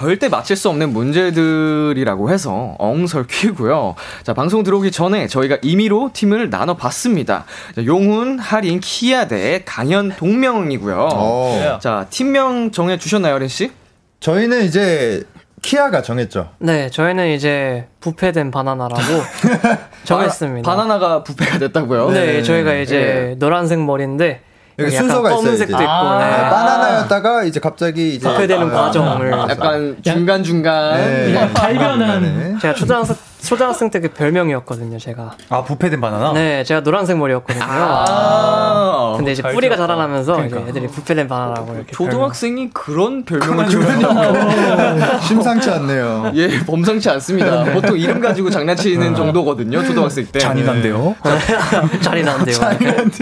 절대 0.00 0.30
맞힐 0.30 0.56
수 0.56 0.70
없는 0.70 0.94
문제들이라고 0.94 2.30
해서 2.30 2.74
엉설 2.78 3.26
퀴고요. 3.26 3.96
자, 4.22 4.32
방송 4.32 4.62
들어오기 4.62 4.92
전에 4.92 5.26
저희가 5.26 5.58
임의로 5.60 6.12
팀을 6.14 6.48
나눠봤습니다. 6.48 7.44
자, 7.76 7.84
용훈, 7.84 8.38
하린, 8.38 8.80
키아 8.80 9.28
대 9.28 9.62
강현, 9.66 10.14
동명이고요. 10.16 11.08
어. 11.12 11.78
자, 11.82 12.06
팀명 12.08 12.70
정해주셨나요, 12.70 13.38
린 13.40 13.48
씨? 13.48 13.72
저희는 14.20 14.64
이제 14.64 15.22
키아가 15.60 16.00
정했죠. 16.00 16.48
네, 16.60 16.88
저희는 16.88 17.34
이제 17.34 17.86
부패된 18.00 18.50
바나나라고 18.50 19.02
정했습니다. 20.04 20.70
바나, 20.70 20.86
나가 20.86 21.22
부패가 21.22 21.58
됐다고요? 21.58 22.08
네, 22.12 22.42
저희가 22.42 22.72
이제 22.76 23.36
노란색 23.38 23.78
머리인데 23.84 24.40
여기 24.80 24.96
순서가 24.96 25.28
있어요, 25.30 25.36
검은색도 25.42 25.74
이제. 25.76 25.84
있고 25.84 26.18
네, 26.18 26.26
네. 26.30 26.50
바나나였다가 26.50 27.44
이제 27.44 27.60
갑자기 27.60 28.14
이제 28.14 28.28
부패되는 28.28 28.68
아, 28.68 28.70
과정을 28.70 29.32
약간 29.48 29.96
중간 30.02 30.42
중간. 30.42 30.96
네. 30.96 31.34
야, 31.34 31.48
발견한. 31.52 32.22
네. 32.22 32.54
제가 32.60 32.74
초등학생 32.74 33.16
초등학생 33.42 33.90
때 33.90 34.00
그 34.00 34.08
별명이었거든요, 34.08 34.98
제가. 34.98 35.32
아, 35.48 35.62
부패된 35.62 36.00
바나나? 36.00 36.32
네, 36.32 36.64
제가 36.64 36.82
노란색 36.82 37.18
머리였거든요. 37.18 37.62
아, 37.66 39.14
근데 39.16 39.32
이제 39.32 39.42
뿌리가 39.42 39.76
자라나면서 39.76 40.44
이제 40.46 40.56
애들이 40.68 40.86
부패된 40.86 41.28
바나나라고 41.28 41.74
이렇게 41.74 41.92
초등학생이 41.92 42.70
그런 42.72 43.24
별명을 43.24 43.68
주면 43.68 45.20
심상치 45.22 45.70
않네요. 45.70 46.32
예, 46.36 46.60
범상치 46.64 47.10
않습니다. 47.10 47.64
보통 47.64 47.98
이름 47.98 48.20
가지고 48.20 48.50
장난치는 48.50 49.14
정도거든요, 49.14 49.82
초등학생 49.84 50.26
때. 50.32 50.38
잔인한데요? 50.38 51.14
별명- 51.22 52.00
잔인한데요. 52.02 52.56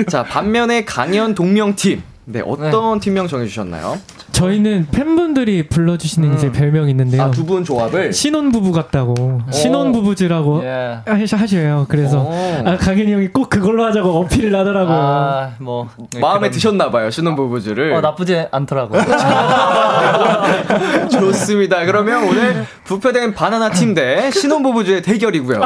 자, 0.09 0.23
반면에 0.25 0.85
강연 0.85 1.35
동명팀. 1.35 2.03
네, 2.27 2.43
어떤 2.45 3.01
팀명 3.01 3.27
정해주셨나요? 3.27 3.99
저희는 4.43 4.87
팬분들이 4.93 5.67
불러주시는 5.67 6.35
이제 6.35 6.53
별명이 6.53 6.91
있는데요. 6.91 7.23
아, 7.23 7.31
두 7.33 7.45
분 7.45 7.65
조합을. 7.65 8.13
신혼부부 8.13 8.71
같다고. 8.73 9.41
신혼부부즈라고 9.51 10.63
예. 10.65 10.99
하셔요. 11.07 11.87
그래서 11.89 12.21
오. 12.21 12.33
아, 12.65 12.77
강현이 12.77 13.13
형이 13.13 13.29
꼭 13.29 13.51
그걸로 13.51 13.85
하자고 13.87 14.11
어필을 14.21 14.55
하더라고요. 14.55 14.97
아, 14.97 15.51
뭐. 15.59 15.89
마음에 16.21 16.39
그런- 16.41 16.51
드셨나봐요, 16.53 17.11
신혼부부즈를. 17.11 17.95
어, 17.95 18.01
나쁘지 18.01 18.45
않더라고요. 18.53 19.03
좋습니다. 21.11 21.85
그러면 21.85 22.29
오늘 22.29 22.65
부패된 22.85 23.35
바나나 23.35 23.71
팀 23.71 23.89
대 23.95 24.31
신혼부부즈의 24.31 25.03
대결이고요. 25.03 25.61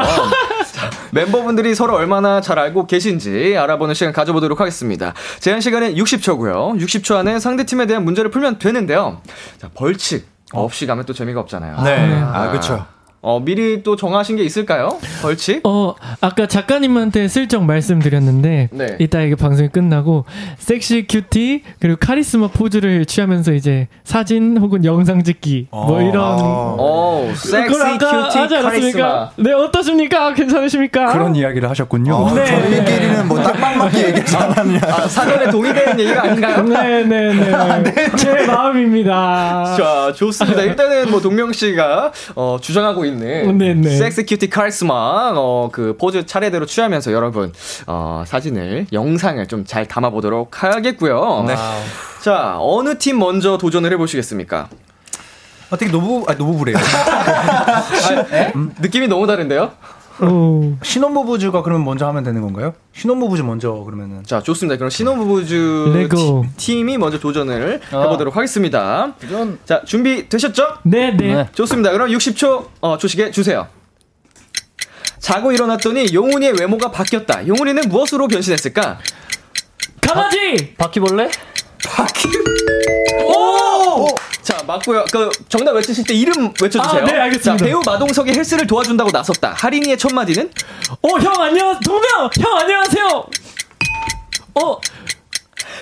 자, 0.93 0.99
멤버분들이 1.11 1.75
서로 1.75 1.95
얼마나 1.95 2.41
잘 2.41 2.59
알고 2.59 2.87
계신지 2.87 3.55
알아보는 3.57 3.93
시간 3.95 4.13
가져보도록 4.13 4.59
하겠습니다. 4.59 5.13
제한 5.39 5.61
시간은 5.61 5.95
60초고요. 5.95 6.79
60초 6.79 7.15
안에 7.15 7.39
상대팀에 7.39 7.85
대한 7.85 8.03
문제를 8.05 8.31
풀면 8.31 8.59
되는데요. 8.59 9.21
자, 9.57 9.69
벌칙 9.73 10.27
없이 10.53 10.85
가면 10.85 11.05
또 11.05 11.13
재미가 11.13 11.39
없잖아요. 11.41 11.81
네. 11.83 12.13
아, 12.21 12.51
그쵸. 12.51 12.85
어, 13.25 13.39
미리 13.39 13.83
또 13.83 13.95
정하신 13.95 14.35
게 14.35 14.43
있을까요? 14.43 14.99
벌칙? 15.21 15.61
어, 15.65 15.95
아까 16.19 16.45
작가님한테 16.45 17.29
슬쩍 17.29 17.63
말씀드렸는데, 17.63 18.67
네. 18.73 18.97
이따 18.99 19.21
이게 19.21 19.35
방송이 19.35 19.69
끝나고, 19.69 20.25
섹시 20.57 21.07
큐티, 21.07 21.63
그리고 21.79 21.95
카리스마 22.01 22.49
포즈를 22.49 23.05
취하면서 23.05 23.53
이제 23.53 23.87
사진 24.03 24.57
혹은 24.57 24.83
영상 24.83 25.23
찍기, 25.23 25.67
뭐 25.71 26.01
이런. 26.01 26.21
어, 26.21 27.31
섹시 27.33 27.79
cutie 27.79 28.37
하지 28.39 28.55
않았습니까? 28.57 28.69
카리스마. 28.69 29.29
네, 29.37 29.53
어떠십니까? 29.53 30.33
괜찮으십니까? 30.33 31.13
그런 31.13 31.33
이야기를 31.33 31.69
하셨군요. 31.69 32.13
어, 32.13 32.33
네. 32.33 32.45
저희끼리는 32.45 33.25
뭐 33.29 33.41
딱방 33.41 33.77
맞게 33.77 34.03
얘기하지 34.09 34.35
않았냐. 34.35 34.79
아, 34.83 35.07
사전에 35.07 35.49
동의되는 35.49 35.97
얘기가 35.97 36.23
아닌가요? 36.23 36.61
네네네. 36.61 37.53
아, 37.53 37.83
제 38.17 38.45
마음입니다. 38.45 39.75
자, 39.77 40.11
좋습니다. 40.13 40.61
일단은 40.63 41.09
뭐 41.09 41.21
동명 41.21 41.53
씨가 41.53 42.11
어, 42.35 42.57
주장하고 42.59 43.05
있는 43.05 43.12
네네. 43.19 43.97
섹스 43.97 44.25
큐티 44.25 44.49
카리스마 44.49 45.33
어, 45.35 45.69
그 45.71 45.95
포즈 45.97 46.25
차례대로 46.25 46.65
취하면서 46.65 47.11
여러분 47.11 47.51
어, 47.87 48.23
사진을 48.27 48.87
영상을 48.93 49.45
좀 49.47 49.63
잘 49.65 49.87
담아보도록 49.87 50.63
하겠고요. 50.63 51.45
네. 51.47 51.55
자, 52.21 52.57
어느 52.59 52.97
팀 52.97 53.17
먼저 53.19 53.57
도전을 53.57 53.91
해보시겠습니까? 53.93 54.67
어떻게 55.69 55.89
노부, 55.89 56.25
아, 56.27 56.33
노부부래요. 56.33 56.75
느낌이 58.79 59.07
너무 59.07 59.25
다른데요? 59.25 59.71
오. 60.21 60.75
신혼부부즈가 60.83 61.63
그러면 61.63 61.85
먼저 61.85 62.05
하면 62.07 62.23
되는 62.23 62.41
건가요? 62.41 62.73
신혼부부즈 62.93 63.41
먼저 63.41 63.71
그러면은. 63.73 64.23
자, 64.23 64.41
좋습니다. 64.43 64.77
그럼 64.77 64.89
신혼부부즈 64.89 65.91
레고. 65.95 66.45
티- 66.55 66.75
팀이 66.75 66.97
먼저 66.97 67.19
도전을 67.19 67.81
아. 67.91 68.01
해보도록 68.03 68.35
하겠습니다. 68.35 69.15
자, 69.65 69.81
준비 69.85 70.29
되셨죠? 70.29 70.67
네, 70.83 71.11
네. 71.17 71.33
네. 71.35 71.49
좋습니다. 71.53 71.91
그럼 71.91 72.09
60초 72.09 72.67
어, 72.81 72.97
조식에 72.97 73.31
주세요. 73.31 73.67
자고 75.19 75.51
일어났더니 75.51 76.13
용훈이의 76.13 76.53
외모가 76.59 76.91
바뀌었다. 76.91 77.47
용훈이는 77.47 77.83
무엇으로 77.89 78.27
변신했을까? 78.27 78.99
강아지! 80.01 80.75
바퀴벌레? 80.77 81.23
오! 81.25 81.29
자, 84.63 84.67
맞고요. 84.67 85.05
그 85.11 85.29
정답 85.49 85.73
외치실 85.73 86.05
때 86.05 86.13
이름 86.13 86.53
외쳐주세요. 86.61 87.03
아, 87.03 87.05
네, 87.05 87.19
알겠습니다. 87.19 87.57
자, 87.57 87.65
배우 87.65 87.81
마동석이 87.85 88.31
헬스를 88.31 88.65
도와준다고 88.65 89.11
나섰다. 89.11 89.53
하린이의 89.57 89.97
첫 89.97 90.13
마디는? 90.13 90.49
어, 91.01 91.09
형, 91.19 91.33
안녕, 91.41 91.79
동명! 91.81 92.29
형, 92.39 92.57
안녕하세요! 92.57 93.25
어, 94.55 94.77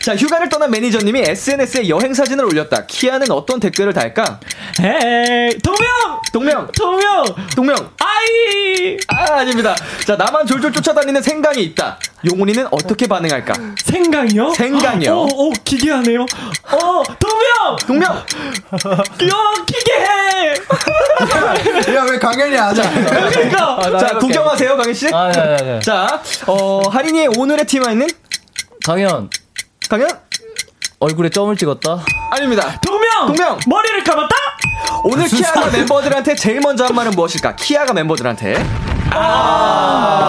자, 0.03 0.15
휴가를 0.15 0.49
떠난 0.49 0.71
매니저님이 0.71 1.21
SNS에 1.27 1.87
여행 1.89 2.13
사진을 2.13 2.43
올렸다. 2.45 2.85
키아는 2.87 3.29
어떤 3.31 3.59
댓글을 3.59 3.93
달까? 3.93 4.39
에이, 4.81 5.57
동명! 5.59 6.21
동명, 6.33 6.67
동명! 6.71 7.25
동명. 7.55 7.75
아이! 7.99 8.97
아, 9.07 9.39
아닙니다. 9.39 9.75
자, 10.05 10.15
나만 10.15 10.47
졸졸 10.47 10.73
쫓아다니는 10.73 11.21
생강이 11.21 11.61
있다. 11.63 11.99
용훈이는 12.25 12.67
어떻게 12.71 13.07
반응할까? 13.07 13.53
생강이요? 13.83 14.53
생강이요. 14.53 15.13
어, 15.13 15.23
어, 15.25 15.51
기괴하네요. 15.63 16.21
어, 16.23 17.03
동명! 17.19 17.75
동명! 17.85 18.15
야, 18.15 19.53
기괴해! 19.67 20.53
야, 21.95 22.03
왜 22.09 22.17
강연이 22.17 22.57
안 22.57 22.75
해? 22.75 22.81
그러니까! 23.29 23.77
아, 23.83 23.89
나 23.89 23.99
자. 23.99 24.17
구경하세요, 24.17 24.77
강희씨. 24.77 25.09
아, 25.13 25.31
네, 25.31 25.41
네, 25.41 25.57
네. 25.63 25.79
자, 25.81 26.21
어, 26.47 26.81
하린이의 26.89 27.29
오늘의 27.37 27.65
TMI는? 27.65 28.07
강현, 28.83 29.29
강현? 29.91 30.07
얼굴에 30.99 31.27
점을 31.27 31.53
찍었다. 31.53 32.05
아닙니다. 32.29 32.79
동명! 32.79 33.27
동명! 33.27 33.59
머리를 33.67 34.05
감았다? 34.05 34.33
오늘 35.03 35.27
키아가 35.27 35.69
멤버들한테 35.69 36.35
제일 36.35 36.61
먼저 36.61 36.85
한 36.85 36.95
말은 36.95 37.11
무엇일까? 37.11 37.57
키아가 37.57 37.91
멤버들한테. 37.91 38.55
아. 39.11 40.21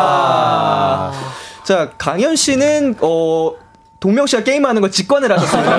자, 1.62 1.92
강현 1.96 2.34
씨는, 2.34 2.96
어, 3.02 3.52
동명 4.02 4.26
씨가 4.26 4.42
게임하는 4.42 4.80
걸 4.80 4.90
직관을 4.90 5.30
하셨습니다. 5.30 5.76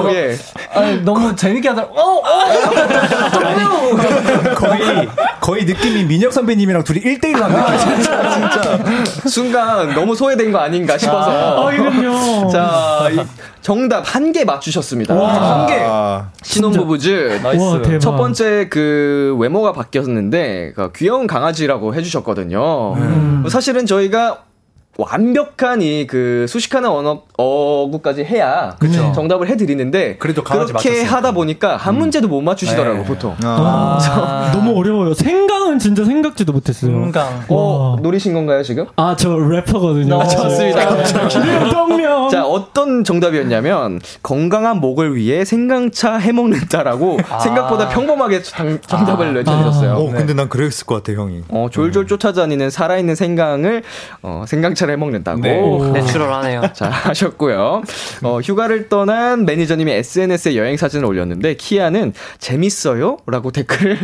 어, 0.00 0.10
예. 0.14 0.34
아니, 0.72 0.98
너무 1.02 1.36
재밌게 1.36 1.68
하더라. 1.68 1.86
어, 1.90 2.22
어! 2.24 2.32
거의, 4.54 5.08
거의 5.42 5.64
느낌이 5.66 6.04
민혁 6.04 6.32
선배님이랑 6.32 6.82
둘이 6.84 7.00
1대1로 7.02 7.42
하는 7.42 8.82
느낌. 8.82 9.04
순간 9.28 9.92
너무 9.94 10.14
소외된 10.16 10.52
거 10.52 10.58
아닌가 10.58 10.96
싶어서. 10.96 11.68
아, 11.68 11.72
이런요. 11.72 12.48
자, 12.50 13.08
이 13.12 13.20
정답 13.60 14.02
한 14.14 14.32
개 14.32 14.44
맞추셨습니다. 14.46 15.14
한 15.14 15.66
개. 15.66 15.80
아, 15.86 16.30
신혼부부즈. 16.42 17.40
Nice. 17.42 17.62
와, 17.62 17.82
대박. 17.82 17.98
첫 18.00 18.16
번째 18.16 18.68
그 18.70 19.36
외모가 19.38 19.72
바뀌었는데 19.72 20.72
그 20.74 20.90
귀여운 20.96 21.26
강아지라고 21.26 21.94
해주셨거든요. 21.94 22.94
음. 22.94 23.44
사실은 23.50 23.84
저희가 23.84 24.44
완벽한 24.96 25.80
이 25.82 26.06
그 26.08 26.46
수식하는 26.48 26.88
언어 26.88 27.22
어구까지 27.36 28.24
해야 28.24 28.76
그쵸. 28.78 29.12
정답을 29.14 29.48
해드리는데 29.48 30.16
그래도 30.18 30.42
그렇게 30.44 30.72
맞췄어요. 30.72 31.04
하다 31.06 31.32
보니까 31.32 31.76
한 31.76 31.96
문제도 31.96 32.28
못 32.28 32.40
맞추시더라고 32.42 32.98
요 32.98 33.02
네. 33.02 33.04
보통. 33.08 33.34
아, 33.42 34.50
너무 34.52 34.78
어려워요. 34.78 35.14
생강은 35.14 35.78
진짜 35.78 36.04
생각지도 36.04 36.52
못했어요. 36.52 36.90
생강. 36.92 37.44
어 37.48 37.94
와. 37.94 38.00
노리신 38.00 38.34
건가요 38.34 38.62
지금? 38.62 38.86
아, 38.96 39.14
저 39.16 39.36
래퍼거든요. 39.36 40.14
어, 40.14 40.24
좋습니다. 40.24 40.94
네, 40.94 41.70
동명! 41.70 42.28
자, 42.28 42.44
어떤 42.46 43.02
정답이었냐면, 43.04 44.00
건강한 44.22 44.78
목을 44.80 45.16
위해 45.16 45.44
생강차 45.44 46.16
해먹는다라고 46.16 47.18
생각보다 47.42 47.88
평범하게 47.88 48.42
정, 48.42 48.78
정답을 48.80 49.34
외쳐주셨어요. 49.34 49.92
어, 49.94 50.10
근데 50.10 50.34
난 50.34 50.48
그랬을 50.48 50.86
것 50.86 51.02
같아, 51.02 51.18
형이. 51.18 51.42
어, 51.48 51.68
졸졸 51.70 52.06
쫓아다니는 52.06 52.70
살아있는 52.70 53.14
생강을, 53.14 53.82
어, 54.22 54.44
생강차 54.46 54.83
를 54.86 54.92
해먹는다고. 54.94 55.92
내추럴하네요. 55.92 56.62
자, 56.74 56.88
하셨고요. 56.88 57.82
어, 58.22 58.40
휴가를 58.40 58.88
떠난 58.88 59.44
매니저님이 59.44 59.92
SNS에 59.92 60.56
여행 60.56 60.76
사진을 60.76 61.04
올렸는데, 61.04 61.54
키아는 61.54 62.12
재밌어요? 62.38 63.18
라고 63.26 63.50
댓글을. 63.50 63.98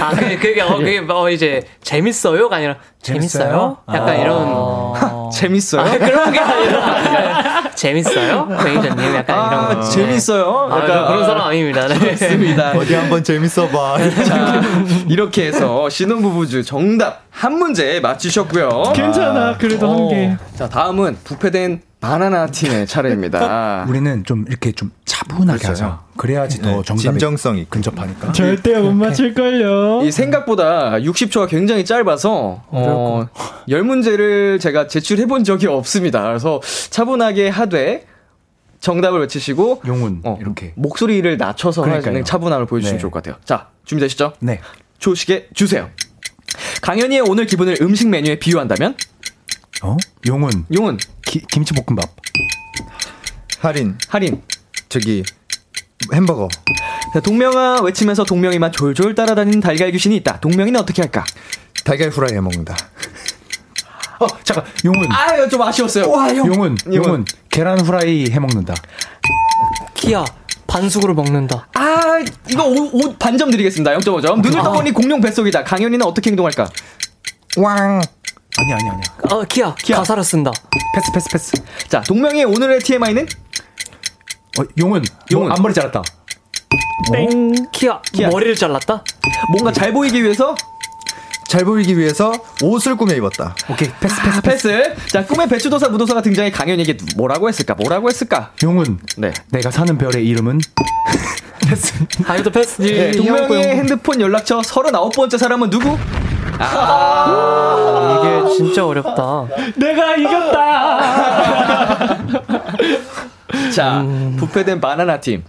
아, 0.00 0.10
그게, 0.10 0.36
그게, 0.36 0.60
어, 0.60 0.76
그게 0.78 1.00
뭐 1.00 1.28
이제 1.30 1.62
재밌어요가 1.82 2.56
아니라 2.56 2.78
재밌어요? 3.02 3.76
약간 3.92 4.20
이런. 4.20 4.92
재밌어요? 5.32 5.80
아, 5.82 5.98
그런 5.98 6.30
게 6.32 6.38
아니라 6.38 7.70
재밌어요? 7.74 8.44
매니저님 8.46 9.14
약간 9.16 9.36
이런 9.48 9.64
아, 9.64 9.74
거. 9.74 9.82
재밌어요? 9.82 10.68
아, 10.70 10.86
저 10.86 11.06
그런 11.08 11.24
사람 11.24 11.48
아닙니다. 11.48 11.88
네. 11.88 12.14
좋습니다. 12.16 12.72
어디 12.78 12.94
한번 12.94 13.24
재밌어 13.24 13.66
봐. 13.68 13.96
자, 14.24 14.60
이렇게 15.08 15.46
해서 15.46 15.88
신혼부부즈 15.88 16.62
정답 16.64 17.22
한 17.30 17.54
문제 17.58 17.98
맞추셨고요. 18.00 18.92
괜찮아, 18.94 19.56
그래도 19.58 19.90
한 19.90 20.08
개. 20.08 20.36
자, 20.54 20.68
다음은 20.68 21.16
부패된 21.24 21.80
바나나 22.02 22.48
팀의 22.48 22.86
차례입니다. 22.88 23.86
우리는 23.88 24.24
좀 24.24 24.44
이렇게 24.48 24.72
좀 24.72 24.90
차분하게 25.04 25.68
하자. 25.68 26.00
그래야지 26.16 26.60
더 26.60 26.68
네, 26.68 26.82
정답이 26.84 26.98
진정성이 26.98 27.64
근접하니까. 27.70 28.32
절대 28.32 28.78
못 28.80 28.92
맞출 28.92 29.32
걸요. 29.34 30.02
이 30.02 30.10
생각보다 30.10 30.94
60초가 30.98 31.48
굉장히 31.48 31.84
짧아서 31.84 32.64
어, 32.66 33.28
10문제를 33.68 34.60
제가 34.60 34.88
제출해 34.88 35.26
본 35.26 35.44
적이 35.44 35.68
없습니다. 35.68 36.24
그래서 36.24 36.60
차분하게 36.90 37.48
하되 37.48 38.04
정답을 38.80 39.20
외치시고 39.20 39.82
용훈 39.86 40.22
어, 40.24 40.36
이렇게. 40.40 40.72
목소리를 40.74 41.36
낮춰서 41.38 41.82
그러니까요. 41.82 42.10
하는 42.14 42.24
차분함을 42.24 42.66
보여주시면 42.66 42.96
네. 42.98 43.00
좋을 43.00 43.12
것 43.12 43.22
같아요. 43.22 43.40
자, 43.44 43.68
준비되시죠? 43.84 44.32
네. 44.40 44.60
조식에 44.98 45.50
주세요. 45.54 45.88
강현이의 46.82 47.22
오늘 47.28 47.46
기분을 47.46 47.76
음식 47.80 48.08
메뉴에 48.08 48.40
비유한다면? 48.40 48.96
어? 49.82 49.96
용훈 50.26 50.64
용은, 50.72 50.96
기, 51.24 51.40
김치볶음밥. 51.40 52.08
할인, 53.60 53.96
할인, 54.08 54.42
저기, 54.88 55.22
햄버거. 56.12 56.48
자, 57.12 57.20
동명아 57.20 57.80
외치면서 57.82 58.24
동명이만 58.24 58.72
졸졸 58.72 59.14
따라다니는 59.14 59.60
달걀 59.60 59.90
귀신이 59.90 60.16
있다. 60.16 60.40
동명이는 60.40 60.80
어떻게 60.80 61.02
할까? 61.02 61.24
달걀 61.84 62.10
후라이 62.10 62.34
해 62.34 62.40
먹는다. 62.40 62.76
어 64.20 64.26
잠깐 64.44 64.64
용훈. 64.84 65.10
아, 65.10 65.34
이거 65.34 65.48
좀 65.48 65.62
아쉬웠어요. 65.62 66.04
용훈 66.46 66.76
용훈 66.92 67.24
계란 67.50 67.80
후라이 67.80 68.30
해 68.30 68.38
먹는다. 68.38 68.74
키아 69.94 70.24
반숙으로 70.68 71.14
먹는다. 71.14 71.68
아, 71.74 72.18
이거 72.48 72.64
5, 72.66 73.16
반점 73.18 73.50
드리겠습니다. 73.50 73.98
0.5점. 73.98 74.40
눈을 74.42 74.62
떠보니 74.62 74.92
공룡 74.92 75.20
뱃속이다. 75.20 75.64
강현이는 75.64 76.06
어떻게 76.06 76.30
행동할까? 76.30 76.70
왕! 77.58 78.00
아니 78.62 78.72
아니 78.72 78.82
아니야. 78.90 79.02
어 79.30 79.42
키아, 79.44 79.74
가사를 79.92 80.22
쓴다. 80.24 80.52
패스 80.94 81.12
패스 81.12 81.28
패스. 81.30 81.52
자, 81.88 82.00
동명이의 82.02 82.44
오늘의 82.44 82.78
TMI는? 82.80 83.26
어 84.58 84.62
용훈 84.78 85.02
용훈. 85.32 85.46
용 85.48 85.52
앞머리 85.52 85.74
잘랐다. 85.74 86.02
땡. 87.12 87.52
키아, 87.72 88.00
키아. 88.12 88.28
머리를 88.28 88.54
잘랐다. 88.54 89.02
뭔가 89.50 89.72
잘 89.72 89.92
보이기 89.92 90.22
위해서 90.22 90.54
잘 91.48 91.64
보이기 91.64 91.98
위해서 91.98 92.32
옷을 92.62 92.96
꾸며 92.96 93.14
입었다. 93.14 93.54
오케이 93.70 93.90
패스 94.00 94.14
패스 94.22 94.36
아, 94.36 94.40
패스. 94.40 94.94
자, 95.08 95.26
꿈에 95.26 95.48
배추도사 95.48 95.88
무도사가 95.88 96.22
등장해 96.22 96.50
강현이에게 96.50 96.96
뭐라고 97.16 97.48
했을까? 97.48 97.74
뭐라고 97.74 98.08
했을까? 98.08 98.52
용훈 98.62 99.00
네. 99.16 99.32
내가 99.50 99.70
사는 99.70 99.98
별의 99.98 100.24
이름은 100.26 100.60
패스. 101.66 101.92
아이도 102.26 102.50
패스. 102.50 102.80
네, 102.82 103.10
동명이의 103.12 103.70
형. 103.70 103.78
핸드폰 103.78 104.20
연락처 104.20 104.60
39번째 104.60 105.38
사람은 105.38 105.70
누구? 105.70 105.98
아, 106.58 108.18
이게 108.20 108.48
진짜 108.56 108.86
어렵다. 108.86 109.46
내가 109.76 110.16
이겼다. 110.16 110.98
자, 113.74 114.04
부패된 114.38 114.80
바나나 114.80 115.20
팀. 115.20 115.44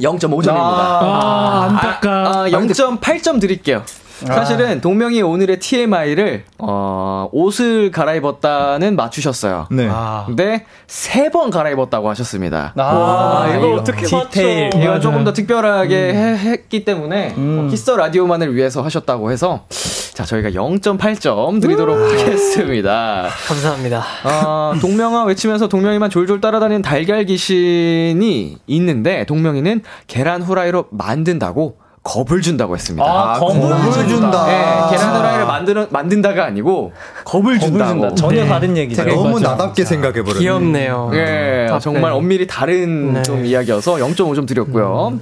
0.5점입니다. 0.00 0.50
아, 0.56 1.66
안타까. 1.68 2.10
아, 2.28 2.48
0.8점 2.48 3.40
드릴게요. 3.40 3.82
사실은 4.26 4.80
동명이 4.80 5.22
오늘의 5.22 5.58
TMI를 5.60 6.44
어, 6.58 7.28
옷을 7.32 7.90
갈아입었다는 7.90 8.96
맞추셨어요. 8.96 9.66
네. 9.70 9.88
아. 9.90 10.24
근데 10.26 10.64
세 10.86 11.30
번 11.30 11.50
갈아입었다고 11.50 12.08
하셨습니다. 12.10 12.72
아, 12.76 13.46
이걸 13.54 13.68
이거 13.70 13.80
어떻게 13.80 14.02
디테일. 14.04 14.64
맞춰? 14.64 14.78
이건 14.78 14.86
맞아요. 14.88 15.00
조금 15.00 15.24
더 15.24 15.32
특별하게 15.32 16.12
해- 16.12 16.36
했기 16.38 16.84
때문에 16.84 17.34
어, 17.36 17.68
키스 17.70 17.90
라디오만을 17.90 18.54
위해서 18.56 18.82
하셨다고 18.82 19.30
해서 19.30 19.64
자 20.12 20.24
저희가 20.24 20.50
0.8점 20.50 21.60
드리도록 21.62 21.96
하겠습니다. 21.98 23.28
감사합니다. 23.46 24.02
어, 24.24 24.74
동명아 24.80 25.24
외치면서 25.24 25.68
동명이만 25.68 26.10
졸졸 26.10 26.40
따라다니는 26.40 26.82
달걀 26.82 27.24
귀신이 27.24 28.56
있는데 28.66 29.24
동명이는 29.26 29.82
계란 30.08 30.42
후라이로 30.42 30.86
만든다고 30.90 31.76
겁을 32.02 32.40
준다고 32.40 32.74
했습니다. 32.76 33.04
아, 33.04 33.38
겁을 33.38 33.60
겁을 33.60 34.08
준다. 34.08 34.46
네, 34.46 34.96
계란 34.96 35.16
후라이를 35.16 35.46
만드는 35.46 35.86
만든다가 35.90 36.46
아니고 36.46 36.92
겁을 37.24 37.58
겁을 37.58 37.60
준다고. 37.60 37.90
준다. 38.00 38.14
전혀 38.14 38.46
다른 38.46 38.74
얘기죠. 38.76 39.04
제가 39.04 39.14
너무 39.14 39.38
나답게 39.38 39.84
생각해 39.84 40.22
버렸네. 40.22 40.38
귀엽네요. 40.40 41.10
예, 41.12 41.66
답변. 41.68 41.80
정말 41.80 42.12
엄밀히 42.12 42.46
다른 42.46 43.12
네. 43.14 43.22
좀 43.22 43.44
이야기여서 43.44 43.96
0.5점 43.96 44.48
드렸고요. 44.48 45.18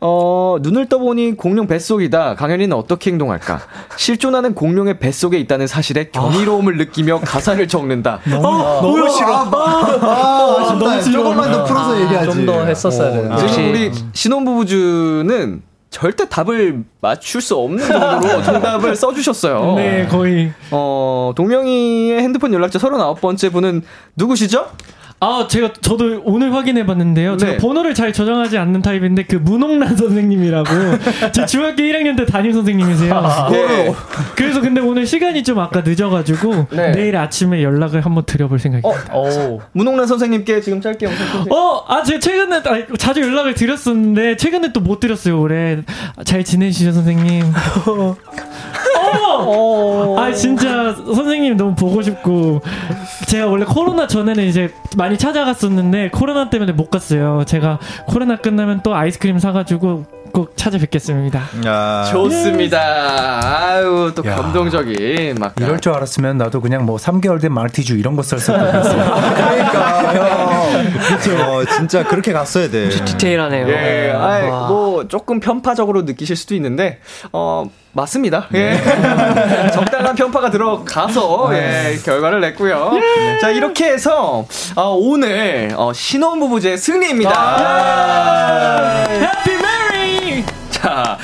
어, 0.00 0.56
눈을 0.60 0.88
떠보니 0.88 1.36
공룡 1.36 1.66
뱃속이다. 1.66 2.34
강현이는 2.36 2.74
어떻게 2.76 3.10
행동할까? 3.10 3.60
실존하는 3.96 4.54
공룡의 4.54 4.98
뱃속에 4.98 5.38
있다는 5.38 5.66
사실에 5.66 6.08
경이로움을 6.10 6.78
느끼며 6.78 7.20
가사를 7.20 7.68
적는다. 7.68 8.20
너무 8.30 9.08
싫어. 9.10 9.28
아, 9.52 10.56
아쉽다. 10.60 11.00
조금만 11.12 11.52
더 11.52 11.64
풀어서 11.64 12.00
얘기하지. 12.00 12.30
좀 12.32 12.46
더 12.46 12.64
했었어야 12.64 13.12
되는데. 13.12 13.46
지금. 13.48 13.70
우리 13.70 13.92
신혼부부주는 14.12 15.62
절대 15.94 16.28
답을 16.28 16.82
맞출 17.00 17.40
수 17.40 17.54
없는 17.54 17.86
정도로 17.86 18.42
정답을 18.42 18.96
써주셨어요. 18.96 19.76
네, 19.76 20.08
거의. 20.10 20.52
어, 20.72 21.32
동명이의 21.36 22.20
핸드폰 22.20 22.52
연락처 22.52 22.80
39번째 22.80 23.52
분은 23.52 23.82
누구시죠? 24.16 24.72
아, 25.20 25.46
제가 25.48 25.72
저도 25.80 26.20
오늘 26.24 26.52
확인해 26.52 26.84
봤는데요. 26.84 27.32
네. 27.32 27.38
제가 27.38 27.56
번호를 27.58 27.94
잘 27.94 28.12
저장하지 28.12 28.58
않는 28.58 28.82
타입인데 28.82 29.24
그 29.24 29.36
문홍란 29.36 29.96
선생님이라고 29.96 30.68
제 31.32 31.46
중학교 31.46 31.82
1학년 31.82 32.14
때 32.16 32.26
담임 32.26 32.52
선생님이세요. 32.52 33.22
네. 33.50 33.94
그래서 34.36 34.60
근데 34.60 34.82
오늘 34.82 35.06
시간이 35.06 35.42
좀 35.42 35.58
아까 35.60 35.82
늦어 35.84 36.10
가지고 36.10 36.66
네. 36.70 36.92
내일 36.92 37.16
아침에 37.16 37.62
연락을 37.62 38.02
한번 38.04 38.24
드려볼 38.26 38.58
생각입니다. 38.58 39.14
오. 39.16 39.60
문홍란 39.72 40.06
선생님께 40.06 40.60
지금 40.60 40.80
짧게 40.82 41.06
영상 41.06 41.26
좀 41.44 41.52
어, 41.52 41.84
아, 41.88 42.02
제가 42.02 42.20
최근에 42.20 42.60
아니, 42.66 42.84
자주 42.98 43.22
연락을 43.22 43.54
드렸었는데 43.54 44.36
최근에 44.36 44.72
또 44.72 44.84
못 44.84 45.00
드렸어요. 45.00 45.40
올해 45.40 45.78
잘 46.26 46.44
지내시죠, 46.44 46.92
선생님? 46.92 47.42
어, 49.46 50.16
아 50.18 50.32
진짜 50.32 50.94
선생님 50.94 51.56
너무 51.56 51.74
보고 51.74 52.02
싶고 52.02 52.60
제가 53.26 53.46
원래 53.46 53.64
코로나 53.64 54.06
전에는 54.06 54.44
이제 54.44 54.70
많이 55.04 55.18
찾아갔었는데 55.18 56.08
코로나 56.10 56.48
때문에 56.48 56.72
못 56.72 56.88
갔어요. 56.88 57.44
제가 57.46 57.78
코로나 58.06 58.36
끝나면 58.36 58.80
또 58.82 58.94
아이스크림 58.94 59.38
사가지고 59.38 60.06
꼭 60.34 60.56
찾아뵙겠습니다. 60.56 61.40
야. 61.64 62.04
좋습니다. 62.10 63.40
아유, 63.70 64.10
또 64.16 64.24
야. 64.28 64.34
감동적인 64.34 65.36
막 65.38 65.54
이럴 65.60 65.78
줄 65.78 65.92
알았으면 65.92 66.38
나도 66.38 66.60
그냥 66.60 66.84
뭐 66.86 66.96
3개월 66.96 67.40
된 67.40 67.52
말티주 67.54 67.96
이런 67.96 68.16
거 68.16 68.22
썼을 68.22 68.58
뻔했어. 68.58 68.96
그러니까 68.96 70.14
형. 70.14 70.92
그쵸. 70.98 71.64
진짜 71.76 72.02
그렇게 72.02 72.32
갔어야 72.32 72.68
돼. 72.68 72.88
디테일하네요. 72.88 73.68
예, 73.68 74.12
아이, 74.18 74.48
와. 74.48 74.66
뭐 74.66 75.06
조금 75.06 75.38
편파적으로 75.38 76.02
느끼실 76.02 76.34
수도 76.34 76.56
있는데 76.56 76.98
어 77.32 77.64
맞습니다. 77.92 78.48
예. 78.54 78.76
적당한 79.72 80.16
편파가 80.16 80.50
들어가서 80.50 81.50
예, 81.52 81.96
결과를 82.04 82.40
냈고요. 82.40 82.90
자 83.40 83.50
이렇게 83.50 83.84
해서 83.86 84.46
어, 84.74 84.96
오늘 84.98 85.72
어, 85.76 85.92
신혼부부제 85.92 86.76
승리입니다. 86.76 87.30
해피 89.10 89.50
메리! 89.50 89.93
me! 90.20 90.63
자, 90.84 91.16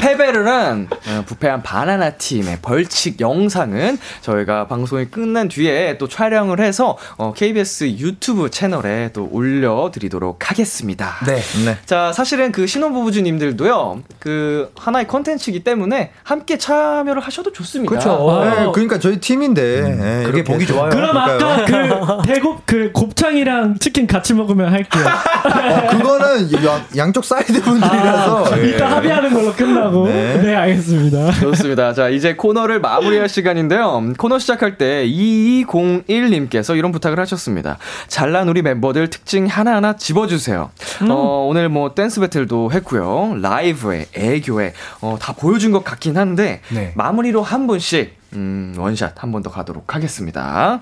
패배를 0.00 0.48
한 0.48 0.88
어, 0.90 1.22
부패한 1.24 1.62
바나나 1.62 2.10
팀의 2.10 2.58
벌칙 2.60 3.20
영상은 3.20 3.98
저희가 4.20 4.66
방송이 4.66 5.04
끝난 5.04 5.46
뒤에 5.46 5.96
또 5.98 6.08
촬영을 6.08 6.58
해서 6.58 6.98
어, 7.16 7.32
KBS 7.32 7.84
유튜브 7.98 8.50
채널에 8.50 9.10
또 9.12 9.28
올려드리도록 9.30 10.50
하겠습니다. 10.50 11.18
네. 11.24 11.40
네. 11.64 11.78
자, 11.86 12.12
사실은 12.12 12.50
그 12.50 12.66
신혼부부주님들도요, 12.66 14.02
그 14.18 14.72
하나의 14.76 15.06
컨텐츠이기 15.06 15.62
때문에 15.62 16.10
함께 16.24 16.58
참여를 16.58 17.22
하셔도 17.22 17.52
좋습니다. 17.52 17.90
그렇죠. 17.90 18.42
네, 18.44 18.66
그러니까 18.72 18.98
저희 18.98 19.20
팀인데. 19.20 19.60
예, 19.62 20.24
그게 20.24 20.38
이렇게 20.38 20.44
보기. 20.52 20.66
좋아요. 20.66 20.90
그럼 20.90 21.16
아까. 21.16 21.64
그 21.64 22.22
대곱 22.26 22.66
그 22.66 22.90
곱창이랑 22.92 23.78
치킨 23.78 24.08
같이 24.08 24.34
먹으면 24.34 24.72
할게요. 24.72 25.04
어, 25.06 25.96
그거는 25.96 26.52
양, 26.64 26.82
양쪽 26.96 27.24
사이드 27.24 27.62
분들이라서. 27.62 28.58
예. 28.66 28.79
이따 28.80 28.96
합의하는 28.96 29.32
걸로 29.34 29.52
끝나고. 29.52 30.06
네. 30.08 30.42
네, 30.42 30.54
알겠습니다. 30.56 31.32
좋습니다. 31.40 31.92
자, 31.92 32.08
이제 32.08 32.34
코너를 32.34 32.80
마무리할 32.80 33.28
시간인데요. 33.28 34.12
코너 34.16 34.38
시작할 34.38 34.78
때 34.78 35.06
2201님께서 35.06 36.76
이런 36.76 36.92
부탁을 36.92 37.18
하셨습니다. 37.20 37.78
잘난 38.08 38.48
우리 38.48 38.62
멤버들 38.62 39.10
특징 39.10 39.46
하나하나 39.46 39.96
집어주세요. 39.96 40.70
어, 41.08 41.46
오늘 41.48 41.68
뭐 41.68 41.94
댄스 41.94 42.20
배틀도 42.20 42.72
했고요. 42.72 43.36
라이브에, 43.40 44.06
애교에, 44.14 44.72
어, 45.00 45.16
다 45.20 45.32
보여준 45.34 45.72
것 45.72 45.84
같긴 45.84 46.16
한데, 46.16 46.60
네. 46.70 46.92
마무리로 46.94 47.42
한 47.42 47.66
분씩, 47.66 48.18
음, 48.34 48.74
원샷 48.78 49.14
한 49.22 49.32
번 49.32 49.42
더 49.42 49.50
가도록 49.50 49.94
하겠습니다. 49.94 50.80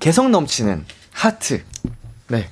개성 0.00 0.30
넘치는 0.30 0.84
하트. 1.12 1.62
네. 2.28 2.48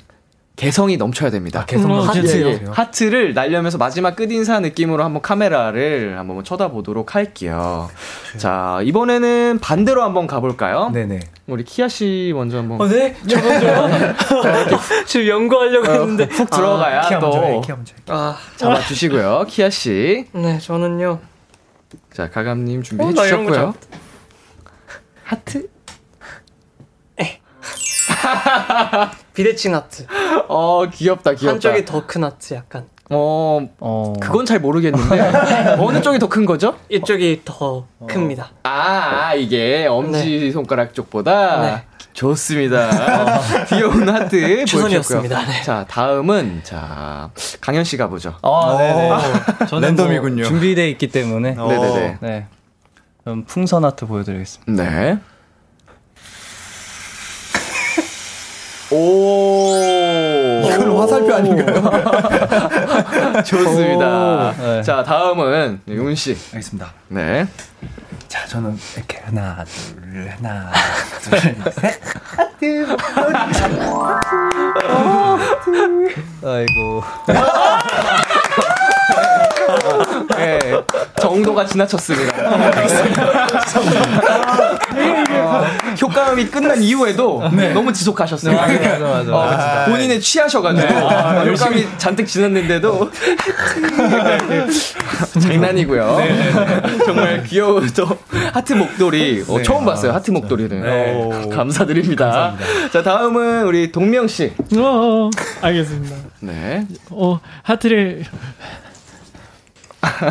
개성이 0.57 0.97
넘쳐야 0.97 1.31
됩니다. 1.31 1.61
아, 1.61 1.65
개성 1.67 1.91
어, 1.91 2.05
넘치세요. 2.05 2.47
예, 2.47 2.53
예. 2.53 2.65
하트를 2.71 3.35
날려면서 3.35 3.77
마지막 3.77 4.15
끝인사 4.15 4.61
느낌으로 4.61 5.03
한번 5.03 5.21
카메라를 5.21 6.17
한번 6.17 6.45
쳐다보도록 6.45 7.17
할게요. 7.17 7.91
자, 8.37 8.79
이번에는 8.85 9.59
반대로 9.61 10.05
한번 10.05 10.29
가볼까요? 10.29 10.91
네네. 10.91 11.21
우리 11.49 11.65
키아 11.65 11.89
씨 11.89 12.31
먼저 12.35 12.59
한번 12.59 12.89
네? 12.89 13.17
저 13.29 13.37
먼저요? 13.37 13.89
지금 15.07 15.27
연구하려고 15.27 15.91
했는데. 15.91 16.25
훅 16.27 16.49
들어가야 16.49 17.09
키아 17.09 17.19
먼저 17.19 17.43
해, 17.43 17.53
또 17.55 17.61
키아 17.61 17.77
먼저 17.77 17.95
해. 17.95 17.99
아, 18.09 18.37
잡아주시고요. 18.57 19.47
키아 19.49 19.71
씨. 19.71 20.27
네, 20.33 20.59
저는요. 20.61 21.19
자, 22.13 22.31
가감님 22.31 22.85
준비해 22.85 23.11
어, 23.11 23.13
주셨고요. 23.13 23.75
하트? 25.25 25.69
비대칭 29.35 29.75
하트. 29.75 30.07
어, 30.49 30.85
귀엽다, 30.93 31.33
귀엽다. 31.35 31.51
한쪽이 31.55 31.85
더 31.85 32.07
큰 32.07 32.25
하트 32.25 32.55
약간. 32.55 32.87
어, 33.11 33.61
어. 33.81 34.13
그건 34.21 34.47
잘 34.47 34.61
모르겠는데. 34.61 35.21
어느 35.79 36.01
쪽이 36.01 36.19
더 36.19 36.29
큰 36.29 36.47
거죠? 36.47 36.75
이쪽이 36.89 37.43
더 37.45 37.87
큽니다. 38.09 38.51
아, 38.63 38.71
아, 39.31 39.35
이게 39.35 39.87
엄지 39.87 40.51
손가락 40.53 40.95
쪽보다 40.95 41.61
네. 41.63 41.83
좋습니다. 42.15 42.89
귀여운 43.69 44.09
하트 44.09 44.31
보여주셨고요. 44.41 44.65
최선이었습니다. 44.67 45.45
네. 45.47 45.63
자, 45.63 45.85
다음은 45.89 46.61
자 46.63 47.31
강현 47.61 47.85
씨가 47.85 48.09
보죠. 48.09 48.35
아, 48.43 48.77
네네. 48.79 49.11
어, 49.11 49.21
저는 49.69 49.89
랜덤이군요. 49.89 50.43
뭐 50.43 50.45
준비돼 50.45 50.89
있기 50.91 51.09
때문에. 51.09 51.57
어. 51.59 51.67
네네네. 51.67 52.19
네. 52.21 52.47
그럼 53.25 53.45
풍선 53.45 53.85
아트 53.85 54.07
보여드리겠습니다. 54.07 54.83
네. 54.85 55.19
오. 58.95 60.63
이건 60.65 60.97
화살표 60.97 61.35
아닌가요? 61.35 61.83
좋습니다. 63.45 64.51
오. 64.51 64.55
네. 64.63 64.83
자, 64.83 65.03
다음은 65.03 65.81
용훈 65.89 66.15
씨. 66.15 66.37
알겠습니다. 66.53 66.93
네. 67.09 67.45
자, 68.29 68.47
저는 68.47 68.79
이렇게 68.97 69.19
하나, 69.25 69.65
둘, 69.65 70.29
하나, 70.29 70.71
둘, 71.23 71.41
셋. 71.73 72.01
아이고. 76.45 77.03
네. 80.37 80.59
정도가 81.21 81.65
지나쳤습니다. 81.67 82.33
어, 85.31 85.65
효과음이 86.01 86.47
끝난 86.47 86.81
이후에도 86.83 87.43
너무 87.73 87.93
지속하셨어요. 87.93 88.57
맞아, 88.57 88.99
맞아. 88.99 89.85
어, 89.87 89.91
본인에 89.91 90.19
취하셔가지고 90.19 90.93
효과음이 90.93 91.87
잔뜩 91.99 92.27
지났는데도 92.27 93.11
장난이고요. 95.41 96.19
정말 97.05 97.43
귀여운 97.45 97.89
또 97.95 98.07
하트 98.53 98.73
목도리 98.73 99.45
어, 99.49 99.63
처음 99.63 99.85
봤어요. 99.85 100.13
하트 100.13 100.31
목도리를 100.31 100.83
어, 100.87 101.49
감사드립니다. 101.49 102.55
자 102.93 103.03
다음은 103.03 103.65
우리 103.65 103.93
동명 103.93 104.29
씨. 104.29 104.53
어, 104.77 104.81
어, 104.81 105.31
알겠습니다. 105.63 106.17
네. 106.41 106.87
어, 107.11 107.41
하트를. 107.63 108.25
하 110.03 110.31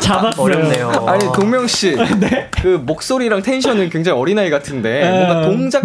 잡았어요. 0.00 0.44
어렵네요. 0.44 1.04
아니 1.06 1.24
동명 1.32 1.66
씨, 1.66 1.96
그 2.62 2.80
목소리랑 2.84 3.42
텐션은 3.42 3.90
굉장히 3.90 4.18
어린 4.18 4.38
아이 4.38 4.50
같은데 4.50 5.00
네. 5.00 5.10
뭔가 5.10 5.42
동작 5.42 5.82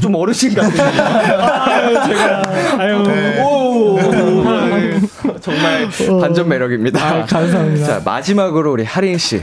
좀 0.00 0.14
어르신 0.14 0.54
같은데. 0.54 0.82
아유, 1.00 1.94
제가. 2.06 2.42
아유. 2.78 3.42
오. 3.42 3.98
정말 5.40 5.88
반전 6.20 6.48
매력입니다. 6.48 7.04
아, 7.04 7.24
감사합니다. 7.26 7.86
자, 7.86 8.02
마지막으로 8.04 8.72
우리 8.72 8.84
하린 8.84 9.18
씨. 9.18 9.42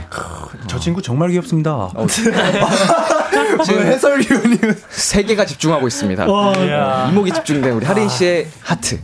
저 0.66 0.78
친구 0.78 1.02
정말 1.02 1.30
귀엽습니다. 1.30 1.72
어, 1.72 2.06
지금 3.64 3.82
해설위원님 3.86 4.58
세 4.88 5.22
개가 5.22 5.44
집중하고 5.44 5.86
있습니다. 5.86 6.26
와, 6.26 7.08
이목이 7.10 7.32
집중된 7.32 7.72
우리 7.74 7.86
하린 7.86 8.08
씨의 8.08 8.48
하트. 8.62 8.98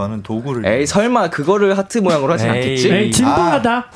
저 0.00 0.08
는 0.08 0.22
도구를 0.22 0.64
에이, 0.66 0.86
설마 0.86 1.28
그거를 1.28 1.76
하트 1.76 1.98
모양으로 1.98 2.32
하진 2.32 2.46
에이. 2.48 2.52
않겠지? 2.54 2.90
에이, 2.90 3.10
진부하다. 3.12 3.90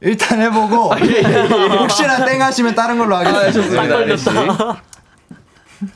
일단 0.00 0.40
해보고 0.40 0.94
혹시나 0.94 2.24
땡 2.24 2.40
하시면 2.40 2.74
다른 2.74 2.96
걸로 2.98 3.16
아, 3.16 3.18
하겠습니다. 3.18 4.06
좋습니다. 4.06 4.16
씨. 4.16 5.86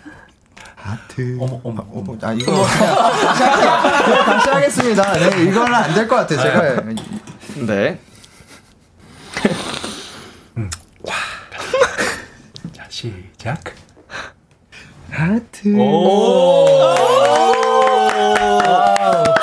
하트. 0.76 1.38
어머 1.40 1.58
어머 1.64 1.86
어머. 1.94 2.16
아 2.20 2.32
이거 2.34 2.52
그냥 2.52 2.66
다시, 4.26 4.50
하겠습니다. 4.50 5.12
네, 5.14 5.44
이거는 5.44 5.74
안 5.74 5.94
될 5.94 6.06
것 6.06 6.16
같아요. 6.16 6.38
제가 6.42 6.82
네. 7.66 7.98
자, 12.74 12.84
시작. 12.90 13.58
하트. 15.10 15.74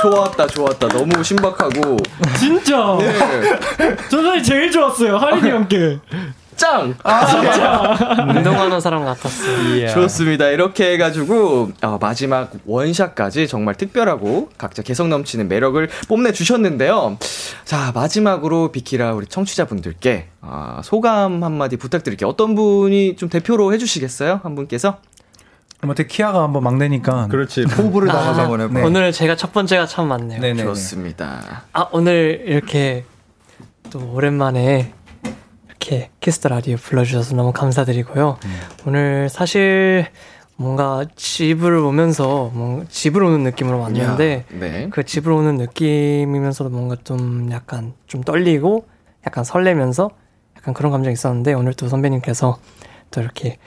좋았다, 0.01 0.47
좋았다. 0.47 0.87
너무 0.89 1.23
신박하고. 1.23 1.97
진짜. 2.39 2.97
네. 2.99 3.95
저 4.09 4.21
사실 4.21 4.43
제일 4.43 4.71
좋았어요. 4.71 5.17
하린이 5.17 5.49
형께. 5.49 5.99
짱! 6.55 6.93
운동하는 8.35 8.79
사람 8.79 9.03
같았어 9.03 9.81
요. 9.81 9.87
좋습니다. 9.89 10.47
이렇게 10.49 10.91
해가지고, 10.93 11.71
어, 11.81 11.97
마지막 11.99 12.51
원샷까지 12.65 13.47
정말 13.47 13.73
특별하고 13.73 14.49
각자 14.59 14.83
개성 14.83 15.09
넘치는 15.09 15.47
매력을 15.47 15.89
뽐내 16.07 16.33
주셨는데요. 16.33 17.17
자, 17.65 17.91
마지막으로 17.95 18.71
비키라 18.71 19.13
우리 19.13 19.25
청취자분들께, 19.25 20.27
아, 20.41 20.81
소감 20.83 21.43
한마디 21.43 21.77
부탁드릴게요. 21.77 22.29
어떤 22.29 22.53
분이 22.53 23.15
좀 23.15 23.27
대표로 23.29 23.73
해주시겠어요? 23.73 24.41
한 24.43 24.53
분께서? 24.53 24.97
그럼 25.81 25.91
어떻게 25.91 26.07
키아가 26.07 26.43
한번 26.43 26.63
막내니까. 26.63 27.27
그렇지. 27.27 27.65
포부를 27.65 28.07
나눠서 28.07 28.41
한번 28.43 28.61
해봐. 28.61 28.73
네. 28.79 28.85
오늘 28.85 29.11
제가 29.11 29.35
첫 29.35 29.51
번째가 29.51 29.87
참 29.87 30.07
많네요. 30.07 30.39
네네. 30.39 30.63
좋습니다. 30.63 31.63
아 31.73 31.87
오늘 31.91 32.43
이렇게 32.45 33.03
또 33.89 34.13
오랜만에 34.13 34.93
이렇게 35.67 36.11
Kiss 36.19 36.36
the 36.36 36.49
Radio 36.49 36.77
불러주셔서 36.77 37.35
너무 37.35 37.51
감사드리고요. 37.51 38.37
오늘 38.85 39.27
사실 39.29 40.05
뭔가 40.55 41.03
집을 41.15 41.73
오면서 41.77 42.51
뭔가 42.53 42.85
집을 42.87 43.23
오는 43.23 43.41
느낌으로 43.41 43.79
왔는데 43.79 44.45
네. 44.49 44.87
그 44.91 45.03
집을 45.03 45.31
오는 45.31 45.57
느낌이면서도 45.57 46.69
뭔가 46.69 46.95
좀 47.03 47.49
약간 47.51 47.93
좀 48.05 48.21
떨리고 48.21 48.85
약간 49.25 49.43
설레면서 49.43 50.11
약간 50.57 50.75
그런 50.75 50.91
감정이 50.91 51.13
있었는데 51.13 51.53
오늘 51.53 51.73
또 51.73 51.87
선배님께서 51.89 52.59
또 53.09 53.21
이렇게 53.21 53.57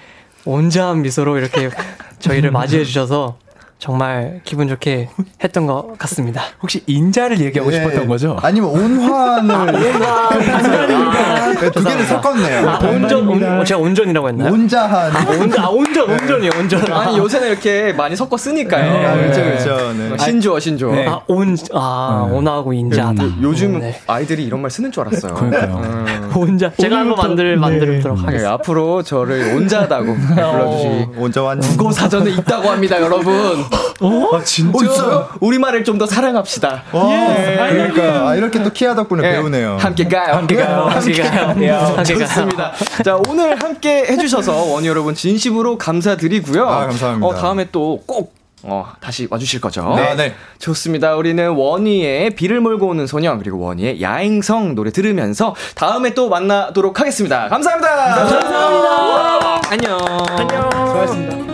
온화한 0.45 1.03
미소로 1.03 1.39
이렇게 1.39 1.71
저희를 2.19 2.51
맞이해 2.53 2.85
주셔서 2.85 3.39
정말 3.79 4.41
기분 4.45 4.69
좋게 4.69 5.11
했던 5.43 5.67
것 5.67 5.99
같습니다. 5.99 6.43
혹시 6.63 6.83
인자를 6.87 7.41
얘기하고 7.41 7.71
네. 7.71 7.77
싶었던 7.79 8.07
거죠? 8.09 8.39
아니면 8.43 8.71
온환을 8.71 9.73
네, 11.61 11.71
두 11.71 11.85
개를 11.85 12.05
섞었네요. 12.05 12.69
아, 12.69 12.79
온전, 12.79 13.29
온, 13.29 13.43
어, 13.61 13.65
제가 13.65 13.81
온전이라고 13.81 14.29
했나요? 14.29 14.53
온자한. 14.53 15.13
온전, 15.41 15.65
아, 15.65 15.69
온전, 15.69 16.11
온전이요, 16.11 16.51
온전. 16.59 16.93
아니, 16.93 17.19
요새는 17.19 17.49
이렇게 17.49 17.93
많이 17.93 18.17
섞어 18.17 18.37
쓰니까요. 18.37 19.09
아, 19.09 19.15
그렇죠, 19.15 19.41
네. 19.41 19.51
그렇죠. 19.51 19.93
네. 19.93 20.19
신조어, 20.19 20.61
신조어. 20.61 20.95
네. 20.95 21.07
아, 21.07 21.21
온, 21.27 21.57
아, 21.73 22.29
온하고 22.31 22.73
인자하다. 22.73 23.25
요즘 23.43 23.79
네. 23.81 24.01
아이들이 24.07 24.45
이런 24.45 24.63
말 24.63 24.71
쓰는 24.71 24.91
줄 24.93 25.03
알았어요. 25.07 25.35
그러니까요. 25.35 25.77
음. 25.83 26.33
온자. 26.37 26.73
제가 26.79 26.99
한번 26.99 27.17
만들, 27.29 27.57
만들도록 27.57 28.19
네, 28.19 28.25
하겠습니다. 28.25 28.53
앞으로 28.55 29.03
저를 29.03 29.55
온자다고 29.57 30.15
불러주시. 30.15 31.07
온자환. 31.17 31.61
국어 31.61 31.93
사전에 31.93 32.31
있다고 32.33 32.71
합니다, 32.71 33.01
여러분. 33.01 33.64
아, 33.71 34.43
진짜? 34.45 34.85
있어요? 34.85 35.29
우리말을 35.41 35.85
좀 35.85 35.95
더 35.99 36.07
사랑합시다. 36.07 36.83
와, 36.91 37.35
그러니까 37.71 38.29
아, 38.31 38.35
이렇게 38.35 38.61
또 38.63 38.71
키아 38.73 38.95
덕분에 38.97 39.27
예, 39.29 39.33
배우네요. 39.35 39.77
함께 39.79 40.09
가요. 40.09 40.35
함께 40.35 40.57
가요. 40.57 40.87
함께 40.87 41.23
가요. 41.23 41.47
함께 41.97 42.15
가요. 42.15 42.27
좋습니다. 42.27 42.73
자, 43.05 43.17
오늘 43.29 43.63
함께 43.63 44.05
해주셔서 44.09 44.53
원희 44.73 44.89
여러분 44.89 45.15
진심으로 45.15 45.79
감사드리고요. 45.79 46.67
아, 46.69 46.87
감사합니다. 46.87 47.27
어, 47.27 47.35
다음에 47.35 47.71
또꼭 47.71 48.35
어, 48.65 48.87
다시 49.01 49.29
와주실 49.31 49.61
거죠? 49.61 49.93
네, 49.95 50.15
네. 50.17 50.35
좋습니다. 50.59 51.15
우리는 51.17 51.51
원희의 51.51 52.31
비를 52.31 52.61
몰고 52.61 52.89
오는 52.89 53.07
소년 53.07 53.39
그리고 53.39 53.59
원희의 53.61 54.01
야행성 54.03 54.75
노래 54.75 54.91
들으면서 54.91 55.55
다음에 55.77 56.15
또 56.15 56.29
만나도록 56.29 56.99
하겠습니다. 56.99 57.49
감사합니다. 57.51 58.15
감사합니다. 58.17 59.61
안녕. 59.71 59.99
안녕. 60.39 60.71
수고하셨습니다. 60.73 61.54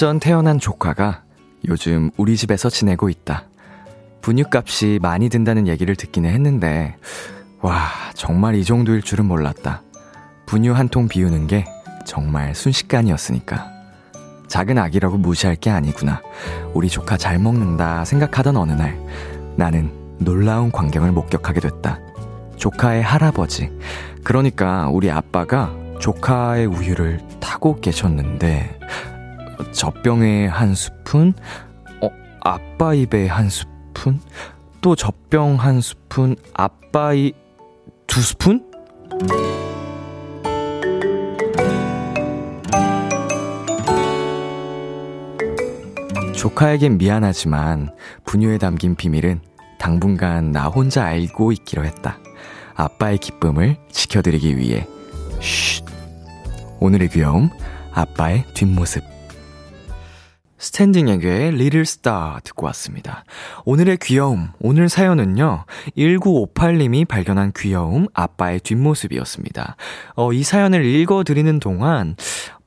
전 0.00 0.18
태어난 0.18 0.58
조카가 0.58 1.24
요즘 1.68 2.10
우리 2.16 2.34
집에서 2.34 2.70
지내고 2.70 3.10
있다. 3.10 3.44
분유값이 4.22 4.98
많이 5.02 5.28
든다는 5.28 5.68
얘기를 5.68 5.94
듣기는 5.94 6.30
했는데, 6.30 6.96
와, 7.60 7.90
정말 8.14 8.54
이 8.54 8.64
정도일 8.64 9.02
줄은 9.02 9.26
몰랐다. 9.26 9.82
분유 10.46 10.72
한 10.72 10.88
통 10.88 11.06
비우는 11.06 11.48
게 11.48 11.66
정말 12.06 12.54
순식간이었으니까. 12.54 13.70
작은 14.48 14.78
아기라고 14.78 15.18
무시할 15.18 15.54
게 15.56 15.68
아니구나. 15.68 16.22
우리 16.72 16.88
조카 16.88 17.18
잘 17.18 17.38
먹는다 17.38 18.06
생각하던 18.06 18.56
어느 18.56 18.72
날, 18.72 18.98
나는 19.56 19.92
놀라운 20.16 20.72
광경을 20.72 21.12
목격하게 21.12 21.60
됐다. 21.60 21.98
조카의 22.56 23.02
할아버지. 23.02 23.70
그러니까 24.24 24.88
우리 24.88 25.10
아빠가 25.10 25.74
조카의 26.00 26.64
우유를 26.64 27.20
타고 27.38 27.78
계셨는데, 27.82 28.78
젖병에 29.72 30.46
한 30.46 30.74
스푼, 30.74 31.32
어, 32.02 32.08
아빠 32.40 32.94
입에 32.94 33.26
한 33.26 33.48
스푼, 33.48 34.20
또 34.80 34.94
젖병 34.94 35.56
한 35.56 35.80
스푼, 35.80 36.36
아빠 36.54 37.12
이두 37.12 38.20
스푼? 38.22 38.64
조카에겐 46.34 46.96
미안하지만 46.96 47.90
분유에 48.24 48.56
담긴 48.56 48.94
비밀은 48.94 49.42
당분간 49.78 50.52
나 50.52 50.68
혼자 50.68 51.04
알고 51.04 51.52
있기로 51.52 51.84
했다. 51.84 52.18
아빠의 52.74 53.18
기쁨을 53.18 53.76
지켜드리기 53.90 54.56
위해. 54.56 54.86
쉿. 55.40 55.84
오늘의 56.80 57.10
귀여움, 57.10 57.50
아빠의 57.92 58.46
뒷모습. 58.54 59.19
스탠딩 60.60 61.08
에그의 61.08 61.52
Little 61.52 61.86
Star 61.86 62.38
듣고 62.44 62.66
왔습니다. 62.66 63.24
오늘의 63.64 63.96
귀여움, 64.02 64.50
오늘 64.60 64.90
사연은요, 64.90 65.64
1958님이 65.96 67.08
발견한 67.08 67.52
귀여움, 67.56 68.08
아빠의 68.12 68.60
뒷모습이었습니다. 68.60 69.76
어, 70.16 70.32
이 70.34 70.42
사연을 70.42 70.84
읽어드리는 70.84 71.58
동안, 71.60 72.14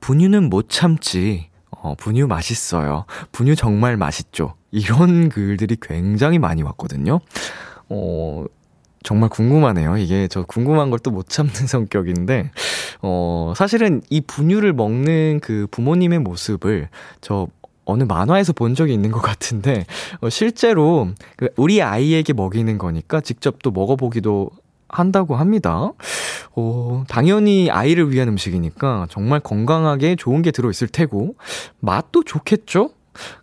분유는 0.00 0.50
못 0.50 0.68
참지, 0.70 1.50
어, 1.70 1.94
분유 1.94 2.26
맛있어요. 2.26 3.04
분유 3.30 3.54
정말 3.54 3.96
맛있죠. 3.96 4.54
이런 4.72 5.28
글들이 5.28 5.76
굉장히 5.80 6.40
많이 6.40 6.62
왔거든요. 6.64 7.20
어, 7.88 8.44
정말 9.04 9.28
궁금하네요. 9.30 9.98
이게 9.98 10.26
저 10.26 10.42
궁금한 10.42 10.90
걸 10.90 10.98
또 10.98 11.12
못 11.12 11.28
참는 11.28 11.52
성격인데, 11.68 12.50
어, 13.02 13.52
사실은 13.56 14.02
이 14.10 14.20
분유를 14.20 14.72
먹는 14.72 15.38
그 15.40 15.68
부모님의 15.70 16.18
모습을 16.18 16.88
저 17.20 17.46
어느 17.84 18.04
만화에서 18.04 18.52
본 18.52 18.74
적이 18.74 18.94
있는 18.94 19.10
것 19.12 19.20
같은데, 19.20 19.86
어, 20.20 20.28
실제로 20.28 21.08
그 21.36 21.48
우리 21.56 21.82
아이에게 21.82 22.32
먹이는 22.32 22.78
거니까 22.78 23.20
직접 23.20 23.62
또 23.62 23.70
먹어보기도 23.70 24.50
한다고 24.88 25.36
합니다. 25.36 25.92
어, 26.56 27.04
당연히 27.08 27.70
아이를 27.70 28.12
위한 28.12 28.28
음식이니까 28.28 29.06
정말 29.10 29.40
건강하게 29.40 30.16
좋은 30.16 30.42
게 30.42 30.50
들어있을 30.50 30.88
테고, 30.88 31.34
맛도 31.80 32.22
좋겠죠? 32.22 32.90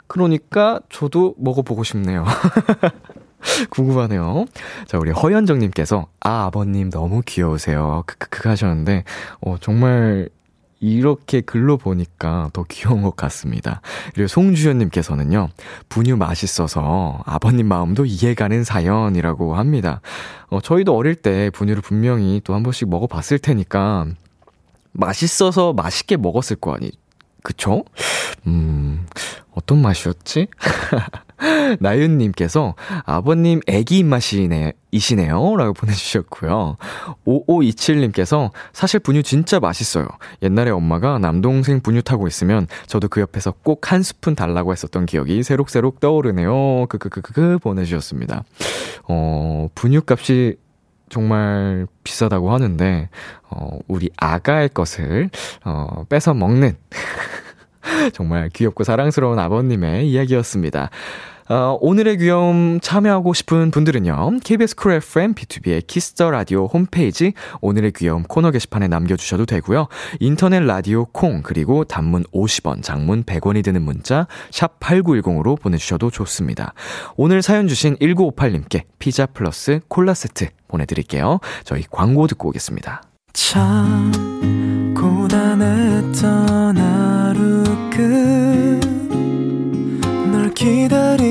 그러니까 0.08 0.80
저도 0.90 1.36
먹어보고 1.38 1.84
싶네요. 1.84 2.26
궁금하네요. 3.72 4.46
자, 4.86 4.98
우리 4.98 5.12
허현정님께서, 5.12 6.08
아, 6.20 6.46
아버님 6.46 6.90
너무 6.90 7.22
귀여우세요. 7.26 8.04
크크크 8.06 8.48
하셨는데, 8.48 9.04
어, 9.42 9.56
정말 9.60 10.30
이렇게 10.82 11.42
글로 11.42 11.78
보니까 11.78 12.50
더 12.54 12.66
귀여운 12.68 13.04
것 13.04 13.16
같습니다. 13.16 13.82
그리고 14.14 14.28
송주현님께서는요, 14.28 15.50
분유 15.90 16.18
맛있어서 16.18 17.22
아버님 17.26 17.68
마음도 17.68 18.04
이해가는 18.06 18.64
사연이라고 18.64 19.56
합니다. 19.56 20.02
어, 20.50 20.60
저희도 20.60 20.96
어릴 20.96 21.16
때 21.16 21.50
분유를 21.52 21.82
분명히 21.84 22.42
또 22.44 22.56
한 22.56 22.64
번씩 22.64 22.90
먹어봤을 22.90 23.40
테니까, 23.40 24.08
맛있어서 24.92 25.72
맛있게 25.74 26.18
먹었을 26.18 26.58
거 26.58 26.74
아니, 26.74 26.92
그쵸? 27.44 27.86
음, 28.48 29.06
어떤 29.54 29.82
맛이었지? 29.82 30.48
나윤님께서 31.80 32.76
아버님 33.06 33.60
애기 33.68 34.00
입맛이네, 34.00 34.74
이시네요. 34.92 35.56
라고 35.58 35.74
보내주셨고요. 35.74 36.78
5527님께서 37.26 38.52
사실 38.74 39.00
분유 39.00 39.24
진짜 39.24 39.60
맛있어요. 39.60 40.08
옛날에 40.42 40.72
엄마가 40.72 41.18
남동생 41.20 41.82
분유 41.82 42.02
타고 42.04 42.28
있으면 42.28 42.68
저도 42.88 43.08
그 43.08 43.22
옆에서 43.22 43.52
꼭 43.64 43.82
한 43.92 44.04
스푼 44.04 44.36
달라고 44.36 44.72
했었던 44.72 45.06
기억이 45.06 45.44
새록새록 45.44 46.00
떠오르네요. 46.00 46.86
크크크크크 46.88 47.60
보내주셨습니다. 47.62 48.46
어, 49.04 49.68
분유 49.76 50.04
값이 50.08 50.56
정말 51.10 51.88
비싸다고 52.06 52.54
하는데, 52.54 53.10
어, 53.50 53.80
우리 53.90 54.10
아가의 54.16 54.70
것을, 54.70 55.30
어, 55.66 56.06
뺏어 56.08 56.34
먹는. 56.34 56.78
정말 58.14 58.48
귀엽고 58.50 58.86
사랑스러운 58.86 59.40
아버님의 59.40 60.10
이야기였습니다. 60.10 60.90
어, 61.52 61.78
오늘의 61.82 62.20
귀여움 62.20 62.80
참여하고 62.82 63.34
싶은 63.34 63.72
분들은요, 63.72 64.40
KBS 64.42 64.78
Cool 64.78 64.94
FM 64.94 65.34
비투비의 65.34 65.86
Kiss 65.86 66.12
the 66.12 66.32
Radio 66.32 66.68
홈페이지 66.68 67.34
오늘의 67.60 67.92
귀여움 67.92 68.24
코너 68.24 68.52
게시판에 68.52 68.88
남겨주셔도 68.88 69.46
되고요. 69.46 69.90
인터넷 70.22 70.62
라디오 70.62 71.04
콩, 71.08 71.42
그리고 71.42 71.84
단문 71.84 72.24
50원, 72.34 72.82
장문 72.82 73.24
100원이 73.24 73.66
드는 73.66 73.82
문자, 73.82 74.28
샵 74.50 74.80
8910으로 74.80 75.60
보내주셔도 75.60 76.10
좋습니다. 76.10 76.74
오늘 77.18 77.42
사연 77.42 77.68
주신 77.68 77.98
1958님께 77.98 78.84
피자 78.98 79.26
플러스 79.26 79.82
콜라 79.90 80.14
세트 80.14 80.48
보내드릴게요. 80.70 81.42
저희 81.66 81.84
광고 81.92 82.28
듣고 82.28 82.48
오겠습니다. 82.48 83.04
참 83.34 84.94
고단했던 84.96 86.78
하루 86.78 87.64
끝널 90.32 90.54
기다리고 90.54 91.31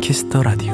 Kiss 0.00 0.24
the 0.24 0.42
Radio 0.42 0.72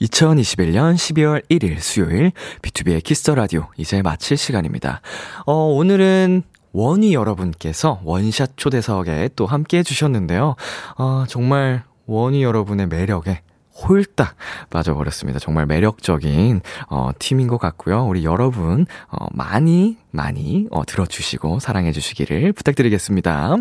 2021년 0.00 0.94
12월 0.94 1.42
1일 1.48 1.78
수요일 1.80 2.32
비투비의 2.62 3.02
Kiss 3.02 3.20
the 3.20 3.34
Radio 3.34 3.68
이제 3.76 4.02
마칠 4.02 4.36
시간입니다. 4.36 5.00
어, 5.46 5.54
오늘은 5.54 6.42
원위 6.72 7.14
여러분께서 7.14 8.00
원샷 8.04 8.56
초대석에 8.56 9.30
또 9.36 9.46
함께 9.46 9.78
해주셨는데요. 9.78 10.56
어, 10.98 11.24
정말 11.28 11.84
원위 12.06 12.42
여러분의 12.42 12.88
매력에 12.88 13.42
홀딱 13.82 14.36
빠져버렸습니다. 14.70 15.38
정말 15.38 15.66
매력적인 15.66 16.60
어, 16.88 17.10
팀인 17.18 17.48
것 17.48 17.58
같고요. 17.58 18.04
우리 18.06 18.24
여러분 18.24 18.86
어, 19.08 19.26
많이 19.32 19.96
많이 20.10 20.66
어, 20.70 20.84
들어주시고 20.84 21.58
사랑해주시기를 21.58 22.52
부탁드리겠습니다. 22.52 23.56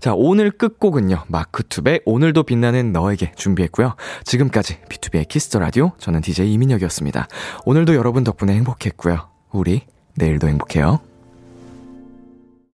자 0.00 0.12
오늘 0.14 0.50
끝곡은요 0.50 1.24
마크툽의 1.28 2.02
오늘도 2.04 2.42
빛나는 2.42 2.92
너에게 2.92 3.32
준비했고요. 3.36 3.96
지금까지 4.24 4.80
비투비의 4.82 5.28
Kiss 5.28 5.45
the 5.45 5.58
Radio 5.58 5.92
저는 5.98 6.20
DJ 6.20 6.52
이민혁이었습니다. 6.52 7.28
오늘도 7.64 7.94
여러분 7.94 8.24
덕분에 8.24 8.52
행복했고요. 8.54 9.28
우리 9.52 9.82
내일도 10.16 10.48
행복해요. 10.48 11.13